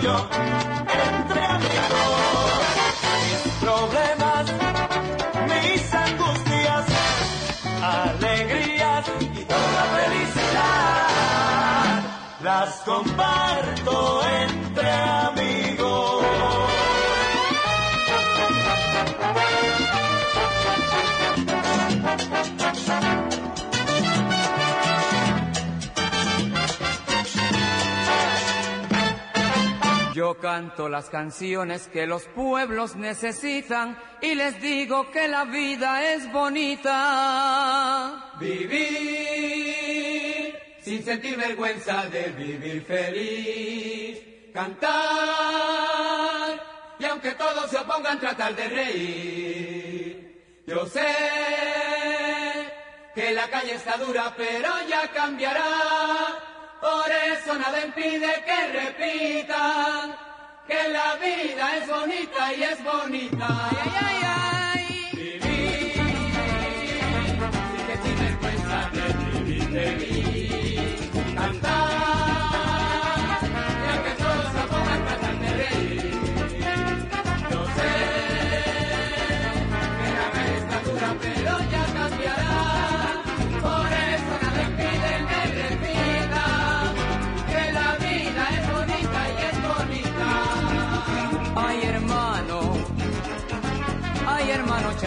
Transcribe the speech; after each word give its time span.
canto 0.00 0.38
yo 0.42 0.57
canto 30.78 30.88
las 30.88 31.10
canciones 31.10 31.88
que 31.88 32.06
los 32.06 32.22
pueblos 32.26 32.94
necesitan 32.94 33.98
y 34.22 34.36
les 34.36 34.62
digo 34.62 35.10
que 35.10 35.26
la 35.26 35.44
vida 35.44 36.12
es 36.12 36.30
bonita. 36.30 38.30
Vivir 38.38 38.96
sin 40.80 41.04
sentir 41.04 41.36
vergüenza 41.36 42.06
de 42.06 42.28
vivir 42.28 42.84
feliz. 42.84 44.20
Cantar 44.54 44.92
y 47.00 47.04
aunque 47.06 47.32
todos 47.32 47.68
se 47.70 47.78
opongan 47.78 48.20
tratar 48.20 48.54
de 48.54 48.68
reír. 48.68 50.62
Yo 50.64 50.86
sé 50.86 51.12
que 53.16 53.32
la 53.32 53.50
calle 53.50 53.74
está 53.74 53.96
dura 53.96 54.32
pero 54.36 54.68
ya 54.88 55.10
cambiará. 55.10 55.64
Por 56.80 57.10
eso 57.10 57.58
nada 57.58 57.84
impide 57.84 58.44
que 58.46 58.68
repitan 58.78 60.28
que 60.68 60.88
la 60.90 61.16
vida 61.16 61.76
es 61.78 61.88
bonita 61.88 62.54
y 62.54 62.62
es 62.62 62.84
bonita. 62.84 64.37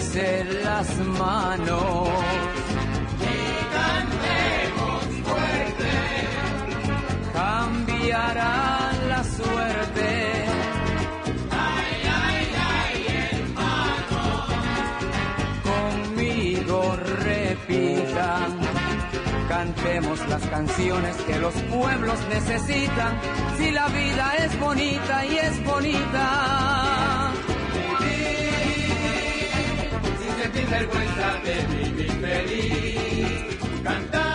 Tómense 0.00 0.44
las 0.64 0.96
manos. 0.98 2.08
Cantemos 3.76 5.04
fuerte, 5.28 5.92
cambiará 7.34 8.92
la 9.08 9.24
suerte. 9.24 10.44
ay, 11.50 11.96
ay, 12.24 12.46
ay, 12.72 12.96
hermano. 13.28 14.22
Conmigo 15.68 16.96
repitan, 17.26 18.58
cantemos 19.48 20.18
las 20.30 20.42
canciones 20.46 21.16
que 21.26 21.38
los 21.38 21.54
pueblos 21.54 22.18
necesitan. 22.30 23.20
Si 23.58 23.70
la 23.70 23.86
vida 23.88 24.34
es 24.38 24.58
bonita 24.58 25.26
y 25.26 25.36
es 25.36 25.64
bonita. 25.64 27.19
Sin 30.54 30.66
vergüenza 30.66 31.40
de 31.44 31.54
vivir 31.74 32.10
feliz. 32.20 33.58
Cantar 33.84 34.29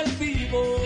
al 0.00 0.10
vivo. 0.12 0.80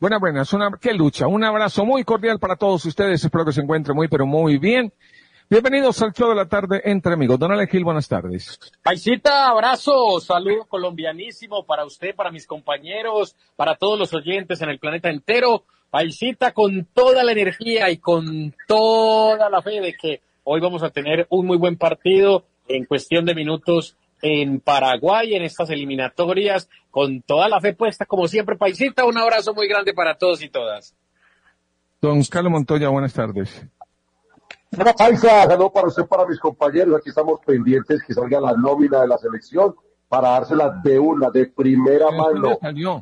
Buenas, 0.00 0.18
buenas. 0.18 0.52
Una, 0.54 0.70
qué 0.80 0.94
lucha. 0.94 1.26
Un 1.26 1.44
abrazo 1.44 1.84
muy 1.84 2.04
cordial 2.04 2.38
para 2.38 2.56
todos 2.56 2.86
ustedes. 2.86 3.22
Espero 3.22 3.44
que 3.44 3.52
se 3.52 3.60
encuentren 3.60 3.94
muy, 3.94 4.08
pero 4.08 4.24
muy 4.24 4.56
bien. 4.56 4.94
Bienvenidos 5.52 6.00
al 6.00 6.12
show 6.12 6.28
de 6.28 6.36
la 6.36 6.46
tarde 6.46 6.80
entre 6.84 7.14
amigos. 7.14 7.36
Don 7.36 7.50
Ale 7.50 7.66
Gil, 7.66 7.82
buenas 7.82 8.06
tardes. 8.06 8.56
Paisita, 8.84 9.48
abrazo, 9.48 10.20
saludo 10.20 10.64
colombianísimo 10.66 11.66
para 11.66 11.84
usted, 11.84 12.14
para 12.14 12.30
mis 12.30 12.46
compañeros, 12.46 13.34
para 13.56 13.74
todos 13.74 13.98
los 13.98 14.14
oyentes 14.14 14.62
en 14.62 14.68
el 14.68 14.78
planeta 14.78 15.10
entero. 15.10 15.64
Paisita, 15.90 16.52
con 16.52 16.86
toda 16.94 17.24
la 17.24 17.32
energía 17.32 17.90
y 17.90 17.96
con 17.96 18.54
toda 18.68 19.50
la 19.50 19.60
fe 19.60 19.80
de 19.80 19.94
que 19.94 20.20
hoy 20.44 20.60
vamos 20.60 20.84
a 20.84 20.90
tener 20.90 21.26
un 21.30 21.46
muy 21.48 21.56
buen 21.56 21.76
partido 21.76 22.44
en 22.68 22.84
cuestión 22.84 23.24
de 23.24 23.34
minutos 23.34 23.96
en 24.22 24.60
Paraguay 24.60 25.34
en 25.34 25.42
estas 25.42 25.68
eliminatorias, 25.70 26.70
con 26.92 27.22
toda 27.22 27.48
la 27.48 27.60
fe 27.60 27.74
puesta, 27.74 28.06
como 28.06 28.28
siempre, 28.28 28.56
Paisita, 28.56 29.04
un 29.04 29.18
abrazo 29.18 29.52
muy 29.52 29.66
grande 29.66 29.94
para 29.94 30.16
todos 30.16 30.44
y 30.44 30.48
todas. 30.48 30.94
Don 32.00 32.22
Carlos 32.22 32.52
Montoya, 32.52 32.88
buenas 32.88 33.14
tardes. 33.14 33.66
Hola 34.78 34.94
Paisa, 34.94 35.46
saludo 35.46 35.72
para 35.72 35.88
usted, 35.88 36.06
para 36.06 36.26
mis 36.26 36.38
compañeros. 36.38 36.96
Aquí 36.96 37.08
estamos 37.08 37.40
pendientes 37.44 38.02
que 38.06 38.14
salga 38.14 38.40
la 38.40 38.52
nómina 38.52 39.00
de 39.00 39.08
la 39.08 39.18
selección 39.18 39.74
para 40.08 40.30
dársela 40.30 40.80
de 40.84 40.96
una, 40.96 41.28
de 41.30 41.46
primera 41.46 42.06
mano. 42.12 42.56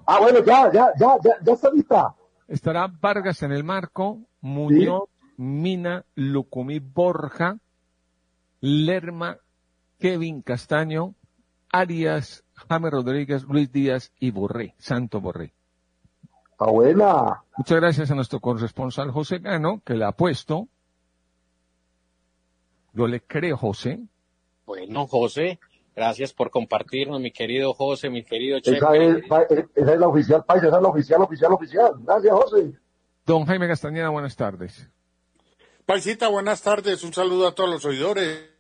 Ah, 0.07 0.19
bueno, 0.19 0.43
ya, 0.43 0.73
ya, 0.73 0.93
ya, 0.99 1.17
ya, 1.23 1.33
ya 1.43 1.53
está 1.53 1.71
lista. 1.71 2.15
Estará 2.47 2.87
Vargas 2.87 3.43
en 3.43 3.53
el 3.53 3.65
marco, 3.65 4.19
Muñoz, 4.41 5.11
Mina, 5.37 6.07
Lucumí, 6.15 6.79
Borja, 6.79 7.59
Lerma, 8.61 9.37
Kevin 9.99 10.41
Castaño, 10.41 11.17
Arias, 11.71 12.45
James 12.55 12.91
Rodríguez, 12.91 13.45
Luis 13.45 13.71
Díaz 13.71 14.11
y 14.19 14.31
Borré, 14.31 14.75
Santo 14.79 15.21
Borré. 15.21 15.53
Buena. 16.59 17.43
Muchas 17.59 17.79
gracias 17.79 18.11
a 18.11 18.15
nuestro 18.15 18.41
corresponsal 18.41 19.11
José 19.11 19.39
Gano, 19.39 19.83
que 19.85 19.95
la 19.95 20.09
ha 20.09 20.13
puesto. 20.13 20.69
Yo 22.93 23.07
le 23.07 23.21
creo, 23.21 23.57
José. 23.57 24.01
Bueno, 24.67 25.07
José, 25.07 25.59
gracias 25.97 26.33
por 26.33 26.51
compartirnos, 26.51 27.21
mi 27.21 27.31
querido 27.31 27.73
José, 27.75 28.11
mi 28.11 28.23
querido 28.25 28.61
Chepe. 28.61 28.77
Esa 28.79 28.97
es, 28.97 29.65
esa 29.75 29.93
es 29.95 29.99
la 30.01 30.09
oficial, 30.09 30.45
Paisa, 30.45 30.67
esa 30.69 30.77
es 30.77 30.83
la 30.83 30.89
oficial, 30.89 31.23
oficial, 31.23 31.53
oficial. 31.53 31.93
Gracias, 32.01 32.33
José. 32.33 32.73
Don 33.25 33.45
Jaime 33.47 33.69
Castañeda, 33.69 34.09
buenas 34.11 34.37
tardes. 34.37 34.89
Paisita, 35.87 36.29
buenas 36.29 36.61
tardes. 36.63 37.03
Un 37.03 37.15
saludo 37.15 37.47
a 37.49 37.55
todos 37.55 37.71
los 37.71 37.85
oidores. 37.85 38.51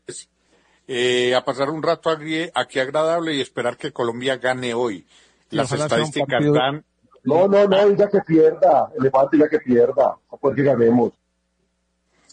Eh, 0.86 1.34
a 1.34 1.44
pasar 1.44 1.68
un 1.68 1.82
rato 1.82 2.08
aquí, 2.08 2.78
agradable 2.80 3.34
y 3.34 3.42
esperar 3.42 3.76
que 3.76 3.92
Colombia 3.92 4.38
gane 4.38 4.72
hoy. 4.72 5.06
Las 5.50 5.70
estadísticas 5.72 6.26
partido- 6.28 6.54
dan. 6.54 6.84
No, 7.24 7.46
no, 7.46 7.66
no, 7.66 7.88
diga 7.90 8.08
que 8.08 8.20
pierda. 8.26 8.90
Elefante, 8.98 9.36
diga 9.36 9.48
que 9.50 9.58
pierda. 9.58 10.16
Porque 10.40 10.62
ganemos. 10.62 11.12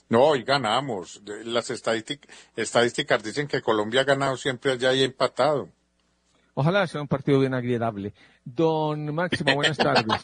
No, 0.09 0.23
hoy 0.23 0.43
ganamos. 0.43 1.21
Las 1.45 1.69
estadístic- 1.71 2.27
estadísticas 2.55 3.23
dicen 3.23 3.47
que 3.47 3.61
Colombia 3.61 4.01
ha 4.01 4.05
ganado 4.05 4.37
siempre 4.37 4.71
allá 4.73 4.93
y 4.93 5.03
empatado. 5.03 5.69
Ojalá 6.53 6.87
sea 6.87 7.01
un 7.01 7.07
partido 7.07 7.39
bien 7.39 7.53
agradable. 7.53 8.13
Don 8.45 9.13
Máximo, 9.13 9.55
buenas 9.55 9.77
tardes. 9.77 10.05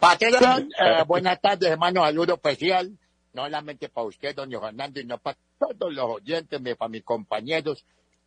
Patrón, 0.00 0.68
eh, 0.78 1.04
buenas 1.06 1.40
tardes, 1.40 1.70
hermano, 1.70 2.02
saludo 2.04 2.34
especial, 2.34 2.90
no 3.32 3.44
solamente 3.44 3.88
para 3.88 4.06
usted, 4.06 4.34
doña 4.34 4.60
Fernando, 4.60 5.00
sino 5.00 5.18
para 5.18 5.38
todos 5.58 5.92
los 5.92 6.04
oyentes, 6.16 6.60
para 6.76 6.88
mis 6.88 7.02
compañeros, 7.02 7.84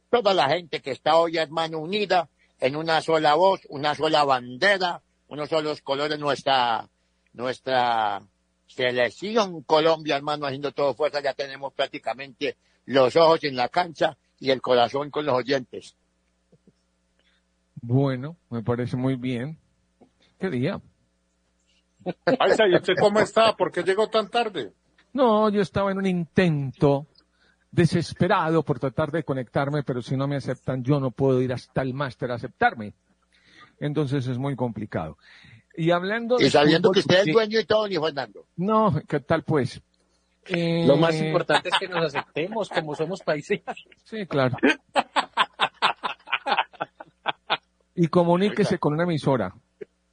toda 0.10 0.34
la 0.34 0.50
gente 0.50 0.82
que 0.82 0.92
está 0.92 1.16
hoy, 1.18 1.38
hermano, 1.38 1.80
unida 1.80 2.28
en 2.60 2.76
una 2.76 3.02
sola 3.02 3.36
voz, 3.36 3.62
una 3.70 3.94
sola 3.96 4.24
bandera, 4.24 5.02
unos 5.28 5.50
solos 5.50 5.82
colores, 5.82 6.18
nuestra, 6.20 6.88
nuestra 7.34 8.22
selección 8.74 9.64
Colombia, 9.64 10.18
hermano, 10.18 10.46
haciendo 10.46 10.72
todo 10.72 10.94
fuerza, 10.94 11.22
ya 11.22 11.34
tenemos 11.34 11.74
prácticamente 11.74 12.58
los 12.86 13.16
ojos 13.16 13.44
en 13.44 13.56
la 13.56 13.70
cancha 13.70 14.18
y 14.40 14.52
el 14.52 14.62
corazón 14.62 15.10
con 15.10 15.26
los 15.26 15.36
oyentes. 15.36 15.96
Bueno, 17.82 18.38
me 18.50 18.64
parece 18.64 18.96
muy 18.96 19.16
bien. 19.16 19.58
¿Qué 20.40 20.50
día? 20.50 20.82
Paisa, 22.38 22.68
¿y 22.68 22.76
usted 22.76 22.94
cómo 23.00 23.20
está? 23.20 23.56
¿Por 23.56 23.72
qué 23.72 23.84
llegó 23.84 24.10
tan 24.10 24.30
tarde? 24.30 24.74
No, 25.14 25.50
yo 25.50 25.62
estaba 25.62 25.92
en 25.92 25.98
un 25.98 26.06
intento 26.06 27.08
desesperado 27.72 28.64
por 28.64 28.80
tratar 28.80 29.12
de 29.12 29.24
conectarme, 29.24 29.84
pero 29.84 30.02
si 30.02 30.16
no 30.16 30.28
me 30.28 30.36
aceptan, 30.36 30.84
yo 30.84 31.00
no 31.00 31.12
puedo 31.12 31.42
ir 31.42 31.54
hasta 31.54 31.82
el 31.82 31.94
máster 31.94 32.32
a 32.32 32.36
aceptarme. 32.36 32.94
Entonces 33.80 34.28
es 34.28 34.38
muy 34.38 34.56
complicado. 34.56 35.18
Y 35.76 35.92
hablando 35.92 36.38
de 36.38 36.46
Y 36.46 36.50
sabiendo 36.50 36.90
fútbol, 36.90 36.94
que 36.94 37.00
usted 37.00 37.28
es 37.28 37.34
dueño 37.34 37.60
y 37.60 37.66
todo, 37.66 37.82
doña 37.84 38.02
Fernando. 38.02 38.46
No, 38.58 39.02
¿qué 39.08 39.20
tal 39.20 39.44
pues? 39.44 39.82
Eh, 40.46 40.84
Lo 40.86 40.98
más 40.98 41.16
importante 41.16 41.70
es 41.70 41.76
que 41.80 41.88
nos 41.88 42.06
aceptemos 42.14 42.70
como 42.70 42.96
somos 42.96 43.22
paisas. 43.22 43.62
Sí, 44.04 44.26
claro. 44.28 44.58
Y 47.96 48.08
comuníquese 48.08 48.78
con 48.80 48.94
una 48.94 49.04
emisora. 49.04 49.54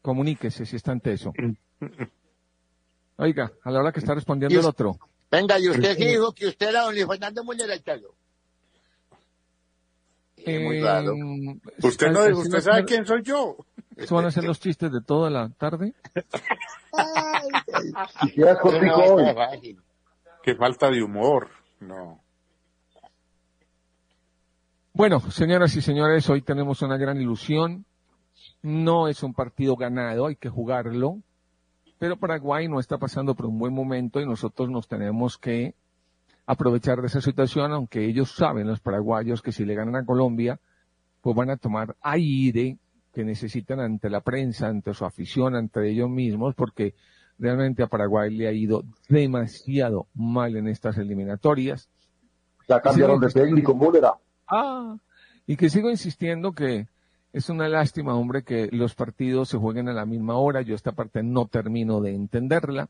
Comuníquese 0.03 0.65
si 0.67 0.77
está 0.77 0.93
ante 0.93 1.13
eso. 1.13 1.33
Oiga, 3.17 3.53
a 3.65 3.71
la 3.71 3.81
hora 3.81 3.93
que 3.93 4.01
está 4.01 4.15
respondiendo 4.15 4.59
el 4.59 4.67
otro. 4.67 4.99
Venga, 5.31 5.59
y 5.59 5.69
usted 5.69 5.97
sí 5.97 6.07
dijo 6.07 6.33
que 6.33 6.47
usted 6.47 6.69
era 6.71 6.83
don 6.83 6.95
Luis 6.95 7.07
Fernando 7.07 7.45
Muñoz 7.45 7.69
del 7.69 7.83
Telo. 7.83 8.15
muy 10.39 10.79
Eh, 10.79 10.81
raro. 10.83 11.15
Usted 11.83 12.11
no, 12.11 12.21
así 12.21 12.33
usted 12.33 12.61
sabe 12.61 12.85
quién 12.85 13.05
soy 13.07 13.23
yo. 13.23 13.57
¿Eso 14.01 14.15
van 14.15 14.25
a 14.25 14.31
ser 14.31 14.45
los 14.45 14.59
chistes 14.59 14.91
de 14.91 15.03
toda 15.03 15.29
la 15.29 15.51
tarde? 15.51 15.95
Hoy. 18.95 19.79
Qué 20.43 20.55
falta 20.55 20.91
de 20.91 21.03
humor. 21.03 21.51
No. 21.81 22.23
Bueno, 24.95 25.21
señoras 25.31 25.77
y 25.77 25.83
señores, 25.83 26.29
hoy 26.31 26.41
tenemos 26.41 26.81
una 26.81 26.97
gran 26.97 27.21
ilusión. 27.21 27.85
No 28.63 29.07
es 29.07 29.23
un 29.23 29.35
partido 29.35 29.77
ganado, 29.77 30.27
hay 30.27 30.37
que 30.37 30.49
jugarlo. 30.49 31.19
Pero 31.99 32.17
Paraguay 32.17 32.69
no 32.69 32.81
está 32.81 32.97
pasando 32.97 33.35
por 33.35 33.47
un 33.47 33.59
buen 33.59 33.75
momento 33.75 34.21
y 34.21 34.27
nosotros 34.27 34.71
nos 34.71 34.89
tenemos 34.89 35.37
que 35.37 35.75
aprovechar 36.47 37.03
de 37.03 37.07
esa 37.07 37.21
situación, 37.21 37.73
aunque 37.73 38.07
ellos 38.07 38.33
saben, 38.33 38.67
los 38.67 38.81
paraguayos, 38.81 39.43
que 39.43 39.53
si 39.53 39.67
le 39.67 39.75
ganan 39.75 39.97
a 39.97 40.07
Colombia, 40.07 40.59
pues 41.21 41.37
van 41.37 41.51
a 41.51 41.59
tomar 41.59 41.97
aire 42.01 42.79
que 43.13 43.25
necesitan 43.25 43.81
ante 43.81 44.09
la 44.09 44.21
prensa, 44.21 44.69
ante 44.69 44.95
su 44.95 45.05
afición, 45.05 45.57
ante 45.57 45.89
ellos 45.89 46.09
mismos, 46.09 46.55
porque 46.55 46.95
realmente 47.39 47.83
a 47.83 47.89
Paraguay 47.89 48.35
le 48.35 48.47
ha 48.47 48.53
ido 48.53 48.85
demasiado 49.09 50.07
mal 50.15 50.57
en 50.57 50.69
estas 50.69 50.99
eliminatorias. 50.99 51.89
Ya 52.69 52.81
cambiaron 52.81 53.21
de 53.21 53.29
técnico, 53.29 53.75
Múlera. 53.75 54.15
Ah, 54.47 54.97
y 55.47 55.57
que 55.57 55.71
sigo 55.71 55.91
insistiendo 55.91 56.53
que 56.53 56.87
es 57.33 57.49
una 57.49 57.69
lástima, 57.69 58.15
hombre, 58.15 58.43
que 58.43 58.69
los 58.73 58.95
partidos 58.95 59.49
se 59.49 59.59
jueguen 59.59 59.89
a 59.89 59.93
la 59.93 60.07
misma 60.07 60.37
hora. 60.37 60.63
Yo 60.63 60.75
esta 60.75 60.93
parte 60.93 61.23
no 61.23 61.47
termino 61.47 62.01
de 62.01 62.15
entenderla. 62.15 62.89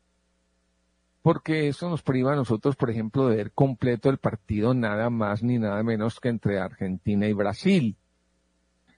Porque 1.21 1.67
eso 1.67 1.87
nos 1.87 2.01
priva 2.01 2.33
a 2.33 2.35
nosotros, 2.35 2.75
por 2.75 2.89
ejemplo, 2.89 3.27
de 3.27 3.35
ver 3.35 3.51
completo 3.51 4.09
el 4.09 4.17
partido 4.17 4.73
nada 4.73 5.11
más 5.11 5.43
ni 5.43 5.59
nada 5.59 5.83
menos 5.83 6.19
que 6.19 6.29
entre 6.29 6.59
Argentina 6.59 7.27
y 7.27 7.33
Brasil, 7.33 7.95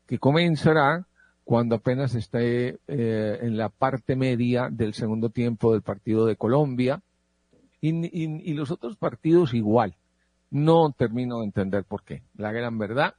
que 0.07 0.19
comenzará 0.19 1.05
cuando 1.43 1.75
apenas 1.75 2.15
esté 2.15 2.79
eh, 2.87 3.39
en 3.41 3.57
la 3.57 3.69
parte 3.69 4.15
media 4.15 4.69
del 4.71 4.93
segundo 4.93 5.29
tiempo 5.29 5.73
del 5.73 5.81
partido 5.81 6.25
de 6.25 6.35
Colombia. 6.35 7.01
Y, 7.81 7.89
y- 8.05 8.41
y 8.49 8.53
los 8.53 8.71
otros 8.71 8.95
partidos 8.95 9.53
igual. 9.53 9.95
No 10.49 10.91
termino 10.97 11.39
de 11.39 11.45
entender 11.45 11.83
por 11.83 12.03
qué. 12.03 12.23
La 12.37 12.51
gran 12.51 12.77
verdad. 12.77 13.15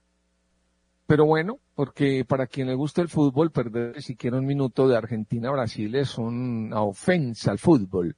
Pero 1.07 1.27
bueno, 1.27 1.59
porque 1.75 2.25
para 2.25 2.47
quien 2.47 2.69
le 2.69 2.75
gusta 2.75 3.03
el 3.03 3.09
fútbol, 3.11 3.51
perder 3.51 4.01
siquiera 4.01 4.39
un 4.39 4.47
minuto 4.47 4.89
de 4.89 4.97
Argentina 4.97 5.51
a 5.51 5.53
Brasil 5.53 5.95
es 5.97 6.17
una 6.17 6.81
ofensa 6.83 7.51
al 7.51 7.59
fútbol. 7.59 8.17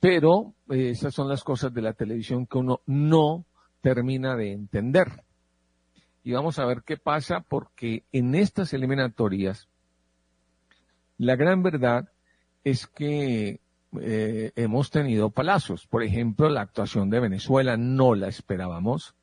Pero 0.00 0.54
eh, 0.70 0.90
esas 0.90 1.14
son 1.14 1.28
las 1.28 1.44
cosas 1.44 1.72
de 1.72 1.82
la 1.82 1.92
televisión 1.92 2.46
que 2.46 2.58
uno 2.58 2.80
no 2.86 3.44
termina 3.80 4.34
de 4.34 4.52
entender. 4.52 5.22
Y 6.28 6.32
vamos 6.32 6.58
a 6.58 6.66
ver 6.66 6.82
qué 6.82 6.98
pasa 6.98 7.40
porque 7.40 8.04
en 8.12 8.34
estas 8.34 8.74
eliminatorias, 8.74 9.66
la 11.16 11.36
gran 11.36 11.62
verdad 11.62 12.10
es 12.64 12.86
que 12.86 13.62
eh, 13.98 14.52
hemos 14.54 14.90
tenido 14.90 15.30
palazos. 15.30 15.86
Por 15.86 16.02
ejemplo, 16.02 16.50
la 16.50 16.60
actuación 16.60 17.08
de 17.08 17.20
Venezuela 17.20 17.78
no 17.78 18.14
la 18.14 18.28
esperábamos. 18.28 19.14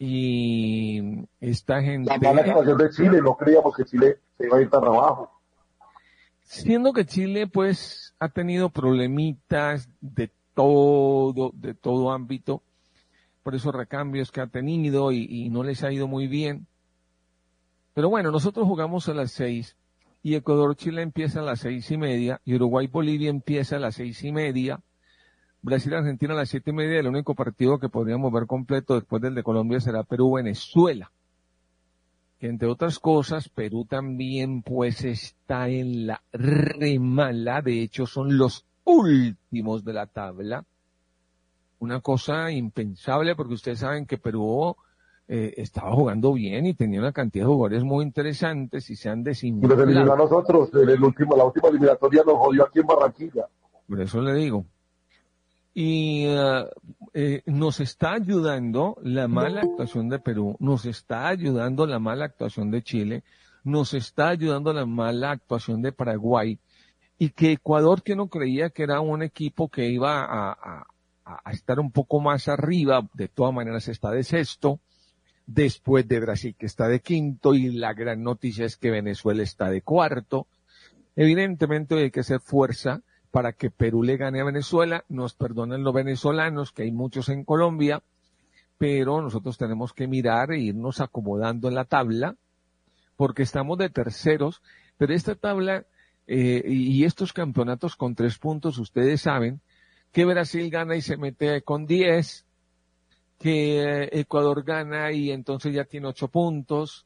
Y 0.00 1.28
esta 1.40 1.80
gente... 1.80 2.10
La 2.10 2.18
mala 2.18 2.42
actuación 2.42 2.78
de 2.78 2.90
Chile, 2.90 3.22
no 3.22 3.36
creíamos 3.36 3.76
que 3.76 3.84
Chile 3.84 4.18
se 4.36 4.46
iba 4.46 4.58
a 4.58 4.62
ir 4.62 4.68
tan 4.68 4.82
abajo. 4.82 5.30
Siendo 6.42 6.92
que 6.92 7.06
Chile, 7.06 7.46
pues, 7.46 8.16
ha 8.18 8.30
tenido 8.30 8.70
problemitas 8.70 9.88
de 10.00 10.28
todo, 10.54 11.52
de 11.54 11.74
todo 11.74 12.10
ámbito, 12.10 12.64
por 13.46 13.54
esos 13.54 13.72
recambios 13.72 14.32
que 14.32 14.40
ha 14.40 14.48
tenido 14.48 15.12
y, 15.12 15.48
no 15.50 15.62
les 15.62 15.84
ha 15.84 15.92
ido 15.92 16.08
muy 16.08 16.26
bien. 16.26 16.66
Pero 17.94 18.08
bueno, 18.08 18.32
nosotros 18.32 18.66
jugamos 18.66 19.08
a 19.08 19.14
las 19.14 19.30
seis 19.30 19.76
y 20.20 20.34
Ecuador-Chile 20.34 21.00
empieza 21.00 21.38
a 21.38 21.44
las 21.44 21.60
seis 21.60 21.88
y 21.92 21.96
media 21.96 22.40
y 22.44 22.56
Uruguay-Bolivia 22.56 23.30
empieza 23.30 23.76
a 23.76 23.78
las 23.78 23.94
seis 23.94 24.24
y 24.24 24.32
media. 24.32 24.80
Brasil-Argentina 25.62 26.34
a 26.34 26.38
las 26.38 26.48
siete 26.48 26.70
y 26.70 26.72
media. 26.72 26.98
El 26.98 27.06
único 27.06 27.36
partido 27.36 27.78
que 27.78 27.88
podríamos 27.88 28.32
ver 28.32 28.46
completo 28.48 28.94
después 28.96 29.22
del 29.22 29.36
de 29.36 29.44
Colombia 29.44 29.78
será 29.78 30.02
Perú-Venezuela. 30.02 31.12
Que 32.40 32.48
entre 32.48 32.66
otras 32.66 32.98
cosas, 32.98 33.48
Perú 33.48 33.84
también 33.84 34.62
pues 34.62 35.04
está 35.04 35.68
en 35.68 36.08
la 36.08 36.20
remala. 36.32 37.62
De 37.62 37.80
hecho, 37.80 38.06
son 38.06 38.38
los 38.38 38.66
últimos 38.82 39.84
de 39.84 39.92
la 39.92 40.08
tabla. 40.08 40.64
Una 41.78 42.00
cosa 42.00 42.50
impensable 42.50 43.34
porque 43.36 43.54
ustedes 43.54 43.80
saben 43.80 44.06
que 44.06 44.16
Perú 44.18 44.74
eh, 45.28 45.54
estaba 45.56 45.92
jugando 45.92 46.32
bien 46.32 46.66
y 46.66 46.74
tenía 46.74 47.00
una 47.00 47.12
cantidad 47.12 47.44
de 47.44 47.48
jugadores 47.52 47.84
muy 47.84 48.04
interesantes 48.04 48.88
y 48.90 48.96
se 48.96 49.08
han 49.08 49.20
Y 49.20 49.22
nos 49.24 49.32
eliminó 49.32 49.76
a 49.76 49.84
desinflado. 49.86 50.16
nosotros. 50.16 50.70
En 50.82 50.88
el 50.88 51.02
último, 51.02 51.36
la 51.36 51.44
última 51.44 51.68
eliminatoria 51.68 52.22
nos 52.24 52.36
jodió 52.36 52.64
aquí 52.64 52.78
en 52.80 52.86
Barranquilla. 52.86 53.46
Por 53.88 54.00
eso 54.00 54.20
le 54.20 54.34
digo. 54.34 54.64
Y 55.74 56.24
eh, 57.12 57.42
nos 57.44 57.80
está 57.80 58.14
ayudando 58.14 58.96
la 59.02 59.28
mala 59.28 59.60
actuación 59.60 60.08
de 60.08 60.18
Perú, 60.18 60.56
nos 60.58 60.86
está 60.86 61.28
ayudando 61.28 61.86
la 61.86 61.98
mala 61.98 62.24
actuación 62.24 62.70
de 62.70 62.82
Chile, 62.82 63.24
nos 63.62 63.92
está 63.92 64.28
ayudando 64.28 64.72
la 64.72 64.86
mala 64.86 65.32
actuación 65.32 65.82
de 65.82 65.92
Paraguay, 65.92 66.58
y 67.18 67.28
que 67.30 67.52
Ecuador, 67.52 68.02
que 68.02 68.16
no 68.16 68.28
creía 68.28 68.70
que 68.70 68.84
era 68.84 69.00
un 69.00 69.22
equipo 69.22 69.68
que 69.68 69.88
iba 69.90 70.24
a, 70.24 70.52
a- 70.52 70.86
a 71.26 71.50
estar 71.50 71.80
un 71.80 71.90
poco 71.90 72.20
más 72.20 72.46
arriba, 72.46 73.08
de 73.14 73.26
todas 73.26 73.52
maneras 73.52 73.88
está 73.88 74.12
de 74.12 74.22
sexto, 74.22 74.78
después 75.46 76.06
de 76.06 76.20
Brasil 76.20 76.54
que 76.56 76.66
está 76.66 76.86
de 76.86 77.00
quinto, 77.00 77.54
y 77.54 77.72
la 77.72 77.94
gran 77.94 78.22
noticia 78.22 78.64
es 78.64 78.76
que 78.76 78.90
Venezuela 78.90 79.42
está 79.42 79.68
de 79.68 79.82
cuarto. 79.82 80.46
Evidentemente 81.16 81.96
hay 81.96 82.10
que 82.12 82.20
hacer 82.20 82.40
fuerza 82.40 83.02
para 83.32 83.52
que 83.52 83.70
Perú 83.70 84.04
le 84.04 84.16
gane 84.16 84.40
a 84.40 84.44
Venezuela. 84.44 85.04
Nos 85.08 85.34
perdonen 85.34 85.82
los 85.82 85.92
venezolanos, 85.92 86.70
que 86.70 86.84
hay 86.84 86.92
muchos 86.92 87.28
en 87.28 87.44
Colombia, 87.44 88.02
pero 88.78 89.20
nosotros 89.20 89.58
tenemos 89.58 89.92
que 89.92 90.06
mirar 90.06 90.52
e 90.52 90.60
irnos 90.60 91.00
acomodando 91.00 91.68
en 91.68 91.74
la 91.74 91.86
tabla, 91.86 92.36
porque 93.16 93.42
estamos 93.42 93.78
de 93.78 93.90
terceros, 93.90 94.62
pero 94.96 95.12
esta 95.12 95.34
tabla 95.34 95.86
eh, 96.28 96.62
y 96.66 97.04
estos 97.04 97.32
campeonatos 97.32 97.96
con 97.96 98.14
tres 98.14 98.38
puntos, 98.38 98.78
ustedes 98.78 99.22
saben 99.22 99.60
que 100.16 100.24
Brasil 100.24 100.70
gana 100.70 100.96
y 100.96 101.02
se 101.02 101.18
mete 101.18 101.60
con 101.60 101.84
diez, 101.84 102.46
que 103.38 104.08
Ecuador 104.12 104.64
gana 104.64 105.12
y 105.12 105.30
entonces 105.30 105.74
ya 105.74 105.84
tiene 105.84 106.06
ocho 106.06 106.28
puntos, 106.28 107.04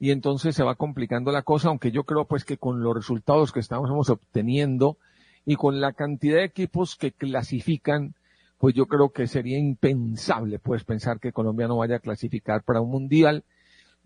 y 0.00 0.10
entonces 0.10 0.56
se 0.56 0.64
va 0.64 0.74
complicando 0.74 1.30
la 1.30 1.42
cosa, 1.42 1.68
aunque 1.68 1.92
yo 1.92 2.02
creo 2.02 2.24
pues 2.24 2.44
que 2.44 2.58
con 2.58 2.82
los 2.82 2.92
resultados 2.92 3.52
que 3.52 3.60
estamos 3.60 4.10
obteniendo 4.10 4.98
y 5.46 5.54
con 5.54 5.80
la 5.80 5.92
cantidad 5.92 6.38
de 6.38 6.46
equipos 6.46 6.96
que 6.96 7.12
clasifican, 7.12 8.16
pues 8.58 8.74
yo 8.74 8.86
creo 8.86 9.10
que 9.10 9.28
sería 9.28 9.56
impensable 9.56 10.58
pues 10.58 10.82
pensar 10.82 11.20
que 11.20 11.30
Colombia 11.30 11.68
no 11.68 11.76
vaya 11.76 11.98
a 11.98 12.00
clasificar 12.00 12.64
para 12.64 12.80
un 12.80 12.90
mundial 12.90 13.44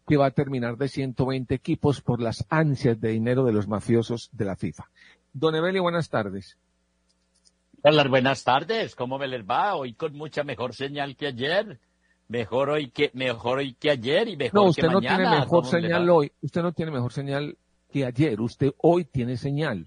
que 0.06 0.18
va 0.18 0.26
a 0.26 0.32
terminar 0.32 0.76
de 0.76 0.88
120 0.88 1.54
equipos 1.54 2.02
por 2.02 2.20
las 2.20 2.44
ansias 2.50 3.00
de 3.00 3.08
dinero 3.08 3.46
de 3.46 3.54
los 3.54 3.68
mafiosos 3.68 4.28
de 4.32 4.44
la 4.44 4.56
FIFA. 4.56 4.90
Don 5.32 5.54
Evelio, 5.54 5.80
buenas 5.80 6.10
tardes. 6.10 6.58
Hola, 7.82 8.04
buenas 8.08 8.42
tardes. 8.44 8.94
¿Cómo 8.94 9.18
me 9.18 9.28
les 9.28 9.44
va? 9.44 9.74
Hoy 9.76 9.94
con 9.94 10.14
mucha 10.14 10.42
mejor 10.44 10.74
señal 10.74 11.16
que 11.16 11.28
ayer. 11.28 11.78
Mejor 12.28 12.70
hoy 12.70 12.90
que, 12.90 13.10
mejor 13.14 13.58
hoy 13.58 13.74
que 13.74 13.90
ayer 13.90 14.28
y 14.28 14.36
mejor 14.36 14.54
No, 14.54 14.64
que 14.64 14.70
usted 14.70 14.82
no 14.88 14.94
mañana. 14.94 15.16
tiene 15.16 15.30
mejor 15.30 15.48
¿Cómo 15.48 15.72
me 15.72 15.80
les 15.80 15.90
señal 15.90 16.10
hoy. 16.10 16.32
Usted 16.42 16.62
no 16.62 16.72
tiene 16.72 16.90
mejor 16.92 17.12
señal 17.12 17.56
que 17.90 18.04
ayer. 18.04 18.40
Usted 18.40 18.72
hoy 18.78 19.04
tiene 19.04 19.36
señal. 19.36 19.86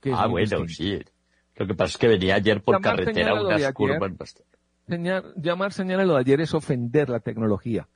que 0.00 0.12
Ah, 0.12 0.26
bueno, 0.26 0.62
distinto. 0.64 1.04
sí. 1.06 1.12
Lo 1.56 1.66
que 1.66 1.74
pasa 1.74 1.90
es 1.92 1.98
que 1.98 2.08
venía 2.08 2.34
ayer 2.34 2.60
por 2.60 2.74
Llamar 2.74 2.96
carretera 2.96 3.30
a 3.30 3.40
unas 3.42 3.54
ayer. 3.56 3.72
curvas 3.72 4.16
bastante. 4.16 4.58
Señal- 4.88 5.32
llamar 5.36 5.72
señal 5.72 6.00
a 6.00 6.04
lo 6.04 6.14
de 6.14 6.20
ayer 6.20 6.40
es 6.40 6.54
ofender 6.54 7.08
la 7.08 7.20
tecnología. 7.20 7.86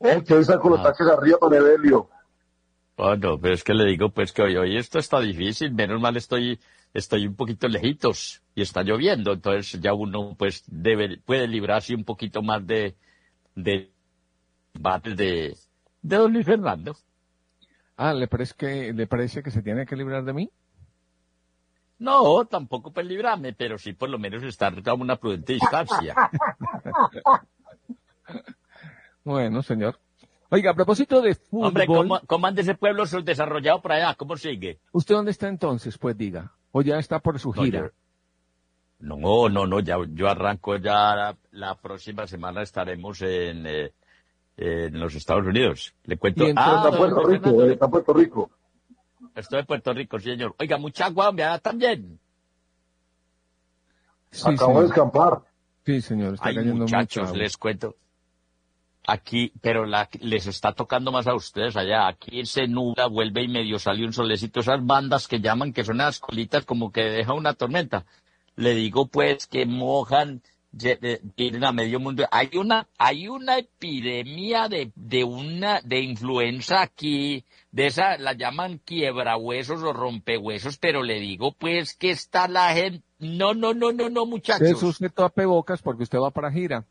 Eh, 0.00 0.22
que 0.26 0.34
hoy 0.34 0.44
con 0.46 0.70
los 0.72 0.80
Ah. 0.80 0.84
taques 0.84 1.06
arriba 1.06 1.38
con 1.38 1.52
Evelio. 1.52 2.08
Oh, 2.96 3.14
no, 3.14 3.38
pero 3.38 3.52
es 3.54 3.62
que 3.62 3.74
le 3.74 3.84
digo 3.84 4.08
pues 4.10 4.32
que 4.32 4.40
hoy, 4.42 4.56
hoy 4.56 4.76
esto 4.78 4.98
está 4.98 5.20
difícil. 5.20 5.74
Menos 5.74 6.00
mal 6.00 6.16
estoy, 6.16 6.58
estoy 6.96 7.26
un 7.26 7.36
poquito 7.36 7.68
lejitos 7.68 8.42
y 8.54 8.62
está 8.62 8.82
lloviendo. 8.82 9.32
Entonces 9.32 9.80
ya 9.80 9.94
uno 9.94 10.34
pues 10.38 10.64
debe, 10.66 11.18
puede 11.18 11.46
librarse 11.46 11.94
un 11.94 12.04
poquito 12.04 12.42
más 12.42 12.66
de, 12.66 12.96
de 13.54 13.90
de, 15.04 15.56
de 16.02 16.16
don 16.16 16.32
Luis 16.32 16.46
Fernando. 16.46 16.96
Ah, 17.96 18.12
¿le 18.12 18.28
parece 18.28 18.54
que, 18.56 18.92
le 18.92 19.06
parece 19.06 19.42
que 19.42 19.50
se 19.50 19.62
tiene 19.62 19.86
que 19.86 19.96
librar 19.96 20.24
de 20.24 20.32
mí? 20.34 20.50
No, 21.98 22.44
tampoco 22.44 22.92
pues 22.92 23.06
librarme, 23.06 23.54
pero 23.54 23.78
sí 23.78 23.94
por 23.94 24.10
lo 24.10 24.18
menos 24.18 24.42
estar 24.42 24.74
a 24.84 24.94
una 24.94 25.16
prudente 25.16 25.54
distancia. 25.54 26.14
Bueno, 29.24 29.60
señor. 29.60 29.98
Oiga, 30.50 30.70
a 30.70 30.74
propósito 30.74 31.20
de 31.20 31.34
fútbol, 31.34 31.66
Hombre, 31.66 31.86
¿cómo, 31.88 32.20
¿cómo 32.28 32.46
anda 32.46 32.60
ese 32.60 32.76
pueblo 32.76 33.04
desarrollado 33.24 33.82
por 33.82 33.90
allá? 33.90 34.14
¿Cómo 34.14 34.36
sigue? 34.36 34.78
¿usted 34.92 35.16
dónde 35.16 35.32
está 35.32 35.48
entonces? 35.48 35.98
Pues 35.98 36.16
diga. 36.16 36.52
O 36.78 36.82
ya 36.82 36.98
está 36.98 37.20
por 37.20 37.38
su 37.38 37.54
No, 37.54 37.62
gira. 37.62 37.80
yo- 37.80 37.90
No, 38.98 39.48
no, 39.48 39.66
no, 39.66 39.80
ya, 39.80 39.96
yo 40.10 40.28
arranco 40.28 40.76
ya 40.76 41.14
la, 41.16 41.36
la 41.52 41.74
próxima 41.74 42.26
semana 42.26 42.60
estaremos 42.62 43.22
en, 43.22 43.66
eh, 43.66 43.92
en 44.58 45.00
los 45.00 45.14
Estados 45.14 45.46
Unidos. 45.46 45.94
Le 46.04 46.18
cuento. 46.18 46.44
Ah, 46.54 46.82
Está 46.84 46.98
Puerto 46.98 47.20
Rico, 47.24 47.44
Fernando, 47.44 47.66
eh, 47.66 47.72
está 47.72 47.84
en 47.86 47.90
Puerto 47.90 48.12
Rico. 48.12 48.50
estoy 49.34 49.60
en 49.60 49.66
Puerto 49.66 49.92
Rico, 49.94 50.18
sí, 50.18 50.24
señor. 50.32 50.54
Oiga, 50.58 50.76
mucha 50.76 51.06
agua, 51.06 51.32
me 51.32 51.42
da 51.42 51.58
también. 51.58 52.18
Sí, 54.30 54.42
Acabo 54.42 54.54
de 54.54 54.74
señor. 54.74 54.84
escampar. 54.84 55.42
Sí, 55.86 56.02
señor. 56.02 56.34
Está 56.34 56.48
Ay, 56.48 56.56
cayendo 56.56 56.74
mucha 56.82 56.96
muchachos, 56.98 57.28
agua. 57.28 57.38
les 57.38 57.56
cuento. 57.56 57.96
Aquí, 59.06 59.52
pero 59.60 59.86
la, 59.86 60.08
les 60.20 60.46
está 60.46 60.72
tocando 60.72 61.12
más 61.12 61.26
a 61.26 61.34
ustedes 61.34 61.76
allá. 61.76 62.08
Aquí 62.08 62.44
se 62.44 62.66
nubla, 62.66 63.06
vuelve 63.06 63.44
y 63.44 63.48
medio 63.48 63.78
sale 63.78 64.04
un 64.04 64.12
solecito. 64.12 64.60
Esas 64.60 64.84
bandas 64.84 65.28
que 65.28 65.40
llaman, 65.40 65.72
que 65.72 65.84
son 65.84 65.98
las 65.98 66.18
colitas 66.18 66.64
como 66.64 66.90
que 66.90 67.02
deja 67.02 67.32
una 67.32 67.54
tormenta. 67.54 68.04
Le 68.56 68.74
digo 68.74 69.06
pues 69.06 69.46
que 69.46 69.64
mojan, 69.66 70.42
tienen 71.34 71.64
a 71.64 71.72
medio 71.72 72.00
mundo. 72.00 72.24
Hay 72.30 72.50
una, 72.56 72.88
hay 72.98 73.28
una 73.28 73.58
epidemia 73.58 74.68
de, 74.68 74.92
de 74.94 75.24
una, 75.24 75.80
de 75.82 76.00
influenza 76.00 76.82
aquí, 76.82 77.44
de 77.70 77.86
esa, 77.86 78.18
la 78.18 78.32
llaman 78.32 78.78
quiebrahuesos 78.84 79.82
o 79.82 79.92
rompehuesos, 79.92 80.78
pero 80.78 81.02
le 81.02 81.20
digo 81.20 81.52
pues 81.52 81.94
que 81.94 82.10
está 82.10 82.48
la 82.48 82.74
gente, 82.74 83.02
no, 83.18 83.54
no, 83.54 83.72
no, 83.72 83.92
no, 83.92 84.10
no, 84.10 84.26
muchachos. 84.26 84.68
Eso 84.68 84.88
usted 84.88 85.12
tope 85.12 85.46
bocas 85.46 85.80
porque 85.80 86.02
usted 86.02 86.18
va 86.18 86.30
para 86.30 86.50
gira. 86.50 86.84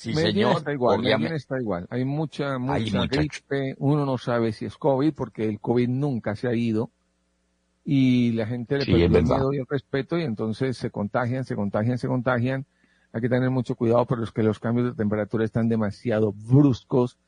Sí, 0.00 0.14
Medellín 0.14 0.34
señor. 0.44 0.58
está 0.58 0.72
igual. 0.72 1.00
Medellín 1.00 1.32
está 1.34 1.60
igual. 1.60 1.86
Hay 1.90 2.04
mucha, 2.04 2.56
mucha 2.58 2.76
gripe. 3.08 3.74
Uno 3.78 4.06
no 4.06 4.16
sabe 4.16 4.52
si 4.52 4.64
es 4.64 4.76
COVID 4.76 5.12
porque 5.12 5.48
el 5.48 5.58
COVID 5.58 5.88
nunca 5.88 6.36
se 6.36 6.46
ha 6.46 6.54
ido. 6.54 6.90
Y 7.84 8.30
la 8.32 8.46
gente 8.46 8.78
le 8.78 8.84
Sí, 8.84 8.92
el 8.92 9.10
miedo 9.10 9.52
y 9.52 9.58
el 9.58 9.66
respeto 9.68 10.16
y 10.16 10.22
entonces 10.22 10.76
se 10.76 10.90
contagian, 10.90 11.44
se 11.44 11.56
contagian, 11.56 11.98
se 11.98 12.06
contagian. 12.06 12.64
Hay 13.12 13.20
que 13.22 13.28
tener 13.28 13.50
mucho 13.50 13.74
cuidado 13.74 14.06
pero 14.06 14.22
es 14.22 14.30
que 14.30 14.42
los 14.44 14.60
cambios 14.60 14.90
de 14.90 14.94
temperatura 14.94 15.44
están 15.44 15.68
demasiado 15.68 16.32
bruscos. 16.32 17.18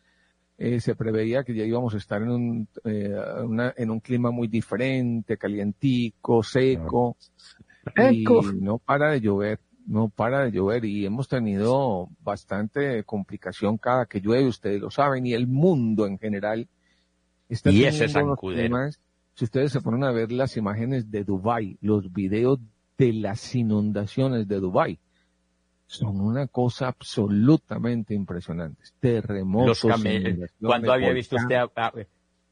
Eh, 0.57 0.79
se 0.81 0.95
preveía 0.95 1.43
que 1.43 1.55
ya 1.55 1.65
íbamos 1.65 1.95
a 1.95 1.97
estar 1.97 2.23
en 2.23 2.31
un, 2.31 2.69
eh, 2.85 3.17
una- 3.43 3.75
en 3.77 3.91
un 3.91 3.99
clima 3.99 4.31
muy 4.31 4.47
diferente, 4.47 5.37
calientico, 5.39 6.43
seco. 6.45 7.17
Y 8.13 8.25
no 8.61 8.79
para 8.79 9.11
de 9.11 9.21
llover, 9.23 9.59
no 9.91 10.09
para 10.09 10.45
de 10.45 10.53
llover 10.53 10.85
y 10.85 11.05
hemos 11.05 11.27
tenido 11.27 12.09
bastante 12.21 13.03
complicación 13.03 13.77
cada 13.77 14.07
que 14.07 14.21
llueve, 14.21 14.47
ustedes 14.47 14.81
lo 14.81 14.91
saben, 14.91 15.27
y 15.27 15.33
el 15.33 15.49
mundo 15.49 16.07
en 16.07 16.17
general 16.17 16.69
está 17.49 17.71
Y 17.73 17.85
ese 17.85 18.09
climas. 18.41 19.01
Si 19.35 19.45
ustedes 19.45 19.73
se 19.73 19.81
ponen 19.81 20.05
a 20.05 20.13
ver 20.13 20.31
las 20.31 20.57
imágenes 20.57 21.11
de 21.11 21.25
Dubai, 21.25 21.77
los 21.81 22.13
videos 22.13 22.61
de 22.97 23.13
las 23.15 23.53
inundaciones 23.55 24.47
de 24.47 24.61
Dubai, 24.61 25.01
son 25.87 26.21
una 26.21 26.47
cosa 26.47 26.87
absolutamente 26.87 28.15
impresionante. 28.15 28.85
Terremotos. 29.01 29.83
Los 29.83 30.71
¿Cuándo 30.71 30.93
había 30.93 31.13
visto 31.13 31.35
usted 31.35 31.57
a- 31.57 31.73
a- 31.75 31.93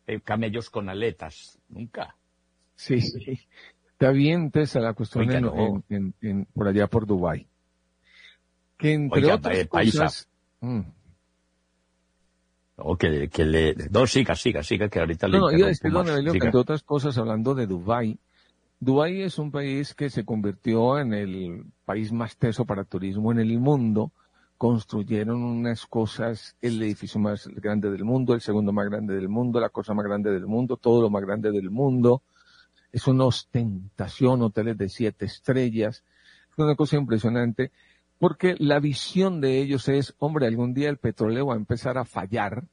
eh, 0.09 0.21
camellos 0.23 0.71
con 0.71 0.89
aletas? 0.89 1.57
Nunca. 1.69 2.17
Sí, 2.75 3.01
sí. 3.01 3.39
Está 3.99 4.13
bien 4.13 4.53
tesa 4.53 4.79
la 4.79 4.95
cuestión 4.95 5.25
Oiga, 5.29 5.39
en, 5.39 5.43
no. 5.45 5.83
en- 5.89 6.15
en- 6.21 6.45
por 6.55 6.69
allá 6.69 6.87
por 6.87 7.05
Dubai. 7.05 7.49
Que 8.77 8.93
entre 8.93 9.23
Oiga, 9.25 9.35
otras 9.35 9.59
eh, 9.59 9.67
cosas, 9.67 10.29
mm, 10.61 10.81
No, 12.77 12.97
que, 12.97 13.29
que 13.29 13.45
le... 13.45 13.75
No, 13.91 14.07
siga, 14.07 14.37
siga, 14.37 14.63
siga, 14.63 14.89
que 14.89 15.01
ahorita 15.01 15.27
le 15.27 15.39
no, 15.39 15.51
no, 15.51 15.57
iba 15.59 15.67
a 15.67 15.71
decir, 15.71 15.91
don. 15.91 16.07
Evelio, 16.09 16.31
que 16.31 16.39
entre 16.39 16.61
otras 16.61 16.85
cosas, 16.85 17.19
hablando 17.19 17.57
de 17.57 17.67
Dubai, 17.67 18.21
Dubai 18.79 19.23
es 19.23 19.37
un 19.41 19.51
país 19.51 19.95
que 19.97 20.11
se 20.11 20.25
convirtió 20.25 21.01
en 21.01 21.13
el 21.13 21.65
país 21.85 22.13
más 22.13 22.37
teso 22.37 22.65
para 22.67 22.85
turismo 22.85 23.33
en 23.33 23.41
el 23.41 23.59
mundo, 23.59 24.13
construyeron 24.59 25.43
unas 25.43 25.87
cosas, 25.87 26.55
el 26.63 26.81
edificio 26.81 27.19
más 27.19 27.49
grande 27.49 27.91
del 27.91 28.05
mundo, 28.05 28.33
el 28.35 28.43
segundo 28.43 28.71
más 28.73 28.89
grande 28.89 29.13
del 29.17 29.29
mundo, 29.29 29.59
la 29.59 29.71
cosa 29.71 29.93
más 29.93 30.07
grande 30.07 30.31
del 30.31 30.47
mundo, 30.47 30.77
todo 30.77 31.03
lo 31.03 31.11
más 31.11 31.25
grande 31.25 31.51
del 31.51 31.69
mundo. 31.69 32.23
Es 32.93 33.07
una 33.07 33.25
ostentación, 33.25 34.43
hoteles 34.43 34.79
de 34.79 34.89
siete 34.89 35.27
estrellas. 35.27 36.05
Es 36.51 36.59
una 36.59 36.75
cosa 36.75 36.97
impresionante 36.97 37.71
porque 38.19 38.57
la 38.59 38.81
visión 38.81 39.41
de 39.41 39.61
ellos 39.61 39.89
es, 39.89 40.15
hombre, 40.19 40.47
algún 40.47 40.75
día 40.75 40.89
el 40.89 40.99
petróleo 40.99 41.47
va 41.47 41.55
a 41.55 41.59
empezar 41.59 41.99
a 41.99 42.05
fallar. 42.05 42.65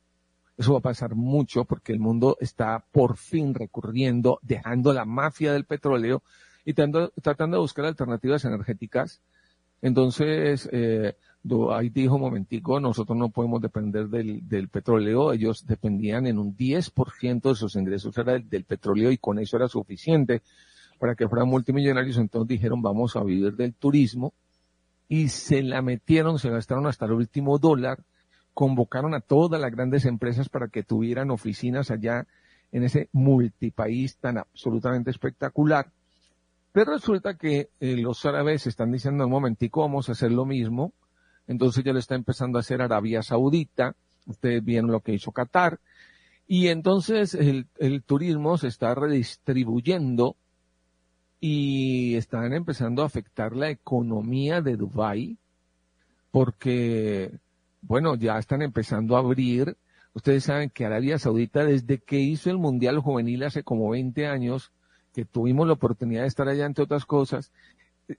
Eso 0.57 0.73
va 0.73 0.79
a 0.79 0.83
pasar 0.83 1.15
mucho 1.15 1.65
porque 1.65 1.91
el 1.91 1.99
mundo 1.99 2.37
está 2.39 2.85
por 2.91 3.17
fin 3.17 3.53
recurriendo, 3.53 4.39
dejando 4.41 4.93
la 4.93 5.05
mafia 5.05 5.53
del 5.53 5.65
petróleo 5.65 6.23
y 6.63 6.73
tratando, 6.73 7.11
tratando 7.21 7.57
de 7.57 7.61
buscar 7.61 7.85
alternativas 7.85 8.45
energéticas. 8.45 9.21
Entonces, 9.81 10.69
eh, 10.71 11.15
ahí 11.71 11.89
dijo 11.89 12.17
momentico, 12.17 12.79
nosotros 12.79 13.17
no 13.17 13.29
podemos 13.29 13.61
depender 13.61 14.07
del, 14.07 14.47
del 14.47 14.69
petróleo, 14.69 15.31
ellos 15.31 15.65
dependían 15.65 16.25
en 16.27 16.39
un 16.39 16.55
10% 16.55 17.49
de 17.49 17.55
sus 17.55 17.75
ingresos 17.75 18.17
era 18.17 18.33
del, 18.33 18.49
del 18.49 18.63
petróleo 18.63 19.11
y 19.11 19.17
con 19.17 19.39
eso 19.39 19.57
era 19.57 19.67
suficiente 19.67 20.41
para 20.99 21.15
que 21.15 21.27
fueran 21.27 21.49
multimillonarios, 21.49 22.17
entonces 22.17 22.47
dijeron 22.47 22.81
vamos 22.81 23.15
a 23.15 23.23
vivir 23.23 23.55
del 23.55 23.73
turismo 23.73 24.33
y 25.07 25.27
se 25.27 25.61
la 25.61 25.81
metieron, 25.81 26.39
se 26.39 26.49
gastaron 26.49 26.87
hasta 26.87 27.05
el 27.05 27.11
último 27.11 27.59
dólar, 27.59 27.99
convocaron 28.53 29.13
a 29.13 29.19
todas 29.19 29.61
las 29.61 29.71
grandes 29.71 30.05
empresas 30.05 30.49
para 30.49 30.69
que 30.69 30.83
tuvieran 30.83 31.29
oficinas 31.29 31.91
allá 31.91 32.25
en 32.71 32.83
ese 32.83 33.09
multipaís 33.11 34.17
tan 34.17 34.37
absolutamente 34.37 35.11
espectacular. 35.11 35.91
Pero 36.75 36.91
resulta 36.91 37.37
que 37.37 37.69
eh, 37.79 37.95
los 37.95 38.25
árabes 38.25 38.67
están 38.67 38.91
diciendo 38.91 39.23
un 39.23 39.31
momentico, 39.31 39.79
vamos 39.79 40.09
a 40.09 40.11
hacer 40.11 40.33
lo 40.33 40.45
mismo. 40.45 40.91
Entonces 41.47 41.85
ya 41.85 41.93
lo 41.93 41.99
está 41.99 42.15
empezando 42.15 42.57
a 42.57 42.59
hacer 42.59 42.81
Arabia 42.81 43.23
Saudita. 43.23 43.95
Ustedes 44.25 44.61
vieron 44.61 44.91
lo 44.91 44.99
que 44.99 45.13
hizo 45.13 45.31
Qatar. 45.31 45.79
Y 46.49 46.67
entonces 46.67 47.33
el, 47.33 47.67
el 47.77 48.03
turismo 48.03 48.57
se 48.57 48.67
está 48.67 48.93
redistribuyendo 48.93 50.35
y 51.39 52.15
están 52.15 52.51
empezando 52.51 53.03
a 53.03 53.05
afectar 53.05 53.55
la 53.55 53.69
economía 53.69 54.59
de 54.59 54.75
Dubái 54.75 55.37
porque, 56.29 57.39
bueno, 57.83 58.15
ya 58.15 58.37
están 58.37 58.61
empezando 58.61 59.15
a 59.15 59.19
abrir. 59.19 59.77
Ustedes 60.13 60.43
saben 60.43 60.69
que 60.71 60.83
Arabia 60.83 61.19
Saudita, 61.19 61.63
desde 61.63 61.99
que 61.99 62.19
hizo 62.19 62.49
el 62.49 62.57
Mundial 62.57 62.99
Juvenil 62.99 63.43
hace 63.43 63.63
como 63.63 63.91
20 63.91 64.27
años, 64.27 64.73
que 65.15 65.23
tuvimos 65.25 65.65
la 65.65 65.73
oportunidad 65.73 66.21
de 66.23 66.27
estar 66.27 66.47
allá, 66.49 66.65
entre 66.65 66.83
otras 66.83 67.05
cosas, 67.05 67.51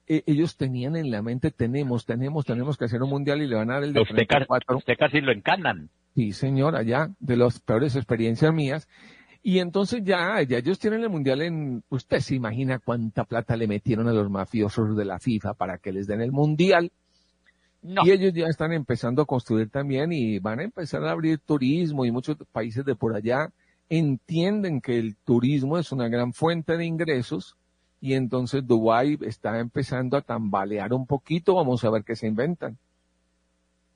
e- 0.08 0.24
ellos 0.26 0.56
tenían 0.56 0.96
en 0.96 1.10
la 1.10 1.20
mente, 1.22 1.50
tenemos, 1.50 2.06
tenemos, 2.06 2.46
tenemos 2.46 2.76
que 2.78 2.86
hacer 2.86 3.02
un 3.02 3.10
Mundial 3.10 3.42
y 3.42 3.46
le 3.46 3.54
van 3.56 3.70
a 3.70 3.74
dar 3.74 3.84
el 3.84 3.92
de 3.92 4.00
Usted, 4.00 4.14
ca- 4.26 4.38
34. 4.38 4.78
usted 4.78 4.94
casi 4.98 5.20
lo 5.20 5.30
encanan. 5.32 5.90
Sí, 6.14 6.32
señor, 6.32 6.74
allá, 6.74 7.10
de 7.20 7.36
las 7.36 7.60
peores 7.60 7.94
experiencias 7.94 8.52
mías. 8.52 8.88
Y 9.42 9.58
entonces 9.60 10.02
ya, 10.02 10.42
ya 10.42 10.58
ellos 10.58 10.78
tienen 10.78 11.02
el 11.02 11.10
mundial 11.10 11.42
en, 11.42 11.84
usted 11.90 12.18
se 12.20 12.34
imagina 12.34 12.80
cuánta 12.80 13.24
plata 13.24 13.54
le 13.56 13.68
metieron 13.68 14.08
a 14.08 14.12
los 14.12 14.28
mafiosos 14.30 14.96
de 14.96 15.04
la 15.04 15.18
FIFA 15.20 15.54
para 15.54 15.78
que 15.78 15.92
les 15.92 16.06
den 16.08 16.20
el 16.22 16.32
mundial. 16.32 16.90
No. 17.82 18.02
Y 18.04 18.10
ellos 18.10 18.32
ya 18.34 18.46
están 18.48 18.72
empezando 18.72 19.22
a 19.22 19.26
construir 19.26 19.68
también 19.70 20.10
y 20.12 20.40
van 20.40 20.58
a 20.58 20.64
empezar 20.64 21.04
a 21.04 21.12
abrir 21.12 21.38
turismo 21.38 22.04
y 22.04 22.10
muchos 22.10 22.36
países 22.50 22.84
de 22.84 22.96
por 22.96 23.14
allá 23.14 23.50
entienden 23.88 24.80
que 24.80 24.98
el 24.98 25.16
turismo 25.16 25.78
es 25.78 25.92
una 25.92 26.08
gran 26.08 26.32
fuente 26.32 26.76
de 26.76 26.84
ingresos 26.86 27.56
y 28.00 28.14
entonces 28.14 28.66
Dubái 28.66 29.18
está 29.22 29.58
empezando 29.58 30.16
a 30.16 30.22
tambalear 30.22 30.92
un 30.92 31.06
poquito, 31.06 31.54
vamos 31.54 31.84
a 31.84 31.90
ver 31.90 32.04
qué 32.04 32.14
se 32.14 32.26
inventan. 32.26 32.78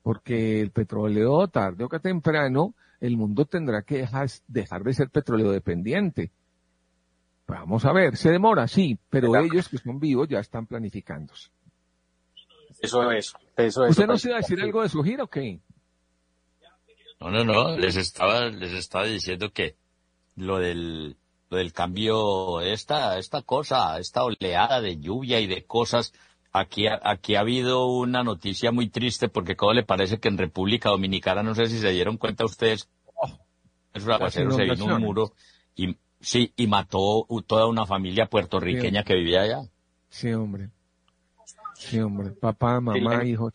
Porque 0.03 0.61
el 0.61 0.71
petróleo, 0.71 1.47
tarde 1.49 1.85
o 1.85 1.89
que 1.89 2.01
temprano, 2.01 2.75
el 3.01 3.17
mundo 3.17 3.45
tendrá 3.45 3.83
que 3.83 3.99
dejar, 3.99 4.29
dejar 4.49 4.83
de 4.83 4.95
ser 4.95 5.11
petróleo 5.11 5.51
dependiente. 5.51 6.31
Vamos 7.47 7.85
a 7.85 7.93
ver, 7.93 8.17
se 8.17 8.31
demora, 8.31 8.69
sí, 8.69 8.99
pero 9.11 9.35
ellos 9.37 9.69
que 9.69 9.79
son 9.79 9.99
vivos 9.99 10.29
ya 10.29 10.39
están 10.39 10.67
planificándose. 10.67 11.51
Eso 12.81 13.11
es, 13.11 13.35
eso 13.57 13.85
es. 13.85 13.91
¿Usted 13.91 14.07
no 14.07 14.17
se 14.17 14.31
va 14.31 14.37
a 14.37 14.41
decir 14.41 14.61
algo 14.63 14.83
de 14.83 14.89
su 14.89 15.03
gira 15.03 15.25
o 15.25 15.27
qué? 15.27 15.61
No, 17.21 17.31
no, 17.31 17.45
no, 17.45 17.77
les 17.77 17.97
estaba, 17.97 18.47
les 18.47 18.73
estaba 18.73 19.05
diciendo 19.05 19.53
que 19.53 19.77
lo 20.41 20.59
del, 20.59 21.17
lo 21.51 21.57
del 21.59 21.73
cambio, 21.73 22.61
esta, 22.61 23.19
esta 23.19 23.43
cosa, 23.43 23.99
esta 23.99 24.25
oleada 24.25 24.81
de 24.81 24.99
lluvia 24.99 25.41
y 25.41 25.47
de 25.47 25.65
cosas, 25.65 26.13
aquí, 26.53 26.87
ha- 26.87 27.01
aquí 27.03 27.35
ha 27.37 27.41
habido 27.41 27.87
una 27.87 28.23
noticia 28.25 28.73
muy 28.73 28.89
triste 28.89 29.29
porque 29.29 29.57
cómo 29.57 29.73
le 29.73 29.83
parece 29.85 30.19
que 30.19 30.29
en 30.29 30.39
República 30.39 30.91
Dominicana, 30.91 31.43
no 31.43 31.55
sé 31.55 31.67
si 31.67 31.79
se 31.79 31.91
dieron 31.91 32.17
cuenta 32.17 32.45
ustedes, 32.45 32.89
es 33.93 34.05
un 34.05 34.13
aguacero, 34.13 34.51
se 34.53 34.65
vino 34.65 34.85
un 34.87 35.03
muro 35.03 35.33
y, 35.75 35.97
sí, 36.21 36.53
y 36.57 36.67
mató 36.67 37.27
toda 37.47 37.67
una 37.67 37.87
familia 37.87 38.27
puertorriqueña 38.27 39.03
que 39.05 39.15
vivía 39.15 39.43
allá. 39.43 39.63
Sí, 40.09 40.33
hombre. 40.33 40.71
Sí, 41.75 41.99
hombre. 42.01 42.31
Papá, 42.33 42.81
mamá, 42.81 43.23
Sí. 43.23 43.29
hijos. 43.31 43.53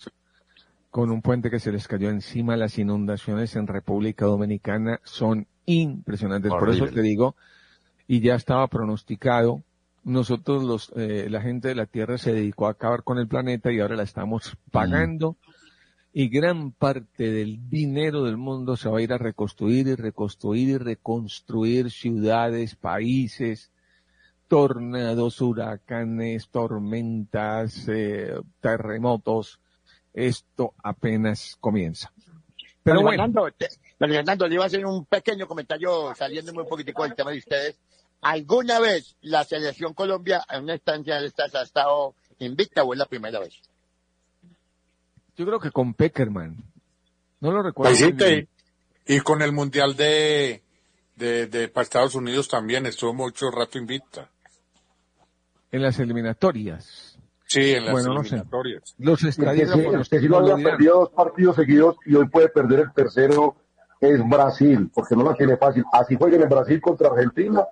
Con 0.89 1.11
un 1.11 1.21
puente 1.21 1.49
que 1.49 1.59
se 1.59 1.71
les 1.71 1.87
cayó 1.87 2.09
encima, 2.09 2.55
las 2.55 2.77
inundaciones 2.77 3.55
en 3.55 3.67
República 3.67 4.25
Dominicana 4.25 4.99
son 5.03 5.47
impresionantes. 5.65 6.51
Por 6.51 6.69
eso 6.69 6.85
te 6.95 7.01
digo, 7.01 7.35
y 8.07 8.19
ya 8.21 8.35
estaba 8.35 8.67
pronosticado, 8.67 9.63
nosotros 10.03 10.63
los, 10.63 10.91
eh, 10.95 11.27
la 11.29 11.41
gente 11.41 11.67
de 11.69 11.75
la 11.75 11.87
Tierra 11.87 12.17
se 12.17 12.33
dedicó 12.33 12.67
a 12.67 12.71
acabar 12.71 13.03
con 13.03 13.17
el 13.17 13.27
planeta 13.27 13.71
y 13.71 13.79
ahora 13.79 13.95
la 13.95 14.03
estamos 14.03 14.55
pagando. 14.71 15.35
Y 16.13 16.29
gran 16.29 16.71
parte 16.71 17.29
del 17.29 17.67
dinero 17.69 18.23
del 18.23 18.37
mundo 18.37 18.77
se 18.77 18.87
va 18.87 18.99
a 18.99 19.01
ir 19.01 19.11
a 19.11 19.17
reconstruir 19.17 19.87
y 19.87 19.95
reconstruir 19.95 20.69
y 20.69 20.77
reconstruir 20.77 21.91
ciudades, 21.91 22.75
países, 22.75 23.69
tornados, 24.47 25.41
huracanes, 25.41 26.49
tormentas, 26.49 27.87
eh, 27.89 28.33
terremotos. 28.61 29.59
Esto 30.13 30.73
apenas 30.83 31.57
comienza. 31.59 32.13
Pero 32.83 33.01
bueno, 33.01 33.23
Fernando, 33.23 33.51
te- 33.57 33.67
don 33.67 33.84
Fernando, 33.97 34.47
le 34.47 34.55
iba 34.55 34.63
a 34.63 34.67
hacer 34.67 34.85
un 34.85 35.05
pequeño 35.05 35.47
comentario 35.47 36.13
saliéndome 36.15 36.61
un 36.63 36.67
poquitico 36.67 37.03
del 37.03 37.15
tema 37.15 37.31
de 37.31 37.37
ustedes. 37.37 37.79
¿Alguna 38.21 38.79
vez 38.79 39.15
la 39.21 39.43
selección 39.43 39.93
Colombia 39.93 40.43
en 40.49 40.63
una 40.63 40.73
estancia 40.73 41.19
de 41.19 41.27
estas 41.27 41.53
ha 41.55 41.61
estado 41.61 42.15
invicta 42.39 42.83
o 42.83 42.93
es 42.93 42.99
la 42.99 43.05
primera 43.05 43.39
vez? 43.39 43.53
yo 45.37 45.45
creo 45.45 45.59
que 45.59 45.71
con 45.71 45.93
Peckerman. 45.93 46.55
No 47.41 47.51
lo 47.51 47.61
recuerdo. 47.61 47.93
y, 49.05 49.19
con 49.19 49.41
el 49.41 49.51
Mundial 49.51 49.95
de, 49.95 50.63
de, 51.15 51.47
de 51.47 51.67
para 51.67 51.83
Estados 51.83 52.15
Unidos 52.15 52.47
también 52.47 52.85
estuvo 52.85 53.13
mucho 53.13 53.51
rato 53.51 53.77
invicta. 53.77 54.29
En 55.71 55.81
las 55.81 55.99
eliminatorias. 55.99 57.19
Sí, 57.47 57.73
en 57.73 57.85
las 57.85 57.91
Bueno, 57.91 58.13
no 58.13 58.23
sé. 58.23 58.29
eliminatorias. 58.29 58.95
Los 58.97 59.21
Usted 59.23 59.29
estadistas 59.29 59.77
sí, 59.77 59.87
usted 59.87 60.19
sí 60.21 60.27
lo 60.27 60.37
había 60.37 60.55
perdido 60.55 60.99
dos 61.01 61.09
partidos 61.09 61.55
seguidos 61.57 61.97
y 62.05 62.15
hoy 62.15 62.27
puede 62.29 62.47
perder 62.49 62.79
el 62.79 62.93
tercero, 62.93 63.55
es 63.99 64.27
Brasil, 64.27 64.89
porque 64.93 65.15
no 65.15 65.23
la 65.23 65.33
tiene 65.33 65.57
fácil. 65.57 65.83
Así 65.91 66.15
jueguen 66.15 66.41
en 66.41 66.49
Brasil 66.49 66.81
contra 66.81 67.09
Argentina, 67.09 67.65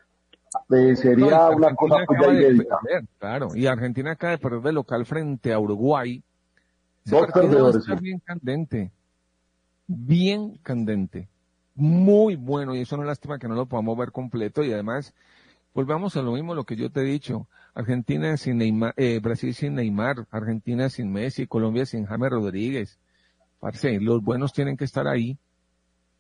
eh, 0.70 0.96
sería 0.96 1.50
una 1.50 1.76
cosa 1.76 2.04
pues, 2.06 2.20
ya 2.22 2.34
inédita. 2.34 2.80
claro, 3.20 3.50
y 3.56 3.68
Argentina 3.68 4.12
acaba 4.12 4.32
de 4.32 4.38
perder 4.38 4.62
de 4.62 4.74
local 4.74 5.06
frente 5.06 5.54
a 5.54 5.60
Uruguay. 5.60 6.24
Dos 7.06 7.28
perdedores, 7.34 7.84
sí. 7.84 7.92
bien 8.00 8.20
candente. 8.20 8.92
Bien 9.88 10.58
candente. 10.64 11.28
Muy 11.76 12.36
bueno, 12.36 12.76
y 12.76 12.82
eso 12.82 12.96
no 12.96 13.04
es 13.04 13.08
lástima 13.08 13.40
que 13.40 13.48
no 13.48 13.56
lo 13.56 13.66
podamos 13.66 13.98
ver 13.98 14.12
completo, 14.12 14.64
y 14.64 14.72
además, 14.72 15.14
volvamos 15.74 16.16
a 16.16 16.22
lo 16.22 16.34
mismo, 16.34 16.56
lo 16.56 16.64
que 16.64 16.76
yo 16.76 16.92
te 16.92 17.02
he 17.02 17.06
dicho. 17.06 17.48
Argentina 17.74 18.38
sin 18.38 18.60
Neymar, 18.60 18.94
eh, 18.98 19.20
Brasil 19.22 19.54
sin 19.56 19.76
Neymar, 19.76 20.28
Argentina 20.30 20.90
sin 20.90 21.12
Messi, 21.12 21.48
Colombia 21.48 21.86
sin 21.86 22.06
James 22.06 22.30
Rodríguez. 22.30 23.00
Parce, 23.60 24.00
los 24.00 24.24
buenos 24.24 24.54
tienen 24.54 24.78
que 24.78 24.86
estar 24.86 25.08
ahí. 25.08 25.38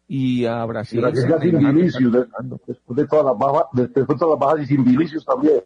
Y 0.07 0.45
a 0.45 0.63
Brasil. 0.65 1.01
Brasil 1.01 1.25
ya 1.29 1.39
sin 1.39 1.57
Vinicius, 1.57 2.11
de- 2.11 2.25
después 2.67 2.97
de 2.97 3.07
todas 3.07 3.25
las 3.25 3.37
bajas, 3.37 3.63
después 3.73 4.07
de 4.07 4.15
todas 4.15 4.39
las 4.39 4.39
bajas 4.39 4.61
y 4.61 4.65
sin 4.67 4.83
Vinicius 4.83 5.25
también. 5.25 5.63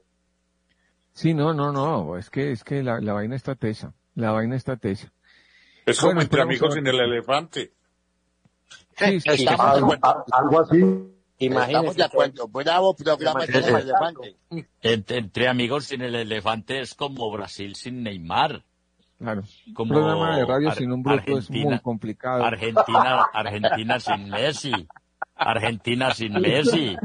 Sí, 1.13 1.33
no, 1.33 1.53
no, 1.53 1.71
no, 1.71 2.15
es 2.17 2.29
que, 2.29 2.51
es 2.51 2.63
que 2.63 2.83
la, 2.83 3.01
la 3.01 3.13
vaina 3.13 3.35
está 3.35 3.55
tesa, 3.55 3.93
la 4.13 4.31
vaina 4.31 4.55
está 4.55 4.77
tesa. 4.77 5.11
Es 5.85 5.99
como 5.99 6.09
Bueno, 6.09 6.21
entre 6.21 6.41
amigos 6.43 6.73
sin 6.75 6.85
el 6.85 6.99
elefante. 6.99 7.73
Sí, 8.95 9.19
sí, 9.21 9.29
Estamos, 9.29 9.65
Algo, 9.65 9.93
algo 10.31 10.59
así. 10.59 10.83
estamos 11.39 11.95
de 11.95 12.03
acuerdo. 12.03 12.47
Bravo 12.47 12.95
programa 12.95 13.45
Imagínese. 13.45 13.65
como 13.71 13.77
elefante. 13.79 14.37
Entre, 14.81 15.17
entre 15.17 15.47
amigos 15.47 15.85
sin 15.85 16.01
el 16.01 16.13
elefante 16.15 16.81
es 16.81 16.93
como 16.93 17.31
Brasil 17.31 17.75
sin 17.75 18.03
Neymar. 18.03 18.63
Claro. 19.17 19.43
Como 19.73 19.93
Un 19.93 19.97
programa 20.01 20.37
de 20.37 20.45
radio 20.45 20.69
Ar- 20.69 20.75
sin 20.77 20.91
un 20.91 21.03
bruto 21.03 21.19
es 21.21 21.27
Argentina- 21.37 21.69
muy 21.69 21.79
complicado. 21.79 22.43
Argentina, 22.43 23.25
Argentina 23.33 23.99
sin 23.99 24.29
Messi. 24.29 24.87
Argentina 25.35 26.13
sin 26.13 26.33
Messi. 26.33 26.95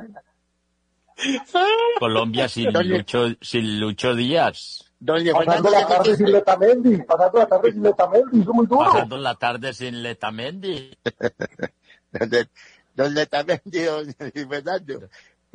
Colombia 1.99 2.49
sin 2.49 2.73
Lucho, 2.73 3.27
sin 3.41 3.81
Lucho 3.81 4.15
Díaz. 4.15 4.85
Doña 4.99 5.33
Pasando 5.33 5.71
la 5.71 5.81
¿ya 5.81 5.87
tarde 5.89 6.17
sin 6.17 6.33
Letamendi, 6.33 6.97
pasando 7.03 7.39
la 7.39 7.47
tarde 7.47 7.73
sin 7.73 7.83
Letamendi, 7.83 8.41
eso 8.41 8.51
es 8.51 8.57
muy 8.57 8.67
duro. 8.67 8.85
Pasando 8.85 9.17
la 9.19 9.35
tarde 9.35 9.73
sin 9.75 10.03
Letamendi. 10.03 10.97
donde, 12.13 12.49
donde 12.95 13.27
también 13.27 13.61
digo, 13.65 13.99
Fernando. 14.49 15.09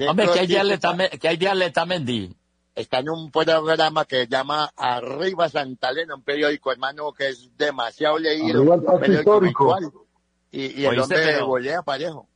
Hombre, 0.08 0.28
Letamendi? 0.64 1.18
¿Qué 1.18 1.28
hay 1.30 1.38
de 1.38 1.56
Letamendi? 1.56 2.36
Está 2.78 3.00
en 3.00 3.10
un 3.10 3.32
programa 3.32 4.06
que 4.06 4.22
se 4.22 4.28
llama 4.28 4.72
Arriba 4.76 5.50
Santa 5.50 5.90
Elena, 5.90 6.16
un 6.16 6.22
periódico, 6.22 6.72
hermano, 6.72 7.12
que 7.12 7.30
es 7.30 7.50
demasiado 7.58 8.18
leído. 8.20 8.62
Un 8.62 8.68
periódico 9.00 9.44
histórico. 9.46 9.74
mensual. 9.76 9.92
Y, 10.52 10.82
y 10.82 10.86
el 10.86 11.00
hombre 11.00 11.18
pero- 11.24 11.48
volea 11.48 11.82
parejo. 11.82 12.28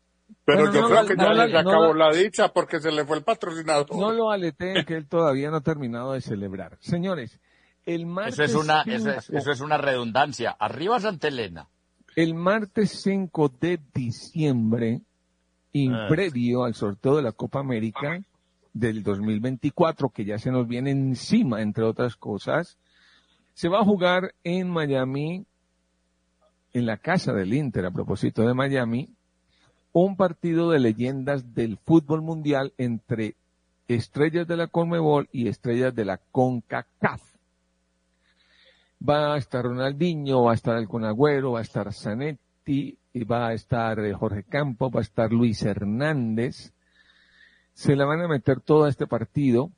Pero 0.43 0.59
Bueno, 0.63 0.73
yo 0.73 0.81
no 0.81 0.87
creo 0.89 1.05
que 1.05 1.15
no 1.15 1.23
ya 1.35 1.45
les 1.45 1.55
acabó 1.55 1.93
la- 1.93 2.09
la 2.09 2.15
dicha 2.15 2.51
porque 2.51 2.79
se 2.79 2.91
le 2.91 3.05
fue 3.05 3.17
el 3.17 3.23
patrocinador. 3.23 3.93
No 3.95 4.11
lo 4.11 4.31
aleteen 4.31 4.83
que 4.85 4.95
él 4.95 5.07
todavía 5.07 5.49
no 5.51 5.57
ha 5.57 5.61
terminado 5.61 6.13
de 6.13 6.21
celebrar. 6.21 6.77
Señores, 6.81 7.39
el 7.85 8.05
martes, 8.05 8.39
Eso 8.39 8.43
es 8.59 8.63
una, 8.63 8.81
eso 8.81 9.09
es, 9.11 9.25
cinco- 9.25 9.37
eso 9.37 9.51
es 9.51 9.59
una 9.61 9.77
redundancia. 9.77 10.51
Arriba 10.59 10.99
Santa 10.99 11.27
Elena. 11.27 11.67
el 12.15 12.33
martes 12.33 12.89
5 13.03 13.49
de 13.61 13.79
diciembre, 13.93 15.01
y 15.73 15.89
Ah. 15.89 16.07
previo 16.09 16.63
al 16.65 16.73
sorteo 16.75 17.15
de 17.15 17.21
la 17.21 17.31
Copa 17.31 17.59
América 17.59 18.21
del 18.73 19.03
2024, 19.03 20.09
que 20.09 20.25
ya 20.25 20.37
se 20.37 20.51
nos 20.51 20.67
viene 20.67 20.91
encima, 20.91 21.61
entre 21.61 21.83
otras 21.83 22.15
cosas, 22.15 22.77
se 23.53 23.67
va 23.67 23.79
a 23.79 23.85
jugar 23.85 24.33
en 24.43 24.69
Miami, 24.69 25.45
en 26.73 26.85
la 26.85 26.97
casa 26.97 27.33
del 27.33 27.53
Inter, 27.53 27.85
a 27.85 27.91
propósito 27.91 28.47
de 28.47 28.53
Miami, 28.53 29.09
un 29.93 30.15
partido 30.15 30.71
de 30.71 30.79
leyendas 30.79 31.53
del 31.53 31.77
fútbol 31.77 32.21
mundial 32.21 32.73
entre 32.77 33.35
estrellas 33.87 34.47
de 34.47 34.55
la 34.55 34.67
Conmebol 34.67 35.27
y 35.33 35.49
estrellas 35.49 35.93
de 35.93 36.05
la 36.05 36.17
CONCACAF. 36.17 37.21
Va 39.07 39.33
a 39.33 39.37
estar 39.37 39.65
Ronaldinho, 39.65 40.43
va 40.43 40.51
a 40.51 40.55
estar 40.55 40.77
el 40.77 40.87
Conagüero, 40.87 41.53
va 41.53 41.59
a 41.59 41.63
estar 41.63 41.91
Zanetti, 41.91 42.97
y 43.13 43.23
va 43.23 43.47
a 43.47 43.53
estar 43.53 43.99
eh, 43.99 44.13
Jorge 44.13 44.43
Campos, 44.43 44.91
va 44.93 44.99
a 44.99 45.03
estar 45.03 45.31
Luis 45.31 45.63
Hernández. 45.63 46.73
Se 47.73 47.95
le 47.95 48.03
van 48.03 48.21
a 48.21 48.27
meter 48.27 48.61
todo 48.61 48.87
este 48.87 49.07
partido 49.07 49.71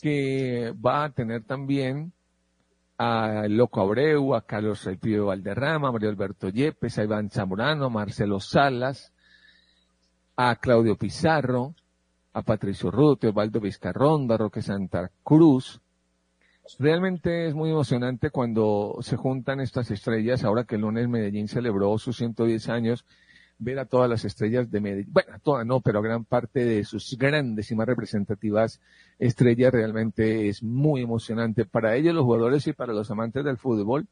que 0.00 0.72
va 0.84 1.04
a 1.04 1.10
tener 1.10 1.44
también 1.44 2.12
a 2.96 3.46
Loco 3.48 3.80
Abreu, 3.80 4.34
a 4.34 4.42
Carlos 4.42 4.86
El 4.86 4.98
Pío 4.98 5.26
Valderrama, 5.26 5.88
a 5.88 5.92
Mario 5.92 6.10
Alberto 6.10 6.50
Yepes, 6.50 6.98
a 6.98 7.04
Iván 7.04 7.30
Zamorano, 7.30 7.86
a 7.86 7.88
Marcelo 7.88 8.40
Salas, 8.40 9.12
a 10.36 10.56
Claudio 10.56 10.96
Pizarro, 10.96 11.74
a 12.32 12.42
Patricio 12.42 12.90
Ruto, 12.90 13.26
a 13.26 13.30
Osvaldo 13.30 13.60
Vizcarronda, 13.60 14.34
a 14.34 14.38
Roque 14.38 14.62
Santa 14.62 15.10
Cruz. 15.22 15.80
Realmente 16.78 17.48
es 17.48 17.54
muy 17.54 17.70
emocionante 17.70 18.30
cuando 18.30 18.98
se 19.00 19.16
juntan 19.16 19.60
estas 19.60 19.90
estrellas, 19.90 20.44
ahora 20.44 20.64
que 20.64 20.76
el 20.76 20.82
lunes 20.82 21.08
Medellín 21.08 21.48
celebró 21.48 21.98
sus 21.98 22.18
110 22.18 22.68
años, 22.68 23.04
ver 23.60 23.78
a 23.78 23.84
todas 23.84 24.08
las 24.08 24.24
estrellas 24.24 24.70
de 24.70 24.80
Medellín, 24.80 25.12
bueno, 25.12 25.34
a 25.34 25.38
todas 25.38 25.66
no, 25.66 25.80
pero 25.80 25.98
a 25.98 26.02
gran 26.02 26.24
parte 26.24 26.64
de 26.64 26.82
sus 26.84 27.16
grandes 27.18 27.70
y 27.70 27.74
más 27.76 27.86
representativas 27.86 28.80
estrellas 29.18 29.72
realmente 29.72 30.48
es 30.48 30.62
muy 30.62 31.02
emocionante 31.02 31.66
para 31.66 31.94
ellos, 31.94 32.14
los 32.14 32.24
jugadores 32.24 32.66
y 32.66 32.72
para 32.72 32.94
los 32.94 33.10
amantes 33.10 33.44
del 33.44 33.58
fútbol, 33.58 34.08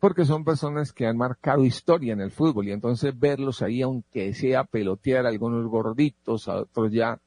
porque 0.00 0.24
son 0.24 0.44
personas 0.44 0.92
que 0.92 1.06
han 1.06 1.16
marcado 1.16 1.64
historia 1.64 2.12
en 2.12 2.20
el 2.20 2.32
fútbol. 2.32 2.66
Y 2.66 2.72
entonces 2.72 3.18
verlos 3.18 3.62
ahí, 3.62 3.82
aunque 3.82 4.34
sea 4.34 4.64
pelotear, 4.64 5.26
algunos 5.26 5.66
gorditos, 5.68 6.48
a 6.48 6.56
otros 6.56 6.92
ya 6.92 7.20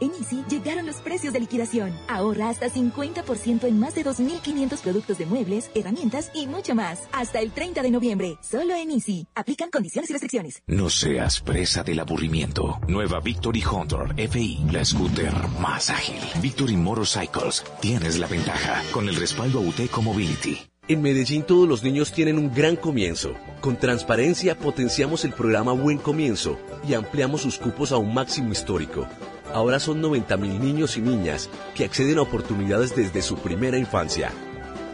En 0.00 0.12
Easy 0.14 0.44
llegaron 0.48 0.86
los 0.86 0.96
precios 0.96 1.32
de 1.32 1.40
liquidación. 1.40 1.92
Ahorra 2.08 2.48
hasta 2.48 2.70
50% 2.70 3.64
en 3.64 3.78
más 3.78 3.94
de 3.94 4.04
2.500 4.04 4.80
productos 4.80 5.18
de 5.18 5.26
muebles, 5.26 5.70
herramientas 5.74 6.30
y 6.34 6.46
mucho 6.46 6.74
más. 6.74 7.00
Hasta 7.12 7.40
el 7.40 7.52
30 7.52 7.82
de 7.82 7.90
noviembre. 7.90 8.36
Solo 8.42 8.74
en 8.74 8.90
Easy. 8.90 9.26
Aplican 9.34 9.70
condiciones 9.70 10.10
y 10.10 10.12
restricciones. 10.14 10.62
No 10.66 10.88
seas 10.88 11.40
presa 11.40 11.82
del 11.82 12.00
aburrimiento. 12.00 12.80
Nueva 12.88 13.20
Victory 13.20 13.62
Hunter 13.64 14.14
FI, 14.16 14.66
la 14.72 14.84
scooter 14.84 15.32
más 15.60 15.90
ágil. 15.90 16.20
Victory 16.40 16.76
Motorcycles, 16.76 17.64
tienes 17.80 18.18
la 18.18 18.26
ventaja 18.26 18.82
con 18.92 19.08
el 19.08 19.16
respaldo 19.16 19.58
a 19.58 19.62
UTECO 19.62 20.02
Mobility. 20.02 20.70
En 20.88 21.02
Medellín 21.02 21.44
todos 21.44 21.68
los 21.68 21.82
niños 21.82 22.12
tienen 22.12 22.38
un 22.38 22.52
gran 22.52 22.74
comienzo. 22.74 23.34
Con 23.60 23.76
transparencia 23.76 24.58
potenciamos 24.58 25.24
el 25.24 25.32
programa 25.32 25.72
Buen 25.72 25.98
Comienzo 25.98 26.58
y 26.88 26.94
ampliamos 26.94 27.42
sus 27.42 27.58
cupos 27.58 27.92
a 27.92 27.96
un 27.96 28.12
máximo 28.12 28.52
histórico. 28.52 29.06
Ahora 29.52 29.78
son 29.78 30.02
90.000 30.02 30.58
niños 30.58 30.96
y 30.96 31.00
niñas 31.00 31.48
que 31.74 31.84
acceden 31.84 32.18
a 32.18 32.22
oportunidades 32.22 32.96
desde 32.96 33.22
su 33.22 33.36
primera 33.36 33.78
infancia. 33.78 34.32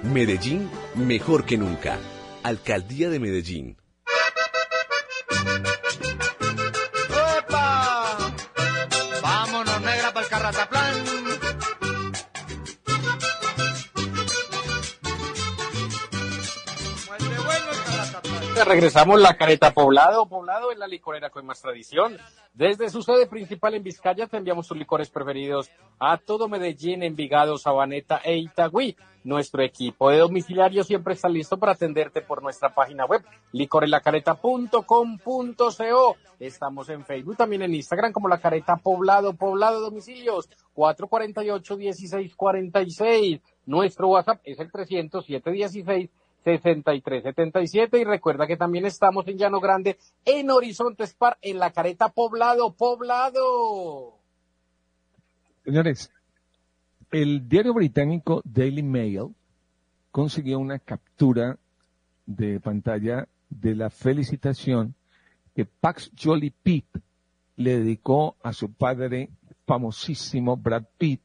Medellín, 0.03 0.69
mejor 0.95 1.45
que 1.45 1.57
nunca. 1.57 1.99
Alcaldía 2.43 3.09
de 3.09 3.21
Medellín. 3.21 3.77
Regresamos 18.65 19.21
la 19.21 19.37
careta 19.37 19.73
poblado. 19.73 20.27
Poblado 20.27 20.73
es 20.73 20.79
la 20.79 20.87
licorera 20.87 21.29
con 21.29 21.45
más 21.45 21.61
tradición. 21.61 22.17
Desde 22.55 22.89
su 22.89 23.03
sede 23.03 23.27
principal 23.27 23.75
en 23.75 23.83
Vizcaya 23.83 24.27
te 24.27 24.39
enviamos 24.39 24.67
tus 24.67 24.79
licores 24.79 25.11
preferidos 25.11 25.71
a 25.99 26.17
todo 26.17 26.49
Medellín, 26.49 27.03
Envigado, 27.03 27.59
Sabaneta 27.59 28.23
e 28.25 28.39
Itagüí. 28.39 28.97
Nuestro 29.25 29.63
equipo 29.63 30.09
de 30.11 30.17
domiciliario 30.19 30.85
siempre 30.85 31.15
está 31.15 31.29
listo 31.29 31.59
para 31.59 31.73
atenderte 31.73 32.23
por 32.23 32.41
nuestra 32.43 32.75
página 32.75 33.05
web 33.05 33.23
licorelacareta.com.co. 33.53 36.17
Estamos 36.41 36.89
en 36.89 37.05
Facebook, 37.05 37.37
también 37.37 37.61
en 37.63 37.75
Instagram 37.75 38.13
como 38.13 38.29
La 38.29 38.39
Careta 38.39 38.77
Poblado, 38.77 39.35
Poblado 39.35 39.81
Domicilios. 39.81 40.49
448-1646. 40.75 43.43
Nuestro 43.67 44.09
WhatsApp 44.09 44.41
es 44.45 44.59
el 44.61 44.71
307-16-6377 46.47 48.01
y 48.01 48.05
recuerda 48.05 48.47
que 48.47 48.57
también 48.57 48.87
estamos 48.87 49.27
en 49.27 49.37
Llano 49.37 49.61
Grande, 49.61 49.99
en 50.25 50.51
Horizonte 50.51 51.05
Spar, 51.05 51.37
en 51.43 51.59
la 51.59 51.73
careta 51.73 52.09
Poblado, 52.09 52.73
Poblado. 52.75 54.15
Señores, 55.65 56.13
el 57.11 57.49
diario 57.49 57.75
británico 57.75 58.43
Daily 58.45 58.85
Mail 58.85 59.35
consiguió 60.13 60.61
una 60.61 60.79
captura 60.79 61.59
de 62.25 62.61
pantalla 62.61 63.27
de 63.51 63.75
la 63.75 63.91
felicitación 63.91 64.95
que 65.55 65.65
Pax 65.65 66.13
Jolly 66.17 66.51
Pitt 66.51 66.87
le 67.57 67.79
dedicó 67.79 68.37
a 68.43 68.53
su 68.53 68.73
padre 68.73 69.31
famosísimo 69.67 70.57
Brad 70.57 70.85
Pitt 70.99 71.21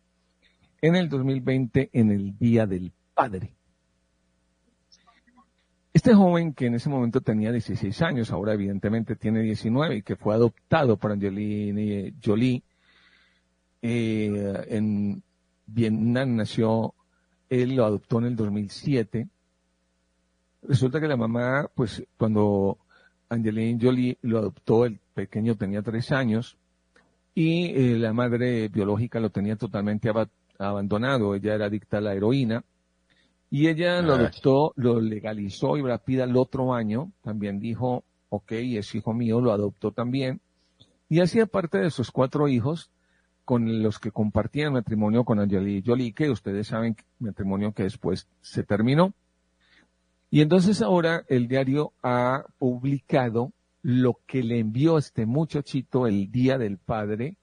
en 0.81 0.95
el 0.95 1.09
2020 1.09 1.89
en 1.93 2.11
el 2.11 2.37
Día 2.37 2.65
del 2.65 2.91
Padre. 3.13 3.53
Este 6.01 6.15
joven 6.15 6.53
que 6.55 6.65
en 6.65 6.73
ese 6.73 6.89
momento 6.89 7.21
tenía 7.21 7.51
16 7.51 8.01
años, 8.01 8.31
ahora 8.31 8.53
evidentemente 8.55 9.15
tiene 9.15 9.43
19 9.43 9.97
y 9.97 10.01
que 10.01 10.15
fue 10.15 10.33
adoptado 10.33 10.97
por 10.97 11.11
Angelina 11.11 12.11
Jolie, 12.25 12.63
eh, 13.83 14.65
en 14.69 15.21
Vietnam 15.67 16.37
nació, 16.37 16.95
él 17.51 17.75
lo 17.75 17.85
adoptó 17.85 18.17
en 18.17 18.25
el 18.25 18.35
2007. 18.35 19.27
Resulta 20.63 20.99
que 20.99 21.07
la 21.07 21.17
mamá, 21.17 21.69
pues 21.75 22.03
cuando 22.17 22.79
Angelina 23.29 23.77
Jolie 23.79 24.17
lo 24.23 24.39
adoptó, 24.39 24.85
el 24.87 24.97
pequeño 25.13 25.55
tenía 25.55 25.83
tres 25.83 26.11
años 26.11 26.57
y 27.35 27.65
eh, 27.75 27.99
la 27.99 28.11
madre 28.11 28.69
biológica 28.69 29.19
lo 29.19 29.29
tenía 29.29 29.55
totalmente 29.55 30.09
aba- 30.09 30.31
abandonado. 30.57 31.35
Ella 31.35 31.53
era 31.53 31.65
adicta 31.67 31.99
a 31.99 32.01
la 32.01 32.15
heroína 32.15 32.63
y 33.51 33.67
ella 33.67 34.01
lo 34.01 34.13
adoptó, 34.13 34.73
lo 34.77 35.01
legalizó 35.01 35.75
y 35.77 35.81
Brad 35.81 36.01
Pitt 36.05 36.21
al 36.21 36.37
otro 36.37 36.73
año 36.73 37.11
también 37.21 37.59
dijo, 37.59 38.05
ok, 38.29 38.53
es 38.53 38.95
hijo 38.95 39.13
mío, 39.13 39.41
lo 39.41 39.51
adoptó 39.51 39.91
también 39.91 40.39
y 41.09 41.19
hacía 41.19 41.45
parte 41.45 41.77
de 41.77 41.91
sus 41.91 42.09
cuatro 42.09 42.47
hijos 42.47 42.89
con 43.43 43.83
los 43.83 43.99
que 43.99 44.11
compartían 44.11 44.71
matrimonio 44.71 45.25
con 45.25 45.39
Angelina 45.39 45.83
Jolie, 45.85 46.13
que 46.13 46.29
ustedes 46.29 46.67
saben, 46.67 46.95
matrimonio 47.19 47.73
que 47.73 47.83
después 47.83 48.29
se 48.39 48.63
terminó. 48.63 49.13
Y 50.29 50.39
entonces 50.39 50.81
ahora 50.81 51.25
el 51.27 51.49
diario 51.49 51.91
ha 52.01 52.45
publicado 52.57 53.51
lo 53.81 54.21
que 54.25 54.43
le 54.43 54.59
envió 54.59 54.97
este 54.97 55.25
muchachito 55.25 56.07
el 56.07 56.31
día 56.31 56.57
del 56.57 56.77
padre 56.77 57.35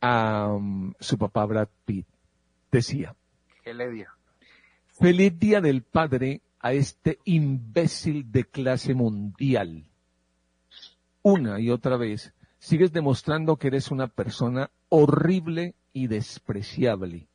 a 0.00 0.48
um, 0.54 0.94
su 0.98 1.18
papá 1.18 1.44
Brad 1.44 1.68
Pitt. 1.84 2.06
Decía, 2.70 3.14
¿Qué 3.62 3.74
le 3.74 3.90
dio? 3.90 4.08
Feliz 5.02 5.36
día 5.36 5.60
del 5.60 5.82
padre 5.82 6.42
a 6.60 6.74
este 6.74 7.18
imbécil 7.24 8.30
de 8.30 8.44
clase 8.44 8.94
mundial. 8.94 9.82
Una 11.22 11.58
y 11.58 11.70
otra 11.70 11.96
vez 11.96 12.32
sigues 12.60 12.92
demostrando 12.92 13.56
que 13.56 13.66
eres 13.66 13.90
una 13.90 14.06
persona 14.06 14.70
horrible 14.90 15.74
y 15.92 16.06
despreciable. 16.06 17.26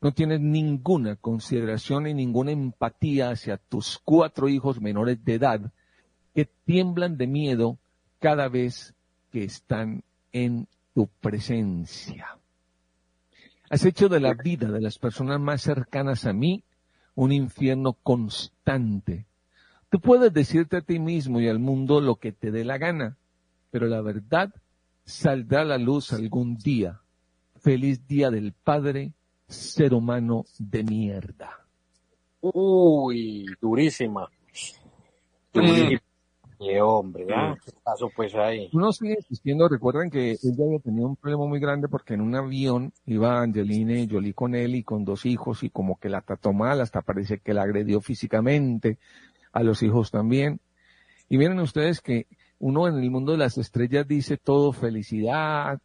No 0.00 0.10
tienes 0.10 0.40
ninguna 0.40 1.14
consideración 1.14 2.02
ni 2.02 2.14
ninguna 2.14 2.50
empatía 2.50 3.30
hacia 3.30 3.58
tus 3.58 4.00
cuatro 4.04 4.48
hijos 4.48 4.80
menores 4.80 5.24
de 5.24 5.34
edad 5.34 5.72
que 6.34 6.48
tiemblan 6.64 7.16
de 7.16 7.28
miedo 7.28 7.78
cada 8.18 8.48
vez 8.48 8.92
que 9.30 9.44
están 9.44 10.02
en 10.32 10.66
tu 10.94 11.06
presencia. 11.20 12.38
Has 13.70 13.84
hecho 13.84 14.08
de 14.08 14.18
la 14.18 14.34
vida 14.34 14.66
de 14.66 14.80
las 14.80 14.98
personas 14.98 15.38
más 15.38 15.62
cercanas 15.62 16.26
a 16.26 16.32
mí 16.32 16.64
un 17.14 17.32
infierno 17.32 17.94
constante. 17.94 19.26
Tú 19.90 20.00
puedes 20.00 20.32
decirte 20.32 20.78
a 20.78 20.80
ti 20.80 20.98
mismo 20.98 21.40
y 21.40 21.48
al 21.48 21.58
mundo 21.58 22.00
lo 22.00 22.16
que 22.16 22.32
te 22.32 22.50
dé 22.50 22.64
la 22.64 22.78
gana, 22.78 23.18
pero 23.70 23.86
la 23.86 24.00
verdad 24.00 24.52
saldrá 25.04 25.62
a 25.62 25.64
la 25.64 25.78
luz 25.78 26.12
algún 26.12 26.56
día. 26.56 27.00
Feliz 27.56 28.06
día 28.06 28.30
del 28.30 28.52
Padre, 28.52 29.12
ser 29.46 29.94
humano 29.94 30.46
de 30.58 30.82
mierda. 30.82 31.66
Uy, 32.40 33.46
durísima. 33.60 34.28
Durísima. 35.52 36.00
Qué 36.62 36.80
hombre, 36.80 37.26
¿ah? 37.34 37.56
¿Qué 37.64 37.72
pasó 37.82 38.08
pues 38.14 38.34
ahí? 38.36 38.70
Uno 38.72 38.92
sigue 38.92 39.14
insistiendo, 39.14 39.68
recuerden 39.68 40.10
que 40.10 40.32
ella 40.32 40.64
había 40.64 40.78
tenido 40.78 41.08
un 41.08 41.16
problema 41.16 41.46
muy 41.46 41.58
grande 41.58 41.88
porque 41.88 42.14
en 42.14 42.20
un 42.20 42.36
avión 42.36 42.92
iba 43.04 43.40
Angelina 43.40 44.06
Jolie 44.08 44.32
con 44.32 44.54
él 44.54 44.76
y 44.76 44.84
con 44.84 45.04
dos 45.04 45.26
hijos 45.26 45.64
y 45.64 45.70
como 45.70 45.98
que 45.98 46.08
la 46.08 46.20
trató 46.20 46.52
mal, 46.52 46.80
hasta 46.80 47.02
parece 47.02 47.38
que 47.38 47.52
la 47.52 47.62
agredió 47.62 48.00
físicamente, 48.00 48.98
a 49.52 49.64
los 49.64 49.82
hijos 49.82 50.12
también. 50.12 50.60
Y 51.28 51.36
miren 51.36 51.58
ustedes 51.58 52.00
que 52.00 52.26
uno 52.60 52.86
en 52.86 52.94
el 52.94 53.10
mundo 53.10 53.32
de 53.32 53.38
las 53.38 53.58
estrellas 53.58 54.06
dice 54.06 54.36
todo 54.36 54.72
felicidad, 54.72 55.80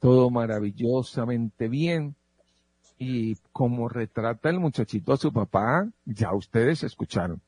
todo 0.00 0.30
maravillosamente 0.30 1.68
bien. 1.68 2.14
Y 2.98 3.36
como 3.52 3.90
retrata 3.90 4.48
el 4.48 4.58
muchachito 4.58 5.12
a 5.12 5.18
su 5.18 5.32
papá, 5.32 5.86
ya 6.06 6.32
ustedes 6.32 6.82
escucharon. 6.82 7.42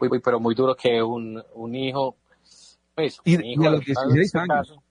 Uy, 0.00 0.08
uy, 0.10 0.20
pero 0.20 0.38
muy 0.40 0.54
duro 0.54 0.74
que 0.74 1.02
un, 1.02 1.42
un 1.54 1.74
hijo, 1.74 2.16
pues, 2.94 3.20
Y- 3.24 3.36
un 3.36 3.44
y 3.44 3.52
hijo 3.52 3.66
a 3.66 3.70
los 3.70 3.80
en 3.86 3.92
este 3.92 4.04
16 4.06 4.34
años. 4.36 4.48
caso, 4.48 4.82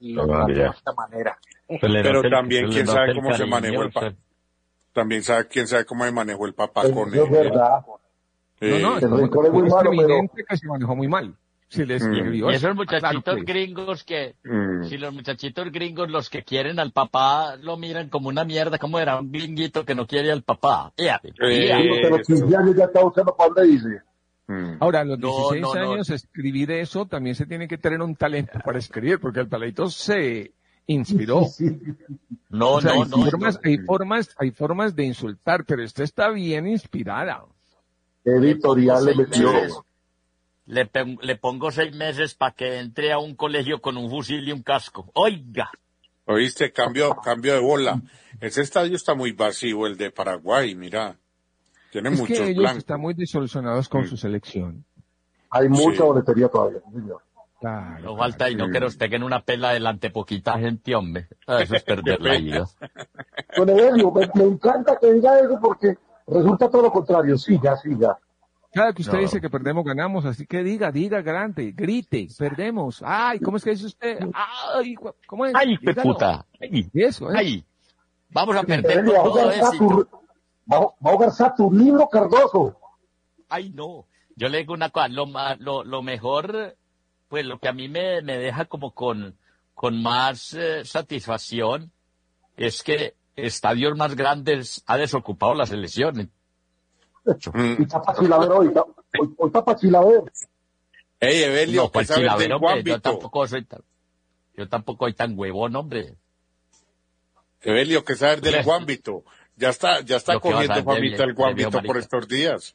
lo 0.00 0.26
Pero, 0.26 0.48
ya. 0.48 0.54
de 0.64 0.68
esta 0.70 0.92
manera. 0.92 1.38
Pero 1.80 2.22
también 2.30 2.68
quién 2.70 2.86
sabe 2.86 3.14
cómo 3.14 3.34
se 3.34 3.46
manejó 3.46 3.82
el 3.82 3.92
papá. 3.92 4.14
También 4.92 5.22
sabe 5.22 5.46
quién 5.48 5.66
sabe 5.66 5.84
cómo 5.84 6.04
se 6.04 6.12
manejó 6.12 6.46
el 6.46 6.54
papá 6.54 6.82
Eso 6.84 6.94
con 6.94 7.08
es 7.08 7.14
él. 7.20 7.28
verdad. 7.30 7.80
Eh, 8.60 8.78
No, 8.80 8.92
no, 8.92 8.98
es 8.98 9.04
muy 9.10 9.28
pero- 9.28 9.92
evidente 9.92 10.44
que 10.48 10.56
se 10.56 10.66
manejó 10.66 10.96
muy 10.96 11.08
mal. 11.08 11.34
Si 11.68 11.82
escribió 11.82 12.46
Y 12.50 12.54
eso, 12.54 12.68
esos 12.68 12.76
muchachitos 12.76 13.24
claro 13.24 13.38
que- 13.44 13.52
gringos 13.52 14.04
que, 14.04 14.36
mm. 14.44 14.84
si 14.84 14.96
los 14.98 15.12
muchachitos 15.12 15.70
gringos, 15.72 16.08
los 16.08 16.30
que 16.30 16.44
quieren 16.44 16.78
al 16.78 16.92
papá, 16.92 17.56
lo 17.56 17.76
miran 17.76 18.08
como 18.08 18.28
una 18.28 18.44
mierda, 18.44 18.78
como 18.78 19.00
era 19.00 19.18
un 19.18 19.32
gringuito 19.32 19.84
que 19.84 19.96
no 19.96 20.06
quiere 20.06 20.30
al 20.30 20.42
papá. 20.44 20.92
Ea, 20.96 21.20
Eh, 21.24 21.66
ea. 21.68 21.78
Uno 21.80 21.96
de 21.96 22.10
los 22.10 22.26
15 22.26 22.56
años 22.56 22.76
ya 22.76 22.84
está 22.84 23.04
usando 23.04 23.34
para 23.36 23.48
dónde 23.52 23.72
dice. 23.72 24.00
Mm. 24.48 24.76
Ahora, 24.80 25.00
a 25.00 25.04
los 25.04 25.18
No, 25.18 25.50
16 25.50 25.60
no, 25.62 25.74
no. 25.74 25.92
años 25.92 26.10
escribir 26.10 26.70
eso 26.70 27.06
también 27.06 27.34
se 27.34 27.46
tiene 27.46 27.66
que 27.66 27.78
tener 27.78 28.00
un 28.00 28.14
talento 28.14 28.58
para 28.64 28.78
escribir, 28.78 29.18
porque 29.18 29.40
el 29.40 29.48
paladito 29.48 29.88
se 29.88 30.52
inspiró. 30.86 31.42
No, 32.48 32.74
O 32.74 32.80
sea, 32.80 32.94
no, 32.94 33.02
hay, 33.02 33.08
no, 33.10 33.24
formas, 33.30 33.60
hay 33.64 33.78
formas, 33.78 34.34
hay 34.38 34.50
formas 34.52 34.94
de 34.94 35.04
insultar, 35.04 35.64
pero 35.66 35.82
esta 35.82 36.04
está 36.04 36.30
bien 36.30 36.66
inspirada. 36.68 37.44
Editorial 38.24 39.04
le 39.04 39.14
metió. 39.16 39.50
Le, 40.66 40.88
le 41.22 41.36
pongo 41.36 41.70
seis 41.70 41.94
meses 41.94 42.34
para 42.34 42.52
que 42.54 42.78
entre 42.78 43.12
a 43.12 43.18
un 43.18 43.34
colegio 43.34 43.80
con 43.80 43.96
un 43.96 44.08
fusil 44.08 44.48
y 44.48 44.52
un 44.52 44.62
casco. 44.62 45.10
Oiga. 45.14 45.70
Oíste, 46.24 46.72
cambio, 46.72 47.16
cambio 47.16 47.54
de 47.54 47.60
bola. 47.60 48.00
Ese 48.40 48.62
estadio 48.62 48.96
está 48.96 49.14
muy 49.14 49.32
vacío, 49.32 49.86
el 49.86 49.96
de 49.96 50.10
Paraguay, 50.10 50.74
mira. 50.74 51.16
Tiene 52.02 52.10
Es 52.14 52.20
muchos 52.20 52.36
que 52.38 52.44
ellos 52.44 52.58
blancos. 52.62 52.78
están 52.78 53.00
muy 53.00 53.14
disolucionados 53.14 53.88
con 53.88 54.06
su 54.06 54.16
selección. 54.18 54.84
Hay 55.50 55.68
mucha 55.68 55.96
Sí. 55.96 56.02
boletería 56.02 56.48
todavía, 56.48 56.80
señor. 56.92 57.22
Claro. 57.58 58.04
No 58.04 58.16
falta 58.18 58.50
y 58.50 58.54
no 58.54 58.68
Mm. 58.68 58.72
que 58.72 58.80
nos 58.80 58.96
peguen 58.96 59.22
una 59.22 59.40
pela 59.42 59.70
delante 59.72 60.10
poquita 60.10 60.58
gente, 60.58 60.94
hombre. 60.94 61.28
Ah, 61.46 61.62
Eso 61.62 61.74
es 61.74 61.82
perder 61.84 62.20
la 62.20 62.36
vida. 62.36 62.66
Don 63.56 63.68
Evelio, 63.70 64.10
me, 64.12 64.28
me 64.34 64.44
encanta 64.44 64.98
que 65.00 65.10
diga 65.14 65.40
eso 65.40 65.58
porque 65.60 65.96
resulta 66.26 66.68
todo 66.70 66.82
lo 66.82 66.92
contrario. 66.92 67.38
Siga, 67.38 67.76
siga. 67.78 68.18
Cada 68.74 68.92
que 68.92 69.00
usted 69.00 69.14
No. 69.14 69.20
dice 69.20 69.40
que 69.40 69.48
perdemos, 69.48 69.84
ganamos, 69.86 70.26
así 70.26 70.44
que 70.46 70.62
diga, 70.62 70.92
diga 70.92 71.22
grande, 71.22 71.72
grite, 71.74 72.28
perdemos. 72.38 73.02
Ay, 73.02 73.40
¿cómo 73.40 73.56
es 73.56 73.64
que 73.64 73.70
dice 73.70 73.86
usted? 73.86 74.18
Ay, 74.74 74.94
¿cómo 75.26 75.46
es? 75.46 75.54
Ay, 75.54 75.78
Dígalo. 75.80 76.02
puta. 76.02 76.44
Ay, 76.60 76.90
Eso, 76.92 77.30
¿eh? 77.32 77.36
ay. 77.38 77.64
Vamos 78.28 78.54
a 78.56 78.62
perder 78.64 78.98
Evelio, 78.98 79.14
con 79.22 79.32
todo 79.32 79.50
éxito. 79.50 80.08
Va, 80.70 80.78
a- 80.78 80.80
va 80.80 81.10
a 81.10 81.12
jugar 81.12 81.30
Saturnino 81.32 82.08
Cardoso. 82.08 82.78
Ay, 83.48 83.70
no. 83.70 84.06
Yo 84.34 84.48
le 84.48 84.58
digo 84.58 84.74
una 84.74 84.90
cosa, 84.90 85.08
lo, 85.08 85.26
lo, 85.58 85.84
lo 85.84 86.02
mejor, 86.02 86.76
pues 87.28 87.44
lo 87.46 87.58
que 87.58 87.68
a 87.68 87.72
mí 87.72 87.88
me, 87.88 88.20
me 88.22 88.36
deja 88.36 88.66
como 88.66 88.92
con, 88.92 89.36
con 89.74 90.02
más 90.02 90.52
eh, 90.54 90.84
satisfacción 90.84 91.90
es 92.56 92.82
que 92.82 93.14
estadios 93.36 93.96
más 93.96 94.14
grandes 94.14 94.82
ha 94.86 94.96
desocupado 94.98 95.54
las 95.54 95.70
elecciones. 95.70 96.28
Y 97.54 97.82
está 97.82 98.02
para 98.02 98.18
Chilaver 98.18 98.50
hoy. 98.52 98.66
Hoy, 98.68 99.34
hoy 99.38 99.50
está. 99.54 99.64
Ey, 101.18 101.42
Evelio, 101.44 101.82
No, 101.82 101.86
¿qué 101.88 101.92
cual 101.92 102.06
sabes 102.06 102.20
del 102.22 102.30
chilavero, 102.30 102.56
hombre, 102.56 102.82
yo 102.82 103.00
tampoco 103.00 103.46
soy 103.46 103.64
tan, 103.64 103.80
yo 104.54 104.68
tampoco 104.68 105.06
soy 105.06 105.14
tan 105.14 105.38
huevón, 105.38 105.74
hombre. 105.76 106.14
Evelio, 107.62 108.04
¿qué 108.04 108.14
sabes 108.16 108.42
del 108.42 108.54
Pues, 108.54 108.66
Guambito? 108.66 109.24
Ya 109.56 109.70
está, 109.70 110.00
ya 110.02 110.16
está 110.16 110.38
cogiendo 110.38 110.82
famita 110.84 111.24
el 111.24 111.34
Guambito 111.34 111.82
por 111.82 111.96
estos 111.98 112.28
días. 112.28 112.74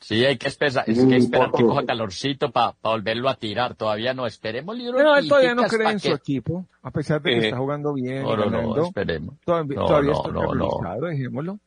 Sí, 0.00 0.24
hay 0.24 0.36
que 0.38 0.46
esperar, 0.46 0.84
es 0.86 1.04
que 1.04 1.16
esperar 1.16 1.50
que 1.50 1.64
coja 1.64 1.84
calorcito 1.84 2.52
para 2.52 2.76
volverlo 2.82 3.28
a 3.28 3.34
tirar. 3.34 3.74
Todavía 3.74 4.14
no, 4.14 4.26
esperemos. 4.26 4.76
No, 4.78 5.16
él 5.16 5.28
todavía 5.28 5.54
no 5.56 5.64
cree 5.64 5.84
pa' 5.84 5.90
en 5.92 5.98
su 5.98 6.08
que- 6.08 6.14
equipo, 6.14 6.66
a 6.82 6.90
pesar 6.92 7.20
de 7.20 7.30
que 7.30 7.36
Eh, 7.38 7.44
está 7.46 7.56
jugando 7.56 7.94
bien. 7.94 8.22
No, 8.22 8.36
no, 8.36 8.44
no, 8.44 8.50
ganando, 8.50 8.82
esperemos. 8.84 9.34
Todavía, 9.44 9.76
No, 9.80 9.86
todavía 9.86 10.12
no, 10.12 10.52
está 10.76 10.94
no, 10.96 11.06
dejémoslo. 11.08 11.58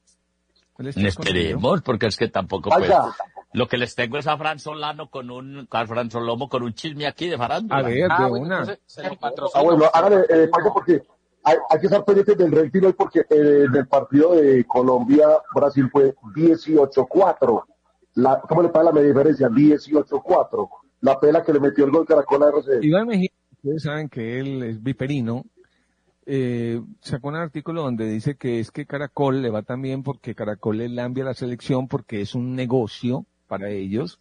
Esperemos, 0.95 1.81
porque 1.81 2.07
es 2.07 2.17
que 2.17 2.27
tampoco 2.29 2.69
pues. 2.69 2.83
Oiga. 2.83 3.13
Lo 3.53 3.67
que 3.67 3.77
les 3.77 3.93
tengo 3.95 4.17
es 4.17 4.27
a 4.27 4.37
Fran 4.37 4.59
Solano 4.59 5.09
con 5.09 5.29
un, 5.29 5.67
a 5.69 5.85
Fran 5.85 6.09
Solomo 6.09 6.47
con 6.47 6.63
un 6.63 6.73
chisme 6.73 7.05
aquí 7.05 7.27
de 7.27 7.37
farándula. 7.37 7.79
A 7.79 7.81
ver, 7.81 8.07
Ah, 8.09 8.23
de 8.23 8.29
bueno, 8.29 8.45
una. 8.45 8.59
entonces 8.59 8.79
se 8.85 9.03
lo 9.03 9.17
Ah, 9.53 9.61
bueno, 9.61 9.85
hágale, 9.93 10.21
eh, 10.29 10.47
Paco, 10.47 10.73
porque 10.73 11.01
hay, 11.43 11.57
hay 11.69 11.79
que 11.79 11.85
estar 11.87 12.05
pendientes 12.05 12.37
del 12.37 12.51
rating 12.51 12.91
porque 12.97 13.25
eh, 13.29 13.67
del 13.71 13.87
partido 13.87 14.35
de 14.35 14.65
Colombia-Brasil 14.65 15.89
fue 15.91 16.15
18-4. 16.35 17.63
La, 18.15 18.41
¿Cómo 18.41 18.61
le 18.61 18.69
paga 18.69 18.91
la 18.91 19.01
diferencia? 19.01 19.49
18-4. 19.49 20.69
La 21.01 21.19
pela 21.19 21.43
que 21.43 21.53
le 21.53 21.59
metió 21.59 21.85
el 21.85 21.91
gol 21.91 22.05
Caracol 22.05 22.43
a 22.43 22.49
RCD. 22.49 22.83
Iván 22.83 23.07
Mejía, 23.07 23.29
ustedes 23.57 23.83
saben 23.83 24.09
que 24.09 24.39
él 24.39 24.61
es 24.63 24.83
viperino, 24.83 25.45
eh, 26.25 26.81
sacó 27.01 27.29
un 27.29 27.35
artículo 27.35 27.81
donde 27.81 28.05
dice 28.05 28.35
que 28.35 28.59
es 28.59 28.69
que 28.69 28.85
Caracol 28.85 29.41
le 29.41 29.49
va 29.49 29.63
tan 29.63 29.81
bien 29.81 30.03
porque 30.03 30.35
Caracol 30.35 30.77
le 30.77 30.89
lambia 30.89 31.23
la 31.23 31.33
selección 31.33 31.87
porque 31.87 32.21
es 32.21 32.35
un 32.35 32.55
negocio 32.55 33.25
para 33.47 33.69
ellos 33.69 34.19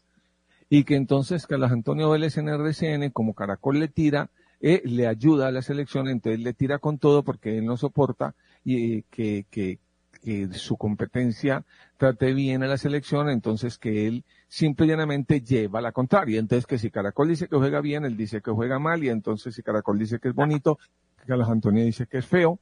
y 0.71 0.85
que 0.85 0.95
entonces 0.95 1.47
Carlos 1.47 1.73
Antonio 1.73 2.09
Vélez 2.09 2.39
en 2.39 2.49
RCN, 2.49 3.11
como 3.11 3.35
Caracol 3.35 3.81
le 3.81 3.89
tira, 3.89 4.31
eh, 4.61 4.83
le 4.85 5.07
ayuda 5.07 5.49
a 5.49 5.51
la 5.51 5.63
selección, 5.63 6.09
entonces 6.09 6.41
le 6.41 6.53
tira 6.53 6.79
con 6.79 6.99
todo 6.99 7.23
porque 7.23 7.59
él 7.59 7.65
no 7.65 7.77
soporta 7.77 8.35
y 8.63 9.03
que, 9.05 9.47
que, 9.51 9.79
que 10.23 10.53
su 10.53 10.77
competencia 10.77 11.65
trate 11.97 12.35
bien 12.35 12.63
a 12.63 12.67
la 12.67 12.77
selección, 12.77 13.31
entonces 13.31 13.79
que 13.79 14.07
él 14.07 14.25
simple 14.49 14.87
y 14.87 14.89
llanamente 14.91 15.41
lleva 15.41 15.81
la 15.81 15.93
contraria. 15.93 16.39
Entonces 16.39 16.67
que 16.67 16.79
si 16.79 16.91
Caracol 16.91 17.29
dice 17.29 17.49
que 17.49 17.57
juega 17.57 17.81
bien, 17.81 18.05
él 18.05 18.17
dice 18.17 18.43
que 18.43 18.51
juega 18.51 18.79
mal, 18.79 19.03
y 19.03 19.09
entonces 19.09 19.55
si 19.55 19.63
Caracol 19.63 19.99
dice 19.99 20.19
que 20.19 20.29
es 20.29 20.35
bonito, 20.35 20.79
Carlos 21.27 21.49
Antonio 21.49 21.85
dice 21.85 22.07
que 22.07 22.19
es 22.19 22.27
feo, 22.27 22.59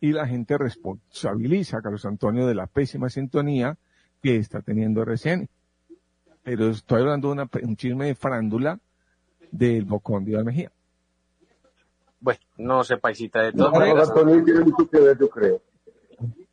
y 0.00 0.12
la 0.12 0.26
gente 0.26 0.56
responsabiliza 0.56 1.78
a 1.78 1.82
Carlos 1.82 2.06
Antonio 2.06 2.46
de 2.46 2.54
la 2.54 2.66
pésima 2.66 3.10
sintonía 3.10 3.76
que 4.22 4.36
está 4.36 4.62
teniendo 4.62 5.02
RCN. 5.02 5.48
Pero 6.42 6.70
estoy 6.70 7.00
hablando 7.00 7.28
de 7.28 7.32
una, 7.32 7.50
un 7.62 7.76
chisme 7.76 8.06
de 8.06 8.14
farándula 8.14 8.78
del 9.50 9.84
Bocón 9.84 10.24
de 10.24 10.32
Iván 10.32 10.46
Mejía. 10.46 10.72
Bueno, 12.20 12.40
no 12.58 12.84
sé, 12.84 12.98
paisita, 12.98 13.40
de 13.42 13.52
No, 13.52 13.70
maneras. 13.70 14.12
Ver, 14.14 15.18
yo 15.18 15.30
creo. 15.30 15.60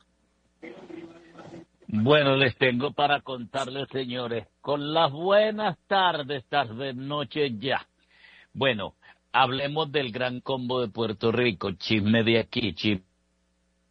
Bueno, 1.94 2.36
les 2.36 2.56
tengo 2.56 2.92
para 2.92 3.20
contarles, 3.20 3.86
señores, 3.92 4.46
con 4.62 4.94
las 4.94 5.12
buenas 5.12 5.76
tardes, 5.86 6.42
tardes, 6.46 6.96
noches 6.96 7.52
ya. 7.58 7.86
Bueno, 8.54 8.94
hablemos 9.32 9.90
del 9.92 10.12
gran 10.12 10.40
combo 10.40 10.80
de 10.80 10.88
Puerto 10.88 11.32
Rico, 11.32 11.72
chisme 11.72 12.22
de 12.22 12.38
aquí, 12.38 12.74
chisme 12.74 13.04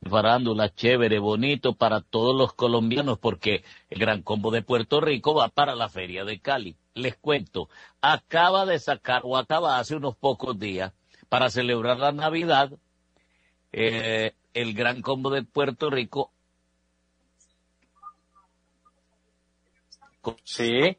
farándula, 0.10 0.74
chévere, 0.74 1.20
bonito 1.20 1.76
para 1.76 2.02
todos 2.02 2.36
los 2.36 2.54
colombianos, 2.54 3.20
porque 3.20 3.64
el 3.90 4.00
gran 4.00 4.24
combo 4.24 4.50
de 4.50 4.64
Puerto 4.64 5.00
Rico 5.00 5.36
va 5.36 5.50
para 5.50 5.76
la 5.76 5.90
feria 5.90 6.26
de 6.26 6.40
Cali. 6.40 6.76
Les 6.96 7.16
cuento, 7.18 7.70
acaba 8.02 8.66
de 8.66 8.80
sacar, 8.80 9.22
o 9.26 9.38
acaba 9.38 9.78
hace 9.78 9.96
unos 9.96 10.16
pocos 10.16 10.58
días, 10.58 10.94
para 11.30 11.50
celebrar 11.50 11.98
la 12.00 12.12
Navidad, 12.12 12.72
eh, 13.72 14.34
el 14.54 14.74
gran 14.74 15.02
combo 15.02 15.30
de 15.30 15.44
Puerto 15.44 15.90
Rico 15.90 16.32
Sí. 20.44 20.98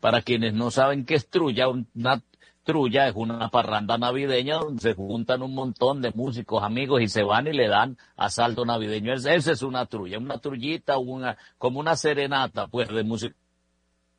Para 0.00 0.22
quienes 0.22 0.54
no 0.54 0.70
saben 0.70 1.04
qué 1.04 1.14
es 1.14 1.28
trulla, 1.28 1.68
una 1.68 2.22
trulla 2.64 3.08
es 3.08 3.16
una 3.16 3.48
parranda 3.48 3.98
navideña 3.98 4.58
donde 4.58 4.80
se 4.80 4.94
juntan 4.94 5.42
un 5.42 5.54
montón 5.54 6.00
de 6.00 6.12
músicos, 6.12 6.62
amigos 6.62 7.02
y 7.02 7.08
se 7.08 7.22
van 7.22 7.46
y 7.46 7.52
le 7.52 7.68
dan 7.68 7.96
asalto 8.16 8.64
navideño. 8.64 9.14
Esa 9.14 9.34
es 9.34 9.62
una 9.62 9.86
trulla, 9.86 10.18
una 10.18 10.38
trullita, 10.38 10.98
una, 10.98 11.36
como 11.58 11.80
una 11.80 11.96
serenata, 11.96 12.66
pues, 12.68 12.88
de 12.88 13.02
música 13.02 13.34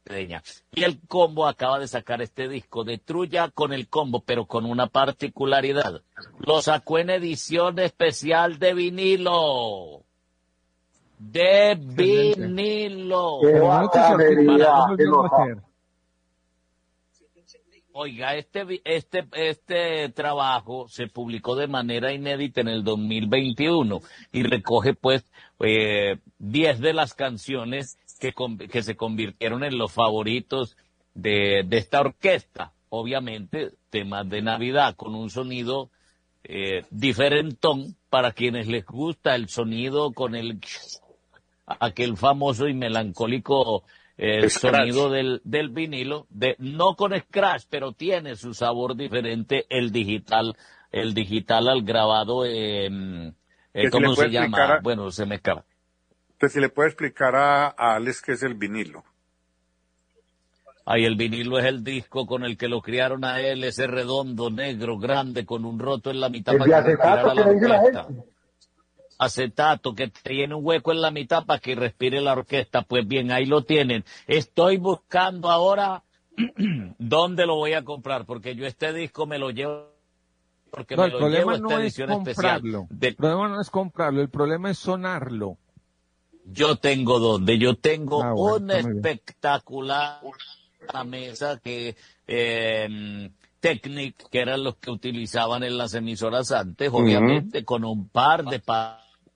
navideña. 0.05 0.43
Y 0.73 0.83
el 0.83 0.99
combo 1.07 1.47
acaba 1.47 1.79
de 1.79 1.87
sacar 1.87 2.21
este 2.21 2.47
disco 2.47 2.83
de 2.83 2.97
trulla 2.97 3.49
con 3.49 3.73
el 3.73 3.87
combo, 3.87 4.21
pero 4.25 4.45
con 4.45 4.65
una 4.65 4.87
particularidad. 4.87 6.01
Lo 6.39 6.61
sacó 6.61 6.99
en 6.99 7.09
edición 7.09 7.79
especial 7.79 8.59
de 8.59 8.73
vinilo. 8.73 10.01
De 11.17 11.77
vinilo. 11.79 13.39
Qué. 13.41 13.61
Oiga, 17.95 18.35
este, 18.35 18.81
este, 18.85 19.27
este 19.33 20.09
trabajo 20.09 20.87
se 20.87 21.05
publicó 21.05 21.55
de 21.55 21.67
manera 21.67 22.11
inédita 22.11 22.61
en 22.61 22.67
el 22.67 22.83
2021 22.83 24.01
y 24.31 24.41
recoge 24.41 24.95
pues 24.95 25.23
eh, 25.59 26.17
10 26.39 26.79
de 26.79 26.93
las 26.93 27.13
canciones 27.13 27.99
que, 28.19 28.33
que 28.67 28.81
se 28.81 28.95
convirtieron 28.95 29.63
en 29.63 29.77
los 29.77 29.91
favoritos 29.91 30.75
de, 31.13 31.63
de 31.67 31.77
esta 31.77 32.01
orquesta. 32.01 32.73
Obviamente, 32.89 33.73
temas 33.91 34.27
de 34.27 34.41
Navidad 34.41 34.95
con 34.95 35.13
un 35.13 35.29
sonido 35.29 35.91
eh, 36.43 36.85
diferentón 36.89 37.95
para 38.09 38.31
quienes 38.31 38.67
les 38.67 38.87
gusta 38.87 39.35
el 39.35 39.49
sonido 39.49 40.13
con 40.13 40.33
el 40.33 40.59
aquel 41.67 42.17
famoso 42.17 42.67
y 42.67 42.73
melancólico 42.73 43.83
Scratch. 44.49 44.75
sonido 44.77 45.09
del, 45.09 45.41
del 45.43 45.69
vinilo, 45.69 46.27
de, 46.29 46.55
no 46.59 46.95
con 46.95 47.17
scratch, 47.19 47.63
pero 47.69 47.93
tiene 47.93 48.35
su 48.35 48.53
sabor 48.53 48.95
diferente 48.95 49.65
el 49.69 49.91
digital, 49.91 50.55
el 50.91 51.13
digital 51.13 51.67
al 51.67 51.83
grabado, 51.83 52.45
eh, 52.45 52.85
eh, 52.87 53.31
Que 53.73 53.83
si 53.85 53.89
¿cómo 53.89 54.15
se 54.15 54.29
llama? 54.29 54.75
a- 54.75 54.79
Bueno, 54.81 55.09
se 55.11 55.25
me 55.25 55.35
escapa. 55.35 55.65
Entonces, 56.33 56.53
si 56.53 56.59
le 56.59 56.69
puede 56.69 56.89
explicar 56.89 57.35
a, 57.35 57.67
a 57.67 57.95
Alex 57.95 58.21
qué 58.21 58.33
es 58.33 58.43
el 58.43 58.53
vinilo. 58.55 59.03
Ahí 60.85 61.05
el 61.05 61.15
vinilo 61.15 61.57
es 61.59 61.65
el 61.65 61.83
disco 61.83 62.25
con 62.25 62.43
el 62.43 62.57
que 62.57 62.67
lo 62.67 62.81
criaron 62.81 63.23
a 63.23 63.39
él, 63.39 63.63
ese 63.63 63.87
redondo, 63.87 64.49
negro, 64.49 64.97
grande, 64.99 65.45
con 65.45 65.63
un 65.63 65.79
roto 65.79 66.11
en 66.11 66.19
la 66.19 66.27
mitad 66.29 66.53
El 66.53 66.59
para 66.59 66.83
que 66.83 66.89
acetato 66.89 67.33
que 67.35 67.67
la 67.67 67.67
la 67.69 67.81
gente. 67.81 68.32
Acetato 69.23 69.93
que 69.95 70.07
tiene 70.09 70.53
un 70.55 70.65
hueco 70.65 70.91
en 70.91 71.01
la 71.01 71.11
mitad 71.11 71.45
para 71.45 71.59
que 71.59 71.75
respire 71.75 72.21
la 72.21 72.33
orquesta. 72.33 72.81
Pues 72.83 73.07
bien, 73.07 73.31
ahí 73.31 73.45
lo 73.45 73.63
tienen. 73.63 74.03
Estoy 74.27 74.77
buscando 74.77 75.49
ahora 75.49 76.03
dónde 76.97 77.45
lo 77.45 77.55
voy 77.55 77.73
a 77.73 77.83
comprar, 77.83 78.25
porque 78.25 78.55
yo 78.55 78.65
este 78.65 78.93
disco 78.93 79.25
me 79.25 79.37
lo 79.39 79.49
llevo, 79.51 79.89
porque 80.71 80.95
No, 80.95 81.03
me 81.03 81.07
el 81.07 81.11
lo 81.13 81.19
problema 81.19 81.39
llevo 81.39 81.51
no 81.51 81.67
esta 81.69 81.73
es 81.75 81.81
edición 81.97 82.11
especial. 82.11 82.61
comprarlo. 82.61 82.87
de- 82.89 83.07
El 83.09 83.15
problema 83.15 83.47
no 83.49 83.61
es 83.61 83.69
comprarlo, 83.69 84.21
el 84.21 84.29
problema 84.29 84.69
es 84.71 84.77
sonarlo. 84.77 85.57
yo 86.45 86.75
tengo 86.75 87.19
donde, 87.19 87.57
yo 87.57 87.75
tengo 87.75 88.21
Ah, 88.21 88.33
bueno, 88.33 88.65
una 88.65 88.77
espectacular 88.79 90.19
mesa 91.05 91.59
que 91.63 91.95
eh, 92.27 93.29
Technic, 93.61 94.29
que 94.29 94.39
eran 94.39 94.61
los 94.63 94.75
que 94.75 94.91
utilizaban 94.91 95.63
en 95.63 95.77
las 95.77 95.93
emisoras 95.93 96.51
antes, 96.51 96.89
obviamente, 96.91 97.63
con 97.63 97.85
un 97.85 98.09
par 98.09 98.43
de 98.43 98.59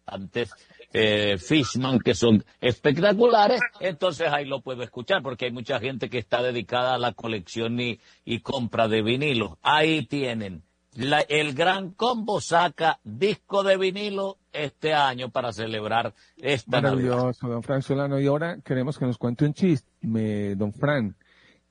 parlantes 0.08 0.52
eh, 0.94 1.38
Fishman 1.38 2.00
que 2.00 2.16
son 2.16 2.44
espectaculares, 2.62 3.60
entonces 3.82 4.30
ahí 4.32 4.46
lo 4.46 4.62
puedo 4.62 4.84
escuchar 4.84 5.22
porque 5.22 5.46
hay 5.46 5.52
mucha 5.52 5.80
gente 5.80 6.10
que 6.10 6.18
está 6.18 6.42
dedicada 6.42 6.96
a 6.96 6.98
la 6.98 7.12
colección 7.12 7.80
y, 7.80 8.00
y 8.26 8.40
compra 8.40 8.88
de 8.88 9.02
vinilos. 9.02 9.58
Ahí 9.62 10.06
tienen 10.06 10.64
la- 10.96 11.22
el 11.22 11.54
Gran 11.54 11.92
Combo 11.92 12.40
saca 12.42 13.00
disco 13.04 13.64
de 13.64 13.78
vinilo 13.78 14.38
este 14.54 14.94
año 14.94 15.30
para 15.30 15.52
celebrar 15.52 16.14
esta 16.38 16.82
Navidad. 16.82 17.10
Maravilloso, 17.10 17.48
don 17.50 17.64
Fran 17.64 17.82
Solano. 17.84 18.20
Y 18.20 18.26
ahora 18.28 18.58
queremos 18.64 18.98
que 18.98 19.06
nos 19.06 19.18
cuente 19.18 19.46
un 19.46 19.54
chiste, 19.54 19.88
me- 20.02 20.56
don 20.56 20.74
Fran. 20.74 21.16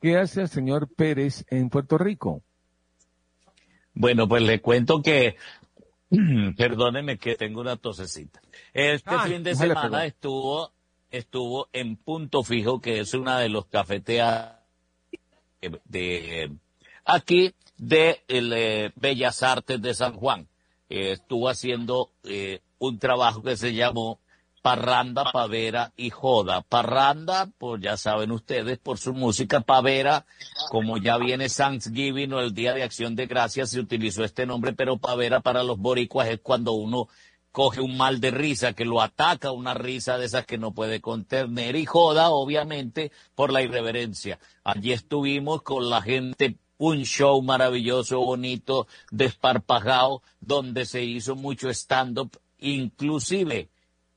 ¿Qué 0.01 0.19
hace 0.19 0.43
el 0.43 0.49
señor 0.49 0.89
Pérez 0.95 1.45
en 1.49 1.71
Puerto 1.71 1.97
Rico? 1.99 2.43
Bueno, 3.95 4.29
pues 4.29 4.43
le 4.43 4.61
cuento 4.61 5.01
que, 5.03 5.37
perdóneme 6.57 7.19
que 7.19 7.35
tengo 7.37 7.61
una 7.61 7.77
tosecita. 7.77 8.41
Este 8.73 9.11
Ay, 9.11 9.33
fin 9.33 9.43
de 9.43 9.55
semana 9.55 10.05
estuvo, 10.05 10.73
estuvo 11.11 11.69
en 11.73 11.97
Punto 11.97 12.43
Fijo, 12.45 12.81
que 12.81 13.01
es 13.01 13.15
una 13.15 13.39
de 13.41 13.49
los 13.49 13.67
cafeteas 13.67 14.53
de, 15.61 15.81
de- 15.85 16.53
aquí 17.05 17.55
de 17.77 18.23
el, 18.29 18.53
eh, 18.53 18.93
Bellas 18.97 19.43
Artes 19.43 19.81
de 19.83 19.95
San 19.95 20.15
Juan. 20.15 20.49
Eh, 20.89 21.13
estuvo 21.13 21.49
haciendo 21.49 22.11
eh, 22.25 22.61
un 22.79 22.99
trabajo 22.99 23.43
que 23.43 23.57
se 23.57 23.75
llamó 23.75 24.21
Parranda, 24.67 25.31
Pavera 25.31 25.93
y 25.97 26.11
Joda. 26.11 26.61
Parranda, 26.61 27.49
pues 27.57 27.81
ya 27.81 27.97
saben 27.97 28.33
ustedes, 28.33 28.79
por 28.79 28.99
su 28.99 29.15
música. 29.15 29.61
Pavera, 29.61 30.27
como 30.71 30.99
ya 30.99 31.19
viene 31.19 31.49
Thanksgiving 31.49 32.33
o 32.33 32.41
el 32.41 32.53
Día 32.53 32.75
de 32.75 32.83
Acción 32.83 33.15
de 33.15 33.27
Gracias, 33.27 33.71
se 33.71 33.79
utilizó 33.79 34.25
este 34.25 34.45
nombre, 34.45 34.73
pero 34.73 34.97
Pavera 34.97 35.39
para 35.39 35.63
los 35.63 35.79
boricuas 35.79 36.29
es 36.31 36.41
cuando 36.41 36.73
uno 36.73 37.07
coge 37.53 37.81
un 37.81 37.97
mal 37.97 38.21
de 38.21 38.33
risa, 38.33 38.73
que 38.73 38.85
lo 38.85 39.01
ataca 39.01 39.53
una 39.53 39.73
risa 39.73 40.19
de 40.19 40.27
esas 40.27 40.45
que 40.47 40.59
no 40.59 40.75
puede 40.75 41.01
contener 41.01 41.77
y 41.77 41.87
joda, 41.87 42.31
obviamente, 42.31 43.13
por 43.37 43.53
la 43.53 43.63
irreverencia. 43.63 44.41
Allí 44.65 44.91
estuvimos 44.91 45.63
con 45.63 45.89
la 45.89 46.03
gente, 46.03 46.59
un 46.79 47.05
show 47.05 47.41
maravilloso, 47.41 48.19
bonito, 48.19 48.89
desparpajado, 49.13 50.23
donde 50.41 50.87
se 50.87 51.05
hizo 51.05 51.37
mucho 51.37 51.71
stand-up, 51.71 52.37
inclusive 52.59 53.71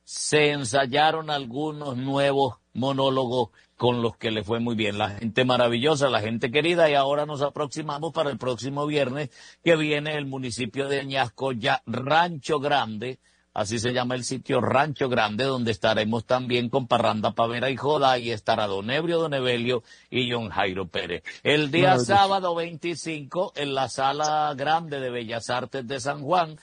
se 0.10 0.49
ensayaron 0.49 1.30
algunos 1.30 1.95
nuevos 1.95 2.55
monólogos 2.74 3.49
con 3.78 4.01
los 4.01 4.18
que 4.18 4.32
le 4.32 4.43
fue 4.43 4.60
muy 4.60 4.74
bien. 4.74 4.97
La 4.97 5.12
gente 5.12 5.45
maravillosa, 5.45 6.10
la 6.10 6.20
gente 6.20 6.49
querida, 6.49 6.89
y 6.89 6.95
ahora 6.95 7.28
nos 7.28 7.43
aproximamos 7.43 8.12
para 8.12 8.32
el 8.32 8.39
próximo 8.39 8.88
viernes, 8.88 9.30
que 9.64 9.76
viene 9.76 10.18
el 10.18 10.26
municipio 10.26 10.89
de 10.89 11.01
Añasco, 11.01 11.51
ya 11.51 11.84
Rancho 11.86 12.60
Grande, 12.60 13.20
así 13.53 13.78
se 13.78 13.93
llama 13.93 14.16
el 14.16 14.24
sitio 14.24 14.62
Rancho 14.62 15.10
Grande, 15.10 15.43
donde 15.43 15.70
estaremos 15.70 16.26
también 16.26 16.70
con 16.70 16.88
Parranda 16.88 17.36
Pavera 17.36 17.70
y 17.70 17.78
Joda, 17.78 18.18
y 18.18 18.32
estará 18.32 18.66
Don 18.66 18.89
Ebrio, 18.89 19.20
Don 19.20 19.36
Evelio 19.36 19.84
y 20.10 20.32
John 20.32 20.49
Jairo 20.49 20.88
Pérez. 20.88 21.22
El 21.43 21.70
día 21.70 21.99
sábado 21.99 22.55
25, 22.55 23.53
en 23.55 23.76
la 23.76 23.88
Sala 23.89 24.55
Grande 24.57 24.99
de 24.99 25.12
Bellas 25.12 25.51
Artes 25.51 25.88
de 25.88 25.99
San 25.99 26.24
Juan, 26.24 26.57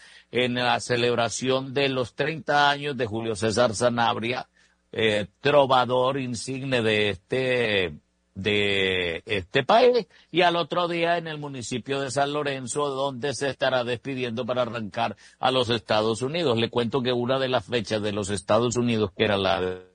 en 0.44 0.54
la 0.54 0.78
celebración 0.80 1.72
de 1.72 1.88
los 1.88 2.14
30 2.14 2.68
años 2.68 2.94
de 2.94 3.06
Julio 3.06 3.34
César 3.34 3.74
Sanabria, 3.74 4.46
eh, 4.92 5.28
trovador 5.40 6.18
insigne 6.18 6.82
de 6.82 7.08
este 7.08 7.94
de 8.34 9.22
este 9.24 9.64
país 9.64 10.06
y 10.30 10.42
al 10.42 10.56
otro 10.56 10.88
día 10.88 11.16
en 11.16 11.26
el 11.26 11.38
municipio 11.38 12.02
de 12.02 12.10
San 12.10 12.34
Lorenzo 12.34 12.90
donde 12.90 13.32
se 13.32 13.48
estará 13.48 13.82
despidiendo 13.82 14.44
para 14.44 14.60
arrancar 14.60 15.16
a 15.38 15.50
los 15.50 15.70
Estados 15.70 16.20
Unidos. 16.20 16.58
Le 16.58 16.68
cuento 16.68 17.02
que 17.02 17.14
una 17.14 17.38
de 17.38 17.48
las 17.48 17.64
fechas 17.64 18.02
de 18.02 18.12
los 18.12 18.28
Estados 18.28 18.76
Unidos 18.76 19.12
que 19.16 19.24
era 19.24 19.38
la 19.38 19.62
de 19.62 19.86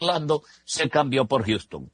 Orlando 0.00 0.44
se 0.64 0.88
cambió 0.88 1.26
por 1.26 1.44
Houston. 1.44 1.90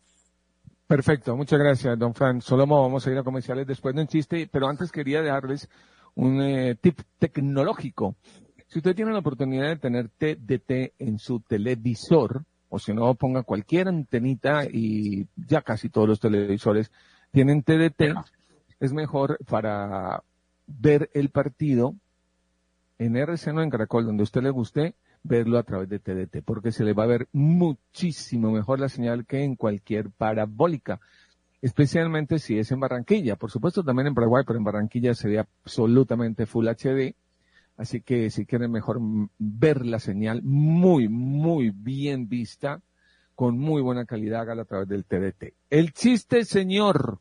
Perfecto, 0.87 1.37
muchas 1.37 1.59
gracias, 1.59 1.99
don 1.99 2.15
Fran. 2.15 2.41
Solomo, 2.41 2.81
vamos 2.83 3.05
a 3.05 3.11
ir 3.11 3.19
a 3.19 3.25
comerciales 3.25 3.67
después 3.67 3.93
de 3.97 4.03
un 4.03 4.07
chiste, 4.07 4.49
pero 4.51 4.69
antes 4.69 4.93
quería 4.93 5.23
dejarles 5.23 5.69
un 6.15 6.41
eh, 6.43 6.77
tip 6.81 7.01
tecnológico. 7.19 8.17
Si 8.67 8.79
usted 8.79 8.95
tiene 8.95 9.13
la 9.13 9.19
oportunidad 9.19 9.69
de 9.69 9.77
tener 9.77 10.09
TDT 10.09 10.95
en 10.99 11.19
su 11.19 11.41
televisor, 11.41 12.45
o 12.69 12.79
si 12.79 12.95
no, 12.95 13.15
ponga 13.15 13.43
cualquier 13.43 13.89
antenita 13.89 14.65
y 14.65 15.27
ya 15.37 15.63
casi 15.63 15.89
todos 15.89 16.09
los 16.09 16.21
televisores 16.21 16.93
tienen 17.33 17.63
TDT, 17.63 18.15
es 18.79 18.93
mejor 18.93 19.39
para 19.47 20.23
ver 20.67 21.11
el 21.15 21.31
partido 21.31 21.95
en 22.99 23.17
RCN 23.17 23.59
o 23.59 23.63
en 23.63 23.71
Caracol, 23.71 24.07
donde 24.07 24.23
usted 24.23 24.43
le 24.43 24.51
guste, 24.51 24.95
verlo 25.23 25.59
a 25.59 25.63
través 25.63 25.89
de 25.89 25.99
TDT, 25.99 26.43
porque 26.45 26.73
se 26.73 26.85
le 26.85 26.93
va 26.93 27.05
a 27.05 27.09
ver 27.09 27.29
muchísimo 27.33 28.51
mejor 28.51 28.79
la 28.81 28.89
señal 28.89 29.27
que 29.27 29.43
en 29.43 29.57
cualquier 29.57 30.11
parabólica, 30.11 31.01
especialmente 31.63 32.39
si 32.39 32.59
es 32.59 32.71
en 32.73 32.81
Barranquilla. 32.81 33.37
Por 33.37 33.51
supuesto 33.51 33.85
también 33.85 34.09
en 34.09 34.15
Paraguay, 34.15 34.45
pero 34.47 34.59
en 34.59 34.65
Barranquilla 34.65 35.15
se 35.15 35.29
ve 35.29 35.39
absolutamente 35.39 36.47
Full 36.47 36.69
HD. 36.69 37.15
Así 37.77 38.03
que 38.03 38.31
si 38.31 38.45
quieren 38.45 38.71
mejor 38.71 38.99
ver 39.39 39.87
la 39.87 40.01
señal 40.01 40.43
muy, 40.43 41.09
muy 41.09 41.71
bien 41.71 42.29
vista, 42.29 42.83
con 43.35 43.59
muy 43.59 43.81
buena 43.81 44.05
calidad, 44.05 44.43
hágalo 44.43 44.63
a 44.63 44.67
través 44.67 44.89
del 44.89 45.07
TDT. 45.07 45.55
El 45.71 45.95
chiste, 45.95 46.45
señor. 46.45 47.21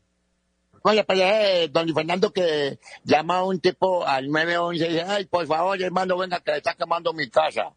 Oye, 0.81 1.03
pues 1.03 1.19
eh, 1.21 1.69
don 1.71 1.93
Fernando 1.93 2.31
que 2.31 2.79
llama 3.03 3.37
a 3.37 3.43
un 3.43 3.59
tipo 3.59 4.05
al 4.05 4.29
911 4.29 4.85
y 4.85 4.89
dice, 4.89 5.03
ay, 5.03 5.25
por 5.25 5.45
favor, 5.47 5.81
hermano, 5.81 6.17
venga 6.17 6.39
que 6.41 6.51
le 6.51 6.57
está 6.57 6.73
quemando 6.73 7.13
mi 7.13 7.29
casa. 7.29 7.73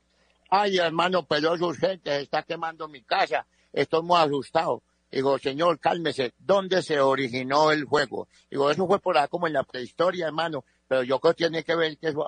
Ay, 0.51 0.79
hermano, 0.79 1.25
pero 1.25 1.55
es 1.55 1.61
urgente, 1.61 2.21
está 2.21 2.43
quemando 2.43 2.89
mi 2.89 3.03
casa. 3.03 3.47
Estoy 3.73 4.03
muy 4.03 4.19
asustado. 4.19 4.83
Digo, 5.13 5.39
señor, 5.39 5.79
cálmese. 5.79 6.33
¿Dónde 6.39 6.83
se 6.83 6.99
originó 6.99 7.71
el 7.71 7.85
juego? 7.85 8.29
Digo, 8.51 8.71
eso 8.71 8.87
fue 8.87 8.99
por 8.99 9.19
ahí 9.19 9.29
como 9.29 9.47
en 9.47 9.53
la 9.53 9.63
prehistoria, 9.63 10.27
hermano. 10.27 10.65
Pero 10.89 11.03
yo 11.03 11.21
creo 11.21 11.35
que 11.35 11.45
tiene 11.45 11.63
que 11.63 11.77
ver 11.77 11.99
que 11.99 12.09
eso... 12.09 12.25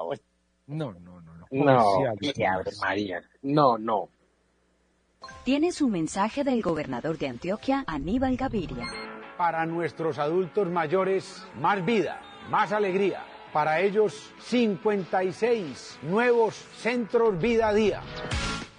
No, 0.66 0.92
no, 0.92 1.20
no, 1.20 1.20
no. 1.20 1.46
No, 1.50 1.96
Ave 2.08 2.70
María. 2.80 3.22
No, 3.42 3.78
no. 3.78 4.10
Tienes 5.44 5.80
un 5.80 5.92
mensaje 5.92 6.44
del 6.44 6.60
gobernador 6.60 7.16
de 7.16 7.28
Antioquia, 7.28 7.84
Aníbal 7.86 8.36
Gaviria. 8.36 8.90
Para 9.38 9.64
nuestros 9.64 10.18
adultos 10.18 10.68
mayores, 10.68 11.46
más 11.58 11.84
vida, 11.84 12.20
más 12.50 12.72
alegría. 12.72 13.24
Para 13.52 13.80
ellos, 13.80 14.32
56 14.40 16.00
nuevos 16.02 16.54
centros 16.76 17.38
vida 17.38 17.68
a 17.68 17.74
día. 17.74 18.02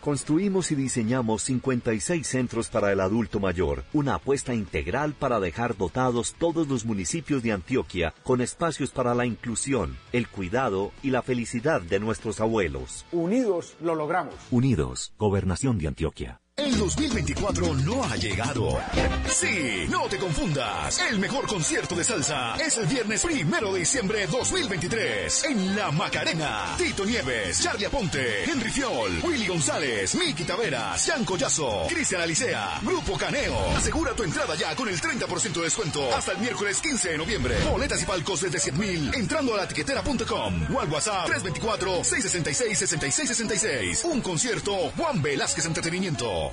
Construimos 0.05 0.71
y 0.71 0.75
diseñamos 0.75 1.41
56 1.41 2.27
centros 2.27 2.69
para 2.69 2.91
el 2.91 2.99
adulto 2.99 3.39
mayor, 3.39 3.85
una 3.91 4.13
apuesta 4.13 4.53
integral 4.53 5.13
para 5.13 5.39
dejar 5.39 5.75
dotados 5.75 6.35
todos 6.37 6.67
los 6.67 6.85
municipios 6.85 7.41
de 7.41 7.51
Antioquia 7.51 8.13
con 8.21 8.39
espacios 8.39 8.91
para 8.91 9.15
la 9.15 9.25
inclusión, 9.25 9.97
el 10.11 10.27
cuidado 10.27 10.91
y 11.01 11.09
la 11.09 11.23
felicidad 11.23 11.81
de 11.81 11.99
nuestros 11.99 12.39
abuelos. 12.39 13.03
Unidos 13.11 13.77
lo 13.81 13.95
logramos. 13.95 14.35
Unidos, 14.51 15.11
Gobernación 15.17 15.79
de 15.79 15.87
Antioquia. 15.87 16.39
El 16.57 16.77
2024 16.77 17.73
no 17.75 18.01
ha 18.05 18.15
llegado. 18.15 18.79
Sí, 19.27 19.87
no 19.89 20.07
te 20.07 20.17
confundas. 20.17 21.01
El 21.11 21.19
mejor 21.19 21.45
concierto 21.47 21.95
de 21.95 22.03
salsa 22.05 22.55
es 22.55 22.77
el 22.77 22.85
viernes 22.85 23.25
primero 23.25 23.73
de 23.73 23.79
diciembre 23.79 24.25
2023 24.25 25.43
en 25.49 25.75
La 25.75 25.91
Macarena. 25.91 26.75
Tito 26.77 27.03
Nieves, 27.03 27.61
Charlie 27.61 27.83
Aponte, 27.85 28.49
Henry 28.49 28.71
Fiol, 28.71 29.19
Willy 29.23 29.47
González, 29.47 30.15
Miki 30.15 30.45
Taveras, 30.45 31.05
Jan 31.05 31.25
Collazo, 31.25 31.87
Cristian 31.89 32.21
Alicea, 32.21 32.79
Grupo 32.81 33.17
Caneo. 33.17 33.75
Asegura 33.75 34.13
tu 34.13 34.23
entrada 34.23 34.55
ya 34.55 34.73
con 34.77 34.87
el 34.87 35.01
30% 35.01 35.51
de 35.55 35.63
descuento 35.63 36.15
hasta 36.15 36.31
el 36.31 36.37
miércoles 36.37 36.79
15 36.79 37.09
de 37.09 37.17
noviembre. 37.17 37.57
Boletas 37.69 38.01
y 38.01 38.05
palcos 38.05 38.39
desde 38.39 38.61
100 38.61 38.79
mil 38.79 39.13
entrando 39.13 39.55
a 39.55 39.57
la 39.57 39.67
tiquetera.com 39.67 40.73
o 40.73 40.79
al 40.79 40.89
WhatsApp 40.89 41.27
324-666-6666. 41.27 44.05
Un 44.05 44.21
concierto 44.21 44.73
Juan 44.95 45.21
Velázquez 45.21 45.65
Entretenimiento. 45.65 46.44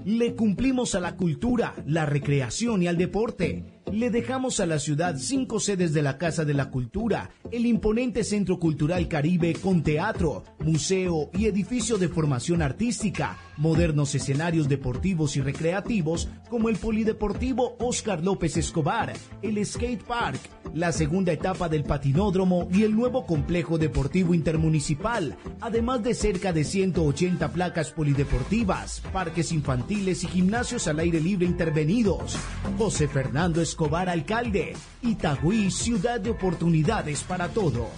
Le 0.07 0.35
cumplimos 0.35 0.95
a 0.95 1.01
la 1.01 1.17
cultura, 1.17 1.75
la 1.85 2.07
recreación 2.07 2.83
y 2.83 2.87
al 2.87 2.97
deporte. 2.97 3.76
Le 3.93 4.11
dejamos 4.11 4.59
a 4.59 4.67
la 4.67 4.81
ciudad 4.81 5.17
cinco 5.17 5.61
sedes 5.61 5.95
de 5.95 6.03
la 6.03 6.19
Casa 6.19 6.45
de 6.45 6.55
la 6.55 6.71
Cultura, 6.71 7.31
el 7.53 7.67
imponente 7.67 8.25
Centro 8.25 8.59
Cultural 8.59 9.07
Caribe 9.07 9.55
con 9.55 9.85
teatro, 9.85 10.43
museo 10.59 11.31
y 11.33 11.47
edificio 11.47 11.97
de 11.97 12.09
formación 12.09 12.63
artística, 12.63 13.39
modernos 13.57 14.13
escenarios 14.17 14.69
deportivos 14.69 15.37
y 15.37 15.41
recreativos 15.41 16.29
como 16.51 16.69
el 16.69 16.77
Polideportivo 16.77 17.77
Oscar 17.79 18.25
López 18.25 18.57
Escobar, 18.57 19.13
el 19.41 19.65
Skate 19.65 20.03
Park, 20.03 20.41
la 20.75 20.91
segunda 20.91 21.33
etapa 21.33 21.69
del 21.69 21.85
patinódromo 21.85 22.69
y 22.73 22.83
el 22.83 22.95
nuevo 22.95 23.25
complejo 23.25 23.79
deportivo 23.79 24.35
intermunicipal, 24.35 25.37
además 25.61 26.03
de 26.03 26.15
cerca 26.15 26.53
de 26.53 26.65
180 26.65 27.53
placas 27.53 27.93
polideportivas, 27.93 29.01
parques 29.13 29.53
infantiles 29.53 30.25
y 30.25 30.27
gimnasios 30.27 30.89
al 30.89 30.99
aire 30.99 31.21
libre 31.21 31.47
intervenidos. 31.47 32.37
José 32.77 33.07
Fernando 33.07 33.63
Escobar, 33.63 33.76
alcalde. 34.09 34.75
Itagüí, 35.03 35.71
ciudad 35.71 36.19
de 36.19 36.31
oportunidades 36.31 37.23
para 37.23 37.49
todos. 37.49 37.91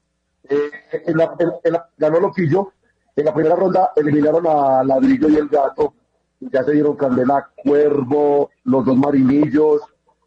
Eh, 0.49 0.71
en 1.05 1.17
la, 1.17 1.35
en 1.63 1.73
la- 1.73 1.89
ganó 1.97 2.19
Loquillo. 2.19 2.71
En 3.15 3.25
la 3.25 3.33
primera 3.33 3.55
ronda 3.55 3.91
eliminaron 3.95 4.47
a 4.47 4.83
Ladrillo 4.83 5.27
y 5.29 5.35
el 5.35 5.47
Gato. 5.49 5.93
Ya 6.39 6.63
se 6.63 6.71
dieron 6.71 6.95
Candela, 6.95 7.51
Cuervo, 7.55 8.49
los 8.63 8.85
dos 8.85 8.95
Marinillos, 8.95 9.81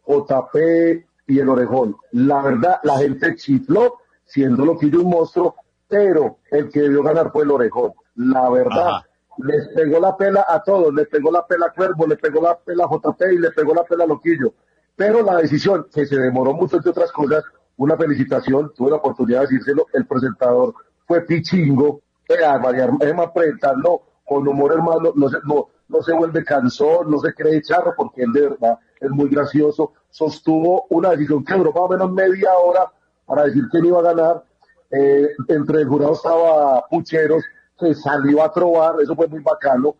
JP 0.05 1.05
y 1.31 1.39
el 1.39 1.47
Orejón. 1.47 1.95
La 2.11 2.41
verdad, 2.41 2.79
la 2.83 2.97
gente 2.97 3.35
chifló, 3.35 3.99
siendo 4.25 4.65
Loquillo 4.65 5.01
un 5.01 5.11
monstruo, 5.11 5.55
pero 5.87 6.39
el 6.51 6.69
que 6.69 6.81
debió 6.81 7.01
ganar 7.03 7.31
fue 7.31 7.43
el 7.43 7.51
Orejón. 7.51 7.93
La 8.15 8.49
verdad, 8.49 8.87
Ajá. 8.87 9.07
les 9.37 9.69
pegó 9.69 9.99
la 9.99 10.17
pela 10.17 10.45
a 10.47 10.61
todos, 10.61 10.93
le 10.93 11.05
pegó 11.05 11.31
la 11.31 11.47
pela 11.47 11.67
a 11.67 11.73
Cuervo, 11.73 12.05
le 12.05 12.17
pegó 12.17 12.41
la 12.41 12.59
pela 12.59 12.83
a 12.83 12.89
JP 12.89 13.21
y 13.31 13.37
le 13.37 13.51
pegó 13.51 13.73
la 13.73 13.83
pela 13.85 14.03
a 14.03 14.07
Loquillo. 14.07 14.53
Pero 14.95 15.23
la 15.23 15.37
decisión, 15.37 15.87
que 15.93 16.05
se 16.05 16.19
demoró 16.19 16.53
mucho 16.53 16.75
entre 16.75 16.91
otras 16.91 17.13
cosas, 17.13 17.45
una 17.77 17.95
felicitación, 17.95 18.73
tuve 18.75 18.89
la 18.89 18.97
oportunidad 18.97 19.39
de 19.39 19.47
decírselo, 19.47 19.87
el 19.93 20.05
presentador 20.05 20.75
fue 21.07 21.21
Pichingo, 21.21 22.01
eh, 22.27 22.35
María 22.61 22.89
Emma 22.99 23.33
Prenta, 23.33 23.73
no, 23.73 24.01
con 24.25 24.45
humor 24.45 24.73
hermano, 24.73 25.13
no 25.15 25.29
se, 25.29 25.37
no, 25.45 25.69
no 25.87 26.01
se 26.01 26.13
vuelve 26.13 26.43
cansón, 26.43 27.09
no 27.09 27.19
se 27.19 27.33
cree 27.33 27.61
charro, 27.61 27.93
porque 27.95 28.23
él 28.23 28.33
de 28.33 28.49
verdad 28.49 28.79
es 28.99 29.09
muy 29.09 29.29
gracioso, 29.29 29.93
sostuvo 30.11 30.85
una 30.89 31.11
decisión 31.11 31.43
que 31.43 31.55
duró 31.55 31.71
más 31.71 31.83
o 31.83 31.89
menos 31.89 32.11
media 32.11 32.53
hora 32.57 32.91
para 33.25 33.45
decir 33.45 33.63
quién 33.71 33.85
iba 33.85 33.99
a 33.99 34.13
ganar, 34.13 34.43
eh, 34.91 35.29
entre 35.47 35.81
el 35.81 35.87
jurado 35.87 36.13
estaba 36.13 36.85
Pucheros, 36.89 37.43
que 37.79 37.95
salió 37.95 38.43
a 38.43 38.51
trobar, 38.51 38.95
eso 39.01 39.15
fue 39.15 39.27
muy 39.27 39.41
bacano, 39.41 39.95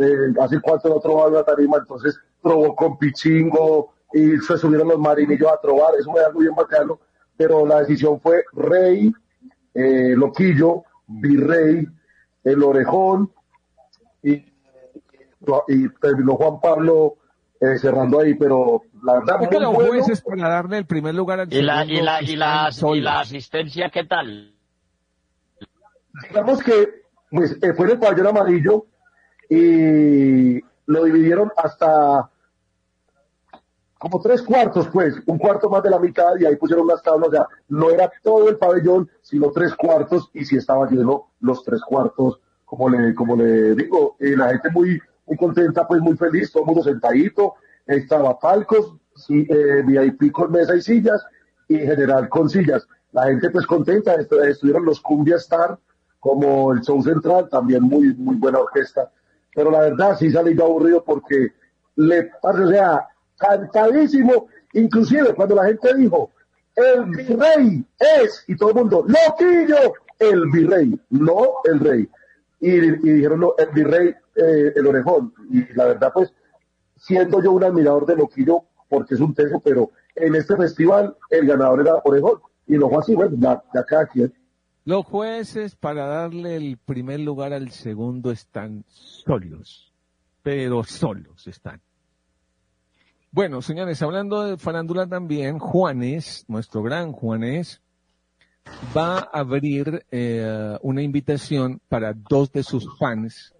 eh, 0.00 0.34
hace 0.40 0.60
cuánto 0.60 0.88
no 0.88 1.00
trovaba 1.00 1.28
una 1.28 1.44
tarima, 1.44 1.78
entonces 1.78 2.18
probó 2.42 2.74
con 2.74 2.98
Pichingo 2.98 3.94
y 4.12 4.38
se 4.38 4.58
subieron 4.58 4.88
los 4.88 4.98
marinillos 4.98 5.50
a 5.50 5.60
trobar, 5.60 5.94
eso 5.98 6.10
fue 6.10 6.24
algo 6.24 6.40
bien 6.40 6.54
bacano, 6.54 6.98
pero 7.36 7.64
la 7.64 7.80
decisión 7.80 8.20
fue 8.20 8.44
Rey, 8.52 9.12
eh, 9.72 10.14
Loquillo, 10.16 10.82
Virrey, 11.06 11.86
El 12.42 12.62
Orejón 12.62 13.32
y, 14.22 14.44
y 15.68 15.88
terminó 16.00 16.36
Juan 16.36 16.60
Pablo 16.60 17.16
eh, 17.60 17.78
cerrando 17.78 18.20
ahí, 18.20 18.34
pero 18.34 18.82
la 19.02 19.14
verdad 19.14 19.42
Es 19.42 19.48
que 19.48 19.60
los 19.60 19.72
bueno. 19.74 19.90
jueces 19.90 20.20
para 20.22 20.48
darle 20.48 20.78
el 20.78 20.86
primer 20.86 21.14
lugar 21.14 21.40
al 21.40 21.52
¿Y 21.52 21.62
la, 21.62 21.84
y 21.84 22.00
la, 22.02 22.22
y 22.22 22.36
la, 22.36 22.70
y 22.94 23.00
la 23.00 23.20
asistencia 23.20 23.90
qué 23.90 24.04
tal? 24.04 24.50
digamos 26.28 26.62
que 26.62 27.02
pues, 27.30 27.52
eh, 27.62 27.72
fue 27.74 27.86
en 27.86 27.92
el 27.92 27.98
pabellón 27.98 28.28
amarillo 28.28 28.86
y 29.48 30.60
lo 30.86 31.04
dividieron 31.04 31.50
hasta 31.56 32.30
como 33.98 34.20
tres 34.20 34.42
cuartos, 34.42 34.88
pues, 34.92 35.14
un 35.26 35.38
cuarto 35.38 35.70
más 35.70 35.82
de 35.82 35.88
la 35.90 35.98
mitad 35.98 36.36
y 36.38 36.44
ahí 36.44 36.56
pusieron 36.56 36.84
unas 36.84 37.02
tablas, 37.02 37.28
o 37.28 37.32
sea, 37.32 37.46
no 37.68 37.90
era 37.90 38.12
todo 38.22 38.50
el 38.50 38.58
pabellón, 38.58 39.08
sino 39.22 39.50
tres 39.50 39.74
cuartos 39.74 40.28
y 40.34 40.44
si 40.44 40.56
estaba 40.56 40.88
lleno 40.90 41.30
los 41.40 41.64
tres 41.64 41.80
cuartos, 41.80 42.38
como 42.66 42.90
le, 42.90 43.14
como 43.14 43.34
le 43.34 43.74
digo, 43.74 44.16
eh, 44.20 44.36
la 44.36 44.50
gente 44.50 44.68
muy, 44.70 45.00
muy 45.26 45.36
contenta, 45.36 45.86
pues 45.86 46.00
muy 46.00 46.16
feliz, 46.16 46.50
todo 46.52 46.62
el 46.64 46.66
mundo 46.68 46.82
sentadito, 46.82 47.54
estaba 47.86 48.38
palcos, 48.38 48.94
eh, 49.28 49.82
VIP 49.86 50.32
con 50.32 50.50
mesa 50.52 50.74
y 50.76 50.82
sillas 50.82 51.24
y 51.68 51.78
general 51.78 52.28
con 52.28 52.48
sillas. 52.50 52.86
La 53.12 53.24
gente 53.26 53.50
pues 53.50 53.66
contenta, 53.66 54.14
est- 54.14 54.32
estuvieron 54.32 54.84
los 54.84 55.00
Cumbia 55.00 55.36
Star 55.36 55.78
como 56.20 56.72
el 56.72 56.80
show 56.80 57.02
central, 57.02 57.48
también 57.48 57.82
muy, 57.82 58.14
muy 58.14 58.36
buena 58.36 58.58
orquesta, 58.58 59.10
pero 59.54 59.70
la 59.70 59.80
verdad 59.80 60.16
sí 60.18 60.30
salí 60.30 60.58
aburrido 60.60 61.04
porque 61.04 61.52
le 61.96 62.30
parce, 62.42 62.62
o 62.64 62.68
sea, 62.68 63.08
cantadísimo, 63.38 64.48
inclusive 64.72 65.34
cuando 65.34 65.54
la 65.54 65.66
gente 65.66 65.94
dijo, 65.94 66.30
el 66.76 67.04
virrey 67.04 67.84
es, 68.22 68.44
y 68.48 68.56
todo 68.56 68.70
el 68.70 68.74
mundo, 68.76 69.04
loquillo, 69.06 69.92
el 70.18 70.50
virrey, 70.50 70.98
no 71.10 71.36
el 71.64 71.78
rey. 71.80 72.08
Y, 72.60 72.70
y 72.70 73.12
dijeron, 73.12 73.40
no, 73.40 73.54
el 73.58 73.68
virrey, 73.70 74.14
eh, 74.36 74.72
el 74.74 74.86
orejón. 74.86 75.32
Y 75.50 75.72
la 75.74 75.86
verdad, 75.86 76.10
pues, 76.12 76.32
siendo 76.96 77.42
yo 77.42 77.52
un 77.52 77.64
admirador 77.64 78.06
de 78.06 78.16
Loquillo, 78.16 78.64
porque 78.88 79.14
es 79.14 79.20
un 79.20 79.34
teso, 79.34 79.60
pero 79.60 79.90
en 80.14 80.34
este 80.34 80.56
festival 80.56 81.16
el 81.30 81.46
ganador 81.46 81.80
era 81.80 81.94
Orejón. 82.04 82.40
Y 82.66 82.74
no 82.74 82.88
fue 82.88 82.98
así, 82.98 83.14
bueno, 83.14 83.36
ya, 83.38 83.62
ya 83.74 83.84
cada 83.84 84.06
quien. 84.06 84.32
Los 84.84 85.04
jueces 85.06 85.76
para 85.76 86.06
darle 86.06 86.56
el 86.56 86.78
primer 86.78 87.20
lugar 87.20 87.52
al 87.52 87.70
segundo 87.70 88.30
están 88.30 88.84
solos, 88.88 89.92
pero 90.42 90.84
solos 90.84 91.46
están. 91.46 91.80
Bueno, 93.30 93.62
señores, 93.62 94.00
hablando 94.02 94.44
de 94.44 94.56
farándula 94.58 95.06
también, 95.06 95.58
Juanes, 95.58 96.44
nuestro 96.48 96.82
gran 96.82 97.12
Juanes, 97.12 97.82
va 98.96 99.18
a 99.18 99.40
abrir 99.40 100.06
eh, 100.10 100.78
una 100.82 101.02
invitación 101.02 101.80
para 101.88 102.12
dos 102.12 102.52
de 102.52 102.62
sus 102.62 102.86
fans 102.98 103.54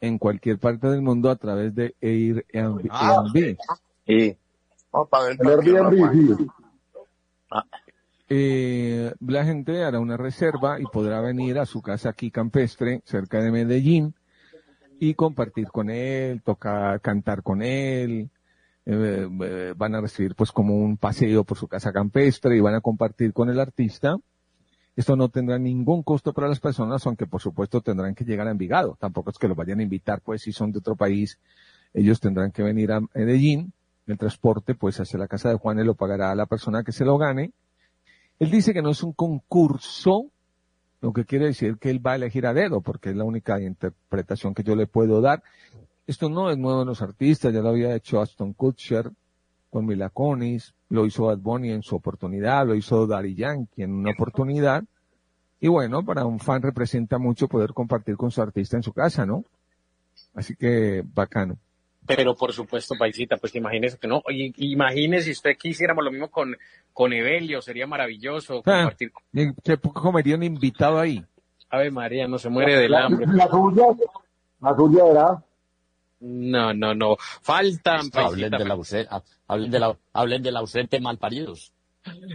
en 0.00 0.18
cualquier 0.18 0.58
parte 0.58 0.88
del 0.88 1.02
mundo 1.02 1.30
a 1.30 1.36
través 1.36 1.74
de 1.74 1.94
Airbnb. 2.00 2.88
Ah. 2.90 3.24
Sí. 3.32 3.56
Para 5.10 5.30
El 5.30 5.46
Airbnb, 5.46 6.36
sí. 6.36 6.46
Eh, 8.32 9.12
la 9.26 9.44
gente 9.44 9.82
hará 9.82 9.98
una 9.98 10.16
reserva 10.16 10.80
y 10.80 10.84
podrá 10.84 11.20
venir 11.20 11.58
a 11.58 11.66
su 11.66 11.82
casa 11.82 12.10
aquí 12.10 12.30
campestre, 12.30 13.02
cerca 13.04 13.40
de 13.40 13.50
Medellín, 13.50 14.14
y 15.00 15.14
compartir 15.14 15.68
con 15.68 15.90
él, 15.90 16.40
tocar, 16.42 17.00
cantar 17.00 17.42
con 17.42 17.62
él. 17.62 18.30
eh, 18.86 19.28
eh, 19.42 19.74
van 19.76 19.94
a 19.94 20.00
recibir 20.00 20.34
pues 20.34 20.52
como 20.52 20.76
un 20.76 20.96
paseo 20.96 21.44
por 21.44 21.58
su 21.58 21.68
casa 21.68 21.92
campestre 21.92 22.56
y 22.56 22.60
van 22.60 22.74
a 22.74 22.80
compartir 22.80 23.32
con 23.32 23.50
el 23.50 23.60
artista. 23.60 24.16
Esto 25.00 25.16
no 25.16 25.30
tendrá 25.30 25.58
ningún 25.58 26.02
costo 26.02 26.34
para 26.34 26.46
las 26.46 26.60
personas, 26.60 27.06
aunque 27.06 27.26
por 27.26 27.40
supuesto 27.40 27.80
tendrán 27.80 28.14
que 28.14 28.22
llegar 28.22 28.46
a 28.46 28.50
Envigado. 28.50 28.98
Tampoco 29.00 29.30
es 29.30 29.38
que 29.38 29.48
los 29.48 29.56
vayan 29.56 29.80
a 29.80 29.82
invitar, 29.82 30.20
pues 30.20 30.42
si 30.42 30.52
son 30.52 30.72
de 30.72 30.80
otro 30.80 30.94
país, 30.94 31.38
ellos 31.94 32.20
tendrán 32.20 32.52
que 32.52 32.62
venir 32.62 32.92
a 32.92 33.00
Medellín. 33.14 33.72
El 34.06 34.18
transporte, 34.18 34.74
pues 34.74 35.00
hacia 35.00 35.18
la 35.18 35.26
casa 35.26 35.48
de 35.48 35.54
Juan, 35.54 35.78
él 35.78 35.86
lo 35.86 35.94
pagará 35.94 36.30
a 36.30 36.34
la 36.34 36.44
persona 36.44 36.84
que 36.84 36.92
se 36.92 37.06
lo 37.06 37.16
gane. 37.16 37.52
Él 38.38 38.50
dice 38.50 38.74
que 38.74 38.82
no 38.82 38.90
es 38.90 39.02
un 39.02 39.14
concurso, 39.14 40.26
lo 41.00 41.14
que 41.14 41.24
quiere 41.24 41.46
decir 41.46 41.78
que 41.78 41.88
él 41.88 42.06
va 42.06 42.12
a 42.12 42.16
elegir 42.16 42.46
a 42.46 42.52
dedo, 42.52 42.82
porque 42.82 43.08
es 43.08 43.16
la 43.16 43.24
única 43.24 43.58
interpretación 43.58 44.52
que 44.52 44.64
yo 44.64 44.76
le 44.76 44.86
puedo 44.86 45.22
dar. 45.22 45.42
Esto 46.06 46.28
no 46.28 46.50
es 46.50 46.58
nuevo 46.58 46.82
en 46.82 46.88
los 46.88 47.00
artistas, 47.00 47.54
ya 47.54 47.62
lo 47.62 47.70
había 47.70 47.94
hecho 47.96 48.20
Aston 48.20 48.52
Kutcher 48.52 49.10
con 49.70 49.86
Mila 49.86 50.12
lo 50.88 51.06
hizo 51.06 51.26
Bad 51.26 51.38
Bunny 51.38 51.70
en 51.70 51.82
su 51.82 51.94
oportunidad, 51.94 52.66
lo 52.66 52.74
hizo 52.74 53.06
Daddy 53.06 53.34
Yankee 53.34 53.82
en 53.82 53.92
una 53.92 54.10
oportunidad. 54.10 54.84
Y 55.60 55.68
bueno, 55.68 56.04
para 56.04 56.24
un 56.24 56.38
fan 56.40 56.62
representa 56.62 57.18
mucho 57.18 57.46
poder 57.48 57.72
compartir 57.74 58.16
con 58.16 58.30
su 58.30 58.40
artista 58.40 58.76
en 58.76 58.82
su 58.82 58.92
casa, 58.92 59.26
¿no? 59.26 59.44
Así 60.34 60.56
que 60.56 61.02
bacano. 61.04 61.58
Pero 62.06 62.34
por 62.34 62.52
supuesto, 62.52 62.94
Paisita, 62.98 63.36
pues 63.36 63.54
imagínese 63.54 63.98
que 63.98 64.08
no. 64.08 64.22
Imagínese 64.56 65.26
si 65.26 65.30
usted 65.32 65.56
quisiéramos 65.58 66.02
lo 66.02 66.10
mismo 66.10 66.28
con, 66.30 66.56
con 66.92 67.12
Evelio, 67.12 67.60
sería 67.60 67.86
maravilloso 67.86 68.58
Ah, 68.60 68.88
compartir. 68.88 69.12
¿Qué 69.62 69.76
comería 69.78 70.36
un 70.36 70.42
invitado 70.42 70.98
ahí? 70.98 71.24
Ave 71.68 71.90
María, 71.90 72.26
no 72.26 72.38
se 72.38 72.48
muere 72.48 72.76
del 72.78 72.94
hambre. 72.94 73.26
La 73.28 73.46
suya, 73.48 73.84
la 74.60 74.74
suya 74.74 75.06
era. 75.06 75.44
No, 76.20 76.74
no, 76.74 76.94
no. 76.94 77.16
Faltan, 77.42 78.10
Hablen 78.12 78.50
Paisita. 78.50 78.72
ausente, 78.72 79.08
hablen, 79.46 79.70
de 79.70 79.78
la, 79.78 79.96
hablen 80.12 80.42
del 80.42 80.56
ausente 80.56 81.00
malparidos. 81.00 81.72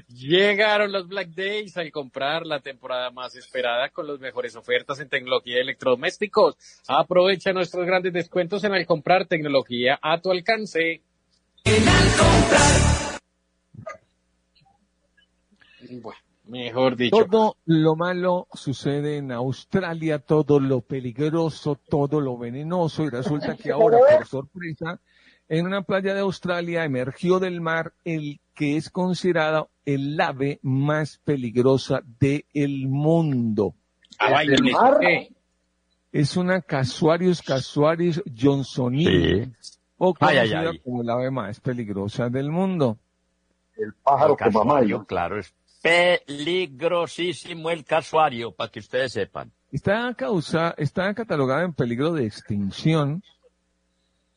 Llegaron 0.08 0.92
los 0.92 1.08
Black 1.08 1.30
Days 1.30 1.76
al 1.78 1.92
comprar 1.92 2.46
la 2.46 2.60
temporada 2.60 3.10
más 3.12 3.36
esperada 3.36 3.90
con 3.90 4.08
las 4.08 4.20
mejores 4.20 4.56
ofertas 4.56 5.00
en 5.00 5.10
tecnología 5.10 5.58
y 5.58 5.62
electrodomésticos. 5.62 6.56
Aprovecha 6.88 7.52
nuestros 7.52 7.86
grandes 7.86 8.14
descuentos 8.14 8.64
en 8.64 8.74
al 8.74 8.86
comprar 8.86 9.26
tecnología 9.26 10.00
a 10.02 10.22
tu 10.22 10.32
alcance. 10.32 11.02
Bueno, 15.90 16.20
mejor 16.46 16.96
dicho. 16.96 17.26
Todo 17.26 17.58
lo 17.66 17.96
malo 17.96 18.48
sucede 18.54 19.18
en 19.18 19.32
Australia, 19.32 20.20
todo 20.20 20.60
lo 20.60 20.82
peligroso, 20.82 21.80
todo 21.90 22.22
lo 22.22 22.38
venenoso, 22.38 23.04
y 23.04 23.10
resulta 23.10 23.56
que 23.56 23.72
ahora, 23.72 23.98
por 23.98 24.28
sorpresa, 24.28 25.00
en 25.48 25.66
una 25.66 25.84
playa 25.84 26.14
de 26.14 26.22
Australia 26.22 26.84
emergió 26.84 27.40
del 27.40 27.62
mar 27.62 27.94
el 28.04 28.40
que 28.56 28.78
es 28.78 28.90
considerado 28.90 29.70
el 29.86 30.20
ave 30.20 30.60
más 30.64 31.20
peligrosa 31.24 32.02
del 32.20 32.88
mundo. 32.88 33.76
Ah, 34.18 34.32
vaya, 34.32 34.52
¿Del 34.52 34.68
¿eso 34.70 34.82
mar? 34.82 35.00
Es 36.12 36.38
una 36.38 36.62
Casuarius 36.62 37.42
casuarius 37.42 38.24
johnsonii, 38.34 39.52
o 39.98 40.14
Ay, 40.22 40.38
ay, 40.38 40.50
conocida 40.50 40.70
ay. 40.72 40.80
como 40.80 41.02
el 41.02 41.10
ave 41.10 41.30
más 41.30 41.60
peligrosa 41.60 42.30
del 42.30 42.50
mundo. 42.50 42.98
El 43.76 43.94
pájaro 43.94 44.38
mamá. 44.40 44.76
Casuario, 44.76 45.06
claro, 45.06 45.38
es 45.38 45.54
peligrosísimo 45.82 47.70
el 47.70 47.84
casuario, 47.84 48.54
para 48.54 48.72
que 48.72 48.80
ustedes 48.80 49.12
sepan. 49.12 49.52
Está 49.72 50.14
causa, 50.14 50.74
está 50.78 51.14
catalogada 51.14 51.64
en 51.64 51.74
peligro 51.74 52.14
de 52.14 52.26
extinción. 52.26 53.22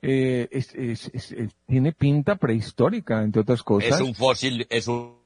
Eh, 0.00 0.48
es- 0.52 0.74
es- 0.74 1.10
es- 1.12 1.32
es- 1.32 1.54
tiene 1.66 1.92
pinta 1.92 2.36
prehistórica, 2.36 3.22
entre 3.22 3.42
otras 3.42 3.62
cosas. 3.62 3.94
Es 3.96 4.00
un 4.00 4.14
fósil, 4.14 4.66
es 4.70 4.86
un 4.86 5.16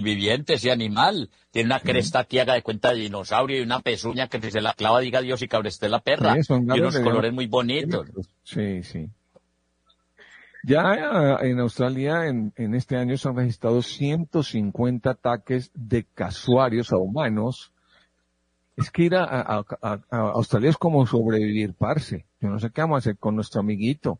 viviente 0.00 0.54
ese 0.54 0.70
animal. 0.70 1.30
Tiene 1.50 1.66
una 1.68 1.80
cresta 1.80 2.24
que 2.24 2.40
haga 2.40 2.54
de 2.54 2.62
cuenta 2.62 2.92
de 2.92 3.00
dinosaurio 3.00 3.58
y 3.58 3.62
una 3.62 3.80
pezuña 3.80 4.28
que 4.28 4.50
se 4.50 4.60
la 4.60 4.74
clava 4.74 5.00
diga 5.00 5.20
Dios 5.20 5.42
y 5.42 5.48
cabresté 5.48 5.88
la 5.88 6.00
perra. 6.00 6.34
Sí, 6.34 6.42
son 6.42 6.64
y 6.64 6.80
unos 6.80 6.98
colores 6.98 7.32
muy 7.32 7.46
bonitos. 7.46 8.06
Sí, 8.42 8.82
sí. 8.82 9.08
Ya 10.64 11.38
eh, 11.40 11.50
en 11.50 11.60
Australia 11.60 12.26
en, 12.26 12.52
en 12.56 12.74
este 12.74 12.96
año 12.96 13.16
se 13.16 13.28
han 13.28 13.36
registrado 13.36 13.80
150 13.80 15.10
ataques 15.10 15.70
de 15.74 16.04
casuarios 16.14 16.92
a 16.92 16.96
humanos. 16.96 17.72
Es 18.78 18.90
que 18.90 19.02
ir 19.04 19.14
a, 19.16 19.24
a- 19.24 19.64
a- 19.82 20.00
a 20.10 20.18
Australia 20.32 20.70
es 20.70 20.76
como 20.76 21.06
sobrevivir, 21.06 21.74
parce. 21.74 22.24
Yo 22.40 22.48
no 22.48 22.58
sé 22.60 22.70
qué 22.70 22.80
vamos 22.82 22.96
a 22.96 22.98
hacer 22.98 23.16
con 23.18 23.34
nuestro 23.34 23.60
amiguito. 23.60 24.18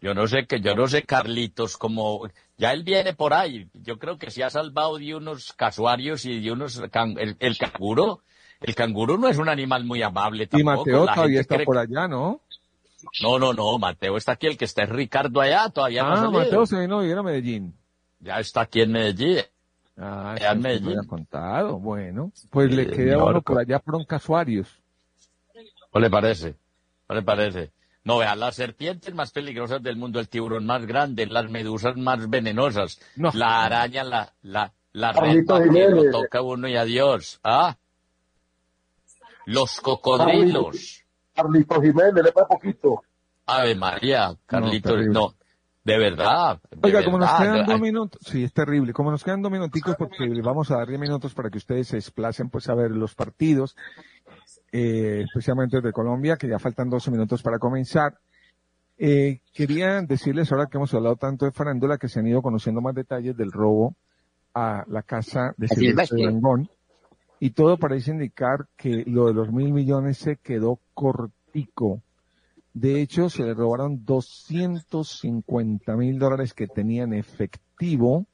Yo 0.00 0.14
no 0.14 0.26
sé 0.28 0.46
que, 0.46 0.60
yo 0.60 0.74
no 0.76 0.86
sé 0.86 1.02
Carlitos 1.02 1.76
como, 1.76 2.28
ya 2.56 2.72
él 2.72 2.82
viene 2.84 3.14
por 3.14 3.34
ahí. 3.34 3.68
Yo 3.74 3.98
creo 3.98 4.18
que 4.18 4.30
se 4.30 4.44
ha 4.44 4.50
salvado 4.50 4.98
de 4.98 5.14
unos 5.14 5.52
casuarios 5.52 6.24
y 6.24 6.40
de 6.40 6.52
unos, 6.52 6.80
can- 6.90 7.16
el, 7.18 7.36
el 7.40 7.56
canguro. 7.58 8.20
El 8.60 8.74
canguro 8.74 9.16
no 9.18 9.28
es 9.28 9.38
un 9.38 9.48
animal 9.48 9.84
muy 9.84 10.02
amable 10.02 10.44
Y 10.44 10.46
tampoco. 10.48 10.78
Mateo 10.78 11.04
La 11.04 11.14
todavía 11.14 11.40
está 11.40 11.54
cree 11.56 11.64
por 11.66 11.78
allá, 11.78 12.08
¿no? 12.08 12.40
No, 13.22 13.38
no, 13.38 13.52
no, 13.52 13.78
Mateo 13.78 14.16
está 14.16 14.32
aquí, 14.32 14.48
el 14.48 14.56
que 14.56 14.64
está 14.64 14.82
es 14.82 14.88
Ricardo 14.88 15.40
allá, 15.40 15.68
todavía 15.70 16.02
no 16.02 16.08
ha 16.10 16.24
Ah. 16.26 16.30
Mateo 16.30 16.66
se 16.66 16.80
vino 16.80 16.98
a 16.98 17.02
vivir 17.02 17.16
a 17.16 17.22
Medellín. 17.22 17.74
Ya 18.20 18.40
está 18.40 18.62
aquí 18.62 18.80
en 18.80 18.90
Medellín. 18.92 19.42
Ah, 20.00 20.36
en 20.38 20.42
sí, 20.42 20.56
me 20.56 20.62
Medellín. 20.62 20.98
había 20.98 21.08
contado. 21.08 21.78
Bueno, 21.78 22.32
pues 22.50 22.72
le 22.72 22.86
queda 22.88 23.16
a 23.16 23.24
uno 23.24 23.42
por 23.42 23.58
allá 23.58 23.78
por 23.80 23.96
un 23.96 24.04
casuarios. 24.04 24.68
¿No 25.92 26.00
le 26.00 26.08
parece? 26.10 26.54
¿No 27.08 27.14
le 27.16 27.22
parece? 27.22 27.72
No, 28.04 28.18
vean, 28.18 28.38
las 28.40 28.54
serpientes 28.54 29.12
más 29.14 29.32
peligrosas 29.32 29.82
del 29.82 29.96
mundo, 29.96 30.20
el 30.20 30.28
tiburón 30.28 30.64
más 30.66 30.86
grande, 30.86 31.26
las 31.26 31.50
medusas 31.50 31.96
más 31.96 32.30
venenosas, 32.30 33.00
No. 33.16 33.30
la 33.34 33.64
araña, 33.64 34.04
la, 34.04 34.32
la, 34.42 34.72
la 34.92 35.12
repa 35.12 35.58
que 35.60 35.66
lo 35.66 35.72
Jiménez. 35.72 36.12
toca 36.12 36.40
uno 36.42 36.68
y 36.68 36.76
adiós. 36.76 37.40
¿Ah? 37.42 37.76
Los 39.46 39.80
cocodrilos. 39.80 41.04
Carlito 41.34 41.80
Jiménez, 41.80 42.14
le 42.24 42.32
da 42.32 42.46
poquito. 42.46 43.02
Ave 43.46 43.74
María, 43.74 44.34
Carlitos, 44.46 45.06
no. 45.06 45.34
De 45.88 45.96
verdad. 45.96 46.60
de 46.70 46.78
Oiga, 46.82 47.02
como 47.02 47.18
nos 47.18 47.30
quedan 47.32 47.64
dos 47.64 47.80
minutos, 47.80 48.20
sí, 48.22 48.44
es 48.44 48.52
terrible. 48.52 48.92
Como 48.92 49.10
nos 49.10 49.24
quedan 49.24 49.40
dos 49.40 49.50
minuticos, 49.50 49.96
porque 49.96 50.26
le 50.26 50.42
vamos 50.42 50.70
a 50.70 50.76
dar 50.76 50.86
diez 50.86 51.00
minutos 51.00 51.32
para 51.32 51.48
que 51.48 51.56
ustedes 51.56 51.88
se 51.88 51.96
desplacen, 51.96 52.50
pues, 52.50 52.68
a 52.68 52.74
ver 52.74 52.90
los 52.90 53.14
partidos, 53.14 53.74
eh, 54.70 55.22
especialmente 55.24 55.80
de 55.80 55.90
Colombia, 55.90 56.36
que 56.36 56.46
ya 56.46 56.58
faltan 56.58 56.90
12 56.90 57.10
minutos 57.10 57.42
para 57.42 57.58
comenzar. 57.58 58.18
Eh, 58.98 59.40
quería 59.54 60.02
decirles 60.02 60.52
ahora 60.52 60.66
que 60.66 60.76
hemos 60.76 60.92
hablado 60.92 61.16
tanto 61.16 61.46
de 61.46 61.52
farándula 61.52 61.96
que 61.96 62.08
se 62.08 62.20
han 62.20 62.26
ido 62.26 62.42
conociendo 62.42 62.82
más 62.82 62.94
detalles 62.94 63.34
del 63.34 63.50
robo 63.50 63.94
a 64.52 64.84
la 64.88 65.02
casa 65.02 65.54
de 65.56 65.68
Silvestre. 65.68 66.38
Y 67.40 67.50
todo 67.50 67.78
parece 67.78 68.10
indicar 68.10 68.66
que 68.76 69.04
lo 69.06 69.28
de 69.28 69.32
los 69.32 69.50
mil 69.50 69.72
millones 69.72 70.18
se 70.18 70.36
quedó 70.36 70.80
cortico. 70.92 72.02
De 72.72 73.00
hecho, 73.00 73.28
se 73.28 73.42
le 73.42 73.54
robaron 73.54 74.04
250 74.04 75.96
mil 75.96 76.18
dólares 76.18 76.54
que 76.54 76.66
tenía 76.66 77.04
en 77.04 77.14
efectivo. 77.14 78.26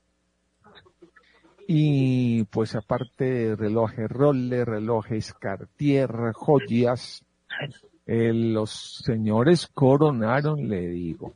Y 1.66 2.44
pues 2.44 2.74
aparte 2.74 3.24
de 3.24 3.56
relojes 3.56 4.08
Rolex, 4.10 4.66
relojes 4.66 5.32
Cartier, 5.32 6.10
joyas, 6.34 7.24
eh, 8.06 8.32
los 8.34 9.02
señores 9.02 9.66
coronaron, 9.72 10.68
le 10.68 10.88
digo. 10.88 11.32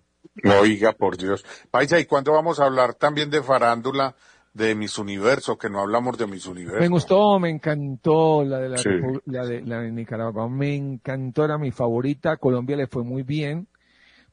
Oiga, 0.61 0.93
por 0.93 1.17
Dios. 1.17 1.45
Paisa, 1.71 1.99
¿y 1.99 2.05
cuándo 2.05 2.33
vamos 2.33 2.61
a 2.61 2.67
hablar 2.67 2.95
también 2.95 3.31
de 3.31 3.43
farándula 3.43 4.15
de 4.55 4.75
Miss 4.75 4.99
Universo? 4.99 5.57
Que 5.59 5.71
no 5.71 5.81
hablamos 5.81 6.19
de 6.19 6.27
Miss 6.27 6.47
Universo. 6.47 6.81
Me 6.81 6.89
gustó, 6.89 7.39
me 7.39 7.51
encantó 7.51 8.45
la 8.45 8.59
de 8.59 8.69
la, 8.69 8.79
Sí. 8.79 8.91
La 9.27 9.45
de 9.45 9.63
la 9.63 9.81
de 9.81 9.93
Nicaragua, 9.93 10.49
me 10.49 10.75
encantó, 10.75 11.45
era 11.45 11.59
mi 11.59 11.71
favorita. 11.71 12.37
Colombia 12.37 12.77
le 12.77 12.87
fue 12.87 13.05
muy 13.05 13.23
bien 13.23 13.69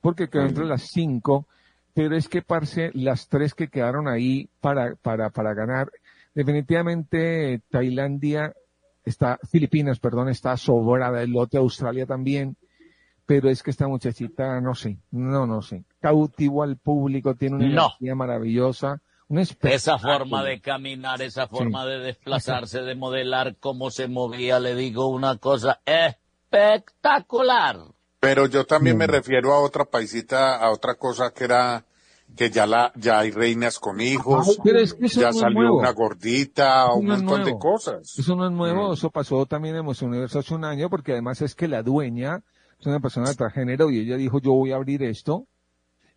porque 0.01 0.29
quedó 0.29 0.45
entre 0.45 0.65
las 0.65 0.83
cinco, 0.91 1.47
pero 1.93 2.15
es 2.15 2.29
que 2.29 2.41
parce, 2.41 2.91
las 2.93 3.27
tres 3.27 3.53
que 3.55 3.69
quedaron 3.69 4.07
ahí 4.07 4.49
para 4.61 4.95
para 4.95 5.29
para 5.31 5.53
ganar, 5.53 5.91
definitivamente 6.33 7.61
Tailandia 7.69 8.53
está, 9.03 9.39
Filipinas, 9.51 9.99
perdón, 9.99 10.29
está 10.29 10.57
sobrada, 10.57 11.21
el 11.21 11.31
lote 11.31 11.57
Australia 11.57 12.05
también. 12.05 12.55
Pero 13.27 13.49
es 13.49 13.63
que 13.63 13.71
esta 13.71 13.87
muchachita, 13.87 14.61
no 14.61 14.75
sé, 14.75 14.99
no, 15.09 15.47
no 15.47 15.63
sé, 15.63 15.83
cautivo 15.99 16.61
al 16.61 16.77
público, 16.77 17.33
tiene 17.33 17.55
una 17.55 17.65
No. 17.65 17.81
energía 17.81 18.13
maravillosa, 18.13 19.01
un 19.27 19.39
Esa 19.39 19.97
forma 19.97 20.43
de 20.43 20.61
caminar, 20.61 21.21
esa 21.21 21.47
forma 21.47 21.85
de 21.85 21.99
desplazarse, 21.99 22.81
de 22.81 22.95
modelar, 22.95 23.55
cómo 23.59 23.89
se 23.89 24.07
movía, 24.07 24.59
le 24.59 24.75
digo 24.75 25.07
una 25.07 25.37
cosa 25.37 25.81
espectacular. 25.85 27.77
Pero 28.19 28.47
yo 28.47 28.65
también 28.65 28.97
me 28.97 29.07
refiero 29.07 29.53
a 29.53 29.59
otra 29.61 29.85
paisita, 29.85 30.55
a 30.57 30.71
otra 30.71 30.95
cosa 30.95 31.31
que 31.31 31.43
era 31.45 31.85
que 32.35 32.49
ya 32.49 32.65
la 32.65 32.91
ya 32.95 33.19
hay 33.19 33.29
reinas 33.31 33.77
con 33.79 34.01
hijos, 34.01 34.59
es 34.65 34.93
que 34.95 35.07
ya 35.09 35.27
no 35.27 35.33
salió 35.33 35.59
nuevo. 35.61 35.77
una 35.77 35.91
gordita, 35.91 36.85
Eso 36.85 36.95
un 36.95 37.05
no 37.05 37.17
montón 37.17 37.43
de 37.45 37.53
cosas. 37.57 38.17
Eso 38.17 38.35
no 38.35 38.45
es 38.47 38.51
nuevo, 38.51 38.89
Mm. 38.89 38.93
eso 38.93 39.11
pasó 39.11 39.45
también 39.45 39.75
en 39.75 39.85
Miss 39.85 40.01
Universo 40.01 40.39
hace 40.39 40.55
un 40.55 40.65
año, 40.65 40.89
porque 40.89 41.11
además 41.11 41.41
es 41.43 41.53
que 41.53 41.67
la 41.67 41.83
dueña 41.83 42.41
es 42.79 42.85
una 42.87 42.99
persona 42.99 43.29
de 43.29 43.35
transgénero 43.35 43.91
y 43.91 43.99
ella 43.99 44.17
dijo, 44.17 44.39
yo 44.39 44.53
voy 44.53 44.71
a 44.71 44.75
abrir 44.75 45.03
esto. 45.03 45.45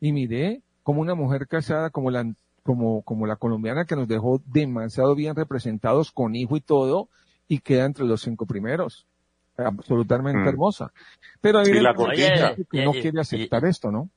Y 0.00 0.12
miré, 0.12 0.62
como 0.82 1.02
una 1.02 1.14
mujer 1.14 1.46
casada, 1.46 1.90
como 1.90 2.10
la, 2.10 2.24
como, 2.68 3.00
como 3.00 3.26
la 3.26 3.36
colombiana 3.36 3.86
que 3.86 3.96
nos 3.96 4.06
dejó 4.06 4.42
demasiado 4.44 5.14
bien 5.14 5.34
representados 5.34 6.12
con 6.12 6.34
hijo 6.36 6.54
y 6.54 6.60
todo 6.60 7.08
y 7.48 7.60
queda 7.60 7.86
entre 7.86 8.04
los 8.04 8.20
cinco 8.20 8.44
primeros. 8.44 9.06
Absolutamente 9.56 10.42
Mm. 10.42 10.48
hermosa. 10.48 10.92
Pero 11.40 11.60
hay 11.60 11.70
Y 11.70 11.80
la 11.80 11.94
que 11.94 12.84
no 12.84 12.92
quiere 12.92 13.12
y- 13.14 13.18
aceptar 13.20 13.64
esto, 13.64 13.90
¿no? 13.90 14.10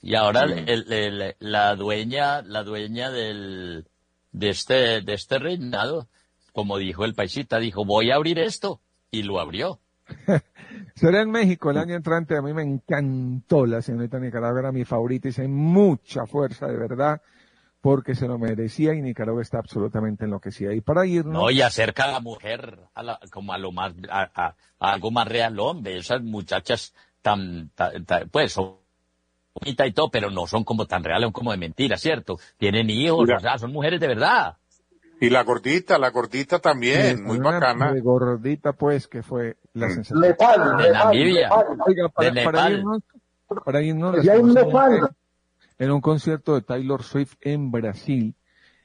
Y 0.00 0.14
ahora 0.14 0.46
Sí. 0.48 0.64
el- 0.66 0.90
el- 0.90 1.36
la 1.40 1.76
dueña, 1.76 2.40
la 2.40 2.62
dueña 2.62 3.10
del, 3.10 3.84
de 4.32 4.48
este, 4.48 5.02
de 5.02 5.12
este 5.12 5.38
reinado, 5.38 6.08
como 6.54 6.78
dijo 6.78 7.04
el 7.04 7.14
paisita, 7.14 7.58
dijo, 7.58 7.84
voy 7.84 8.10
a 8.10 8.14
abrir 8.14 8.38
esto. 8.38 8.80
Y 9.10 9.24
lo 9.24 9.40
abrió. 9.40 9.78
Será 10.96 11.20
en 11.20 11.30
México 11.30 11.70
el 11.70 11.76
año 11.76 11.94
entrante. 11.96 12.34
A 12.36 12.40
mí 12.42 12.54
me 12.54 12.62
encantó 12.62 13.66
la 13.66 13.82
señorita 13.82 14.18
Nicaragua, 14.18 14.58
era 14.60 14.72
mi 14.72 14.84
favorita. 14.86 15.28
Hice 15.28 15.46
mucha 15.48 16.24
fuerza, 16.26 16.66
de 16.66 16.78
verdad, 16.78 17.20
porque 17.84 18.14
se 18.14 18.26
lo 18.26 18.38
merecía 18.38 18.94
y 18.94 19.02
Nicaragua 19.02 19.42
está 19.42 19.58
absolutamente 19.58 20.24
enloquecida. 20.24 20.72
Y 20.72 20.80
para 20.80 21.04
irnos, 21.04 21.34
No, 21.34 21.50
y 21.50 21.60
acerca 21.60 22.04
a 22.04 22.12
la 22.12 22.20
mujer 22.20 22.78
a 22.94 23.02
la- 23.02 23.20
como 23.30 23.52
a 23.52 23.58
lo 23.58 23.72
más, 23.72 23.92
a, 24.10 24.22
a- 24.34 24.54
a 24.80 24.92
algo 24.94 25.10
más 25.10 25.28
real, 25.28 25.60
hombre. 25.60 25.98
Esas 25.98 26.22
muchachas 26.22 26.94
tan, 27.20 27.68
tan- 27.74 28.06
tan- 28.06 28.30
pues 28.30 28.54
son 28.54 28.76
bonitas 29.54 29.86
y 29.86 29.92
todo, 29.92 30.10
pero 30.10 30.30
no 30.30 30.46
son 30.46 30.64
como 30.64 30.86
tan 30.86 31.04
reales, 31.04 31.26
son 31.26 31.32
como 31.34 31.50
de 31.50 31.58
mentira, 31.58 31.98
¿cierto? 31.98 32.38
Tienen 32.56 32.88
hijos, 32.88 33.20
Mira. 33.26 33.36
o 33.36 33.40
sea, 33.40 33.58
son 33.58 33.70
mujeres 33.70 34.00
de 34.00 34.06
verdad. 34.08 34.56
Y 35.20 35.28
la 35.28 35.42
gordita, 35.42 35.98
la 35.98 36.08
gordita 36.08 36.60
también, 36.60 37.22
muy 37.22 37.36
bacana. 37.38 37.92
de 37.92 38.00
gordita, 38.00 38.72
pues, 38.72 39.08
que 39.08 39.22
fue 39.22 39.58
la 39.74 39.90
sensación. 39.90 40.20
Nepal, 40.22 40.78
De 40.78 40.84
Nepal, 40.84 40.92
Namibia. 41.04 41.48
Nepal. 41.50 41.66
Oiga, 41.86 42.08
para, 42.08 42.30
de 42.30 42.44
para 42.44 42.62
Nepal. 42.62 42.78
irnos, 42.78 43.02
para 43.62 43.82
irnos, 43.82 44.22
Ya 44.24 44.32
hay 44.32 44.38
un 44.40 44.54
Nepal. 44.54 45.10
En 45.78 45.90
un 45.90 46.00
concierto 46.00 46.54
de 46.54 46.62
Taylor 46.62 47.02
Swift 47.02 47.34
en 47.40 47.70
Brasil, 47.70 48.34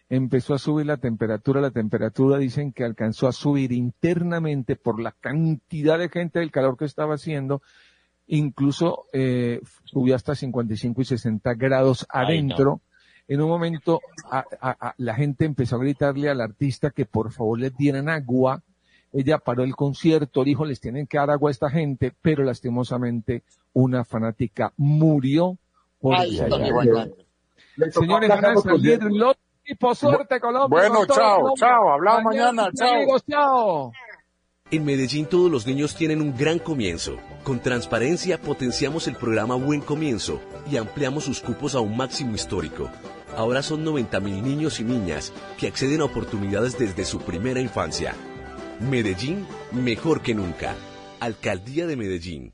empezó 0.09 0.53
a 0.55 0.59
subir 0.59 0.85
la 0.87 0.97
temperatura. 0.97 1.61
La 1.61 1.71
temperatura 1.71 2.37
dicen 2.37 2.71
que 2.73 2.83
alcanzó 2.83 3.27
a 3.27 3.31
subir 3.31 3.71
internamente 3.71 4.75
por 4.75 4.99
la 4.99 5.11
cantidad 5.11 5.99
de 5.99 6.09
gente 6.09 6.39
del 6.39 6.51
calor 6.51 6.77
que 6.77 6.85
estaba 6.85 7.15
haciendo. 7.15 7.61
Incluso 8.27 9.05
eh, 9.13 9.61
subió 9.85 10.15
hasta 10.15 10.35
55 10.35 11.01
y 11.01 11.05
60 11.05 11.53
grados 11.55 12.05
Ay, 12.09 12.25
adentro. 12.25 12.81
En 13.27 13.41
un 13.41 13.49
momento 13.49 14.01
a- 14.31 14.43
a- 14.59 14.87
a- 14.89 14.95
la 14.97 15.15
gente 15.15 15.45
empezó 15.45 15.75
a 15.75 15.79
gritarle 15.79 16.29
al 16.29 16.41
artista 16.41 16.89
que 16.91 17.05
por 17.05 17.31
favor 17.31 17.59
les 17.59 17.75
dieran 17.77 18.09
agua. 18.09 18.63
Ella 19.13 19.39
paró 19.39 19.63
el 19.63 19.75
concierto, 19.75 20.43
dijo 20.43 20.65
les 20.65 20.79
tienen 20.79 21.07
que 21.07 21.17
dar 21.17 21.29
agua 21.31 21.49
a 21.49 21.51
esta 21.51 21.69
gente, 21.69 22.13
pero 22.21 22.43
lastimosamente 22.43 23.43
una 23.73 24.03
fanática 24.05 24.73
murió 24.77 25.57
Ay, 26.03 26.37
Señores. 27.91 28.29
Suerte, 29.95 30.39
Colombia. 30.39 30.67
Bueno, 30.67 31.05
chao, 31.05 31.41
Colombia. 31.41 31.67
chao, 31.67 31.93
hablamos 31.93 32.23
mañana, 32.23 32.69
chao. 32.73 33.91
En 34.71 34.85
Medellín 34.85 35.25
todos 35.25 35.49
los 35.49 35.65
niños 35.65 35.95
tienen 35.95 36.21
un 36.21 36.35
gran 36.37 36.59
comienzo. 36.59 37.17
Con 37.43 37.59
transparencia 37.59 38.39
potenciamos 38.39 39.07
el 39.07 39.15
programa 39.15 39.55
Buen 39.55 39.81
Comienzo 39.81 40.39
y 40.69 40.77
ampliamos 40.77 41.23
sus 41.23 41.41
cupos 41.41 41.73
a 41.75 41.79
un 41.79 41.97
máximo 41.97 42.35
histórico. 42.35 42.89
Ahora 43.35 43.63
son 43.63 43.85
90.000 43.85 44.41
niños 44.41 44.79
y 44.79 44.83
niñas 44.83 45.33
que 45.57 45.67
acceden 45.67 46.01
a 46.01 46.05
oportunidades 46.05 46.77
desde 46.77 47.05
su 47.05 47.19
primera 47.19 47.61
infancia. 47.61 48.13
Medellín, 48.79 49.47
mejor 49.71 50.21
que 50.21 50.35
nunca. 50.35 50.75
Alcaldía 51.19 51.87
de 51.87 51.95
Medellín. 51.95 52.53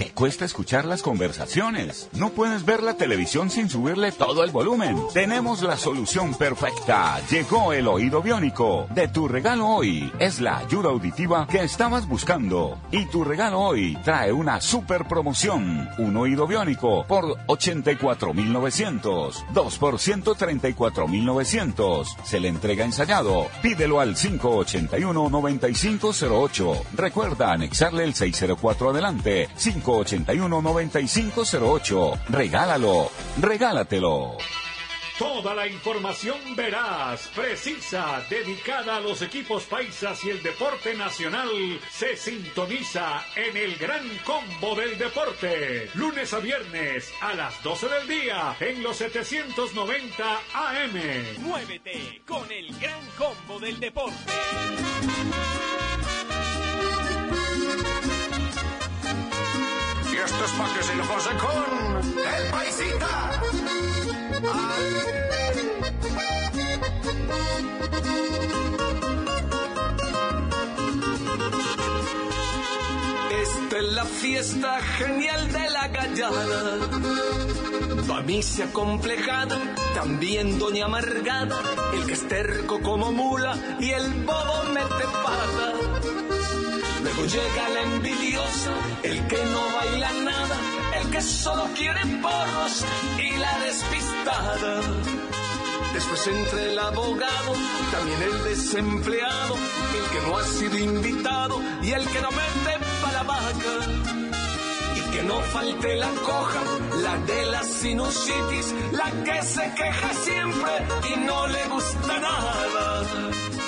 ¿Te 0.00 0.10
cuesta 0.12 0.44
escuchar 0.46 0.86
las 0.86 1.02
conversaciones? 1.02 2.08
¿No 2.14 2.30
puedes 2.30 2.64
ver 2.64 2.82
la 2.82 2.94
televisión 2.94 3.50
sin 3.50 3.68
subirle 3.68 4.12
todo 4.12 4.42
el 4.44 4.50
volumen? 4.50 4.96
Tenemos 5.12 5.60
la 5.60 5.76
solución 5.76 6.32
perfecta. 6.32 7.20
Llegó 7.28 7.74
el 7.74 7.86
oído 7.86 8.22
biónico. 8.22 8.86
De 8.94 9.08
tu 9.08 9.28
regalo 9.28 9.68
hoy 9.68 10.10
es 10.18 10.40
la 10.40 10.56
ayuda 10.56 10.88
auditiva 10.88 11.46
que 11.46 11.62
estabas 11.62 12.08
buscando. 12.08 12.80
Y 12.90 13.04
tu 13.10 13.24
regalo 13.24 13.60
hoy 13.60 13.98
trae 14.02 14.32
una 14.32 14.62
super 14.62 15.06
promoción. 15.06 15.86
Un 15.98 16.16
oído 16.16 16.46
biónico 16.46 17.04
por 17.06 17.36
84,900. 17.44 19.44
Dos 19.52 19.76
por 19.76 19.98
134,900. 19.98 22.16
Se 22.24 22.40
le 22.40 22.48
entrega 22.48 22.86
ensayado. 22.86 23.48
Pídelo 23.60 24.00
al 24.00 24.16
581-9508. 24.16 26.84
Recuerda 26.94 27.52
anexarle 27.52 28.04
el 28.04 28.14
604 28.14 28.88
adelante. 28.88 29.50
581-9508. 29.90 32.18
Regálalo. 32.28 33.10
Regálatelo. 33.40 34.36
Toda 35.20 35.54
la 35.54 35.66
información 35.66 36.56
veraz, 36.56 37.28
precisa, 37.34 38.24
dedicada 38.30 38.96
a 38.96 39.00
los 39.00 39.20
equipos 39.20 39.64
paisas 39.64 40.24
y 40.24 40.30
el 40.30 40.42
deporte 40.42 40.94
nacional 40.94 41.50
se 41.90 42.16
sintoniza 42.16 43.22
en 43.36 43.54
el 43.54 43.76
gran 43.76 44.08
combo 44.24 44.74
del 44.74 44.96
deporte. 44.96 45.90
Lunes 45.92 46.32
a 46.32 46.38
viernes 46.38 47.12
a 47.20 47.34
las 47.34 47.62
12 47.62 47.88
del 47.90 48.08
día 48.08 48.56
en 48.60 48.82
los 48.82 48.96
790 48.96 50.24
AM. 50.54 51.40
Muévete 51.40 52.22
con 52.26 52.50
el 52.50 52.74
gran 52.78 53.04
combo 53.18 53.60
del 53.60 53.78
deporte. 53.78 54.32
Esto 60.24 60.44
es 60.44 60.52
para 60.52 60.74
que 60.74 60.82
se 60.82 60.94
lo 60.94 61.06
goce 61.06 61.30
con 61.36 61.64
el 62.18 62.50
paisita. 62.50 63.30
Esta 73.42 73.78
es 73.78 73.84
la 73.84 74.04
fiesta 74.04 74.80
genial 74.98 75.52
de 75.52 75.70
la 75.70 75.88
gallada. 75.88 77.20
Misia 78.30 78.72
complejada, 78.72 79.58
también 79.92 80.58
doña 80.60 80.84
amargada, 80.84 81.60
el 81.92 82.06
que 82.06 82.12
es 82.12 82.28
terco 82.28 82.80
como 82.80 83.10
mula 83.10 83.56
y 83.80 83.90
el 83.90 84.08
bobo 84.24 84.62
mete 84.72 85.04
pata. 85.24 85.99
Luego 87.02 87.24
llega 87.24 87.68
la 87.70 87.82
envidiosa, 87.82 88.72
el 89.02 89.26
que 89.26 89.44
no 89.46 89.62
baila 89.74 90.12
nada, 90.24 90.56
el 91.00 91.10
que 91.10 91.22
solo 91.22 91.66
quiere 91.74 92.00
porros 92.20 92.84
y 93.18 93.36
la 93.38 93.58
despistada. 93.60 94.80
Después 95.94 96.26
entra 96.26 96.62
el 96.62 96.78
abogado, 96.78 97.52
también 97.90 98.22
el 98.22 98.44
desempleado, 98.44 99.54
el 99.54 100.10
que 100.12 100.26
no 100.28 100.36
ha 100.36 100.44
sido 100.44 100.78
invitado 100.78 101.60
y 101.82 101.90
el 101.92 102.06
que 102.06 102.20
no 102.20 102.30
mete 102.30 102.84
pa' 103.02 103.12
la 103.12 103.22
vaca. 103.22 103.74
Y 104.96 105.10
que 105.12 105.22
no 105.22 105.40
falte 105.40 105.96
la 105.96 106.10
coja, 106.10 106.62
la 107.02 107.16
de 107.18 107.46
la 107.46 107.62
sinusitis, 107.64 108.74
la 108.92 109.10
que 109.24 109.42
se 109.42 109.74
queja 109.74 110.14
siempre 110.22 110.72
y 111.12 111.16
no 111.20 111.46
le 111.48 111.64
gusta 111.68 112.18
nada. 112.18 113.59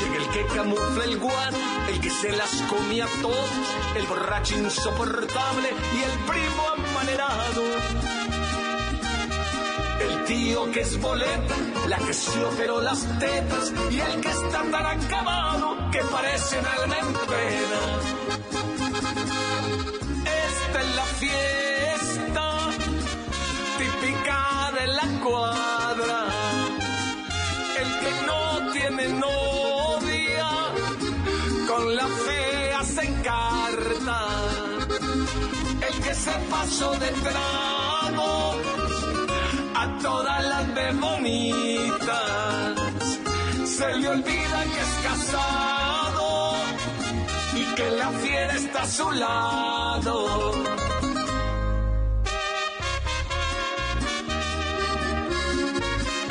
El 0.00 0.28
que 0.28 0.46
camufla 0.54 1.04
el 1.04 1.18
guano, 1.18 1.58
el 1.88 2.00
que 2.00 2.10
se 2.10 2.30
las 2.30 2.50
comía 2.62 3.06
todas, 3.20 3.96
el 3.96 4.06
borracho 4.06 4.56
insoportable 4.56 5.68
y 5.68 6.02
el 6.02 6.18
primo 6.20 6.62
amanerado. 6.76 7.62
El 10.00 10.24
tío 10.24 10.70
que 10.70 10.80
es 10.80 11.00
boleta, 11.00 11.54
la 11.88 11.98
que 11.98 12.12
se 12.12 12.44
operó 12.44 12.80
las 12.80 13.00
tetas 13.18 13.72
y 13.90 13.98
el 13.98 14.20
que 14.20 14.28
está 14.28 14.62
tan 14.70 14.86
acabado 14.86 15.90
que 15.90 16.00
parece 16.04 16.58
un 16.58 18.27
El 36.18 36.24
que 36.24 36.30
se 36.30 36.38
pasó 36.50 36.90
de 36.98 37.10
trago 37.22 38.54
a 39.74 39.98
todas 40.02 40.44
las 40.44 40.74
de 40.74 40.92
bonitas. 40.92 42.74
Se 43.64 43.96
le 43.96 44.08
olvida 44.08 44.64
que 44.64 44.80
es 44.80 44.94
casado 45.04 46.54
y 47.54 47.74
que 47.74 47.90
la 47.90 48.10
fiera 48.10 48.54
está 48.54 48.82
a 48.82 48.86
su 48.86 49.10
lado. 49.12 50.52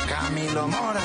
Camilo 0.08 0.68
Mora 0.68 1.00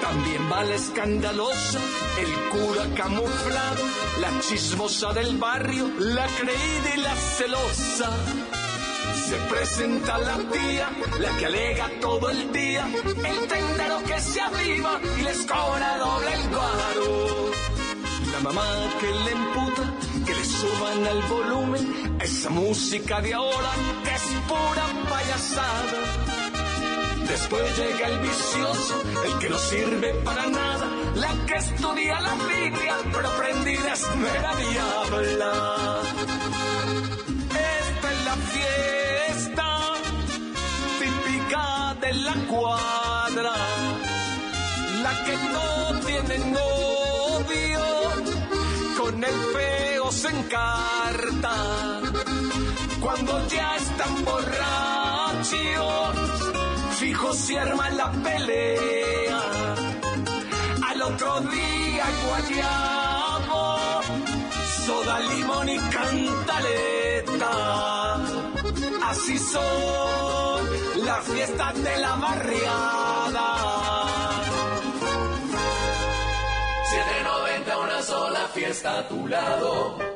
También 0.00 0.50
va 0.50 0.64
la 0.64 0.74
escandalosa, 0.74 1.80
el 2.18 2.32
cura 2.50 2.84
camuflado, 2.96 3.84
la 4.20 4.40
chismosa 4.40 5.12
del 5.12 5.36
barrio, 5.36 5.90
la 5.98 6.26
creída 6.26 6.94
y 6.94 7.00
la 7.00 7.14
celosa. 7.14 8.10
Se 9.28 9.36
presenta 9.52 10.18
la 10.18 10.36
tía, 10.50 10.88
la 11.18 11.36
que 11.36 11.46
alega 11.46 11.90
todo 12.00 12.30
el 12.30 12.52
día, 12.52 12.86
el 12.86 13.48
tendero 13.48 14.02
que 14.04 14.20
se 14.20 14.40
aviva 14.40 15.00
y 15.18 15.22
les 15.22 15.38
cobra 15.46 15.98
doble 15.98 16.34
el 16.34 16.48
guaro. 16.48 17.50
La 18.32 18.40
mamá 18.40 18.66
que 19.00 19.10
le 19.10 19.30
emputa, 19.30 19.93
suban 20.64 21.06
al 21.06 21.22
volumen 21.22 22.16
a 22.20 22.24
esa 22.24 22.50
música 22.50 23.20
de 23.20 23.34
ahora 23.34 23.72
que 24.04 24.14
es 24.14 24.22
pura 24.48 24.86
payasada. 25.10 26.00
Después 27.28 27.78
llega 27.78 28.06
el 28.08 28.18
vicioso, 28.20 29.02
el 29.26 29.38
que 29.38 29.48
no 29.48 29.58
sirve 29.58 30.14
para 30.24 30.46
nada, 30.46 30.86
la 31.14 31.32
que 31.46 31.54
estudia 31.54 32.20
la 32.20 32.34
Biblia, 32.34 32.96
pero 33.12 33.28
prendida 33.36 33.92
es 33.92 34.16
mera 34.16 34.52
diabla. 34.56 35.83
Se 50.24 50.30
encarta. 50.30 51.54
Cuando 53.00 53.46
ya 53.48 53.76
están 53.76 54.24
borrachos, 54.24 56.16
fijo 56.98 57.34
se 57.34 57.58
arma 57.58 57.90
la 57.90 58.10
pelea. 58.10 59.42
Al 60.88 61.02
otro 61.02 61.40
día 61.40 62.06
guayabo, 62.26 63.78
soda, 64.86 65.20
limón 65.20 65.68
y 65.68 65.78
cantaleta. 65.78 67.54
Así 69.10 69.38
son 69.38 71.04
las 71.04 71.24
fiestas 71.24 71.84
de 71.84 71.96
la 71.98 72.16
barriada. 72.16 73.48
790 76.90 77.78
una 77.78 78.02
sola 78.02 78.48
fiesta 78.54 78.98
a 79.00 79.08
tu 79.08 79.26
lado. 79.28 80.13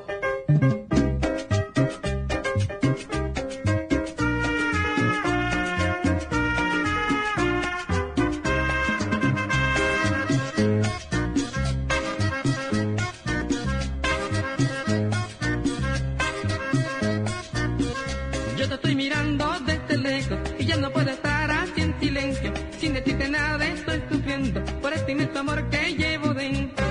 Nada 23.30 23.66
estoy 23.66 24.02
sufriendo 24.10 24.64
por 24.80 24.92
este 24.94 25.12
inmenso 25.12 25.40
amor 25.40 25.68
que 25.68 25.94
llevo 25.94 26.32
dentro. 26.32 26.86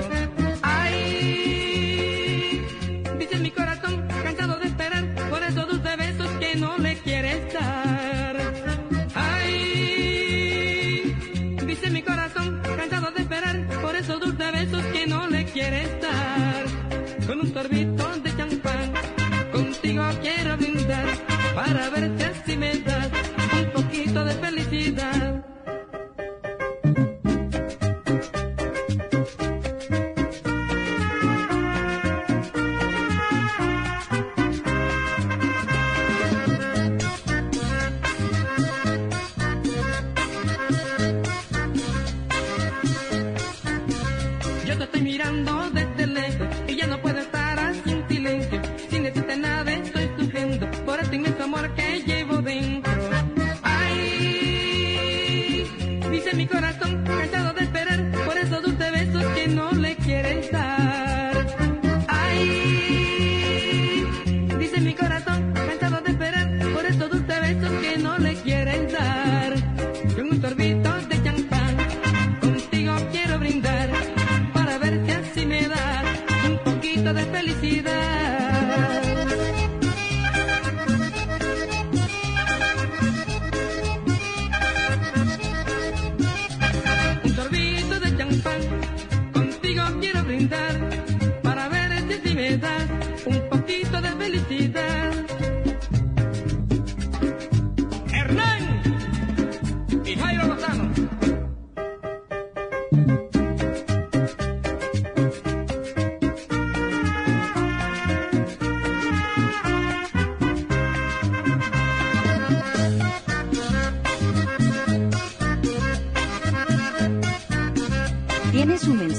Ay, 0.61 1.03
dice 3.17 3.39
mi 3.39 3.49
corazón 3.49 4.07
cansado 4.23 4.59
de 4.59 4.67
esperar 4.67 5.03
por 5.31 5.41
esos 5.41 5.67
dulces 5.67 5.97
besos 5.97 6.29
que 6.39 6.55
no 6.55 6.77
le 6.77 6.95
quieres 6.97 7.51
dar. 7.53 8.37
Ay, 9.15 11.15
dice 11.65 11.89
mi 11.89 12.03
corazón 12.03 12.61
cansado 12.77 13.09
de 13.11 13.21
esperar 13.23 13.67
por 13.81 13.95
esos 13.95 14.19
dulces 14.19 14.51
besos 14.51 14.83
que 14.93 15.07
no 15.07 15.25
le 15.27 15.43
quieres 15.45 15.89
dar. 16.01 16.65
Con 17.25 17.39
un 17.39 17.51
sorbito 17.51 18.07
de 18.21 18.37
champán 18.37 18.93
contigo 19.51 20.03
quiero 20.21 20.55
brindar 20.57 21.07
para 21.55 21.89
verte 21.89 22.25
así 22.25 22.55
me 22.55 22.77
das 22.77 23.09
un 23.59 23.71
poquito 23.71 24.23
de 24.23 24.35
felicidad. 24.35 25.16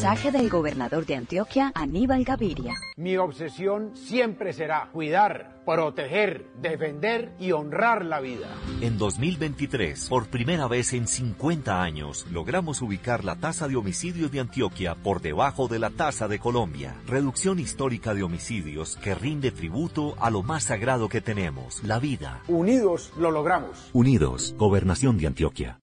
Mensaje 0.08 0.32
del 0.32 0.48
gobernador 0.48 1.04
de 1.04 1.16
Antioquia, 1.16 1.70
Aníbal 1.74 2.24
Gaviria. 2.24 2.76
Mi 2.96 3.18
obsesión 3.18 3.94
siempre 3.94 4.54
será 4.54 4.88
cuidar, 4.90 5.60
proteger, 5.66 6.46
defender 6.62 7.34
y 7.38 7.52
honrar 7.52 8.06
la 8.06 8.18
vida. 8.18 8.48
En 8.80 8.96
2023, 8.96 10.08
por 10.08 10.28
primera 10.28 10.66
vez 10.66 10.94
en 10.94 11.06
50 11.06 11.82
años, 11.82 12.24
logramos 12.32 12.80
ubicar 12.80 13.22
la 13.22 13.36
tasa 13.36 13.68
de 13.68 13.76
homicidios 13.76 14.32
de 14.32 14.40
Antioquia 14.40 14.94
por 14.94 15.20
debajo 15.20 15.68
de 15.68 15.78
la 15.78 15.90
tasa 15.90 16.26
de 16.26 16.38
Colombia. 16.38 16.94
Reducción 17.06 17.58
histórica 17.58 18.14
de 18.14 18.22
homicidios 18.22 18.96
que 18.96 19.14
rinde 19.14 19.50
tributo 19.50 20.14
a 20.20 20.30
lo 20.30 20.42
más 20.42 20.64
sagrado 20.64 21.10
que 21.10 21.20
tenemos, 21.20 21.84
la 21.84 21.98
vida. 21.98 22.40
Unidos 22.48 23.12
lo 23.18 23.30
logramos. 23.30 23.90
Unidos, 23.92 24.54
Gobernación 24.56 25.18
de 25.18 25.26
Antioquia. 25.26 25.76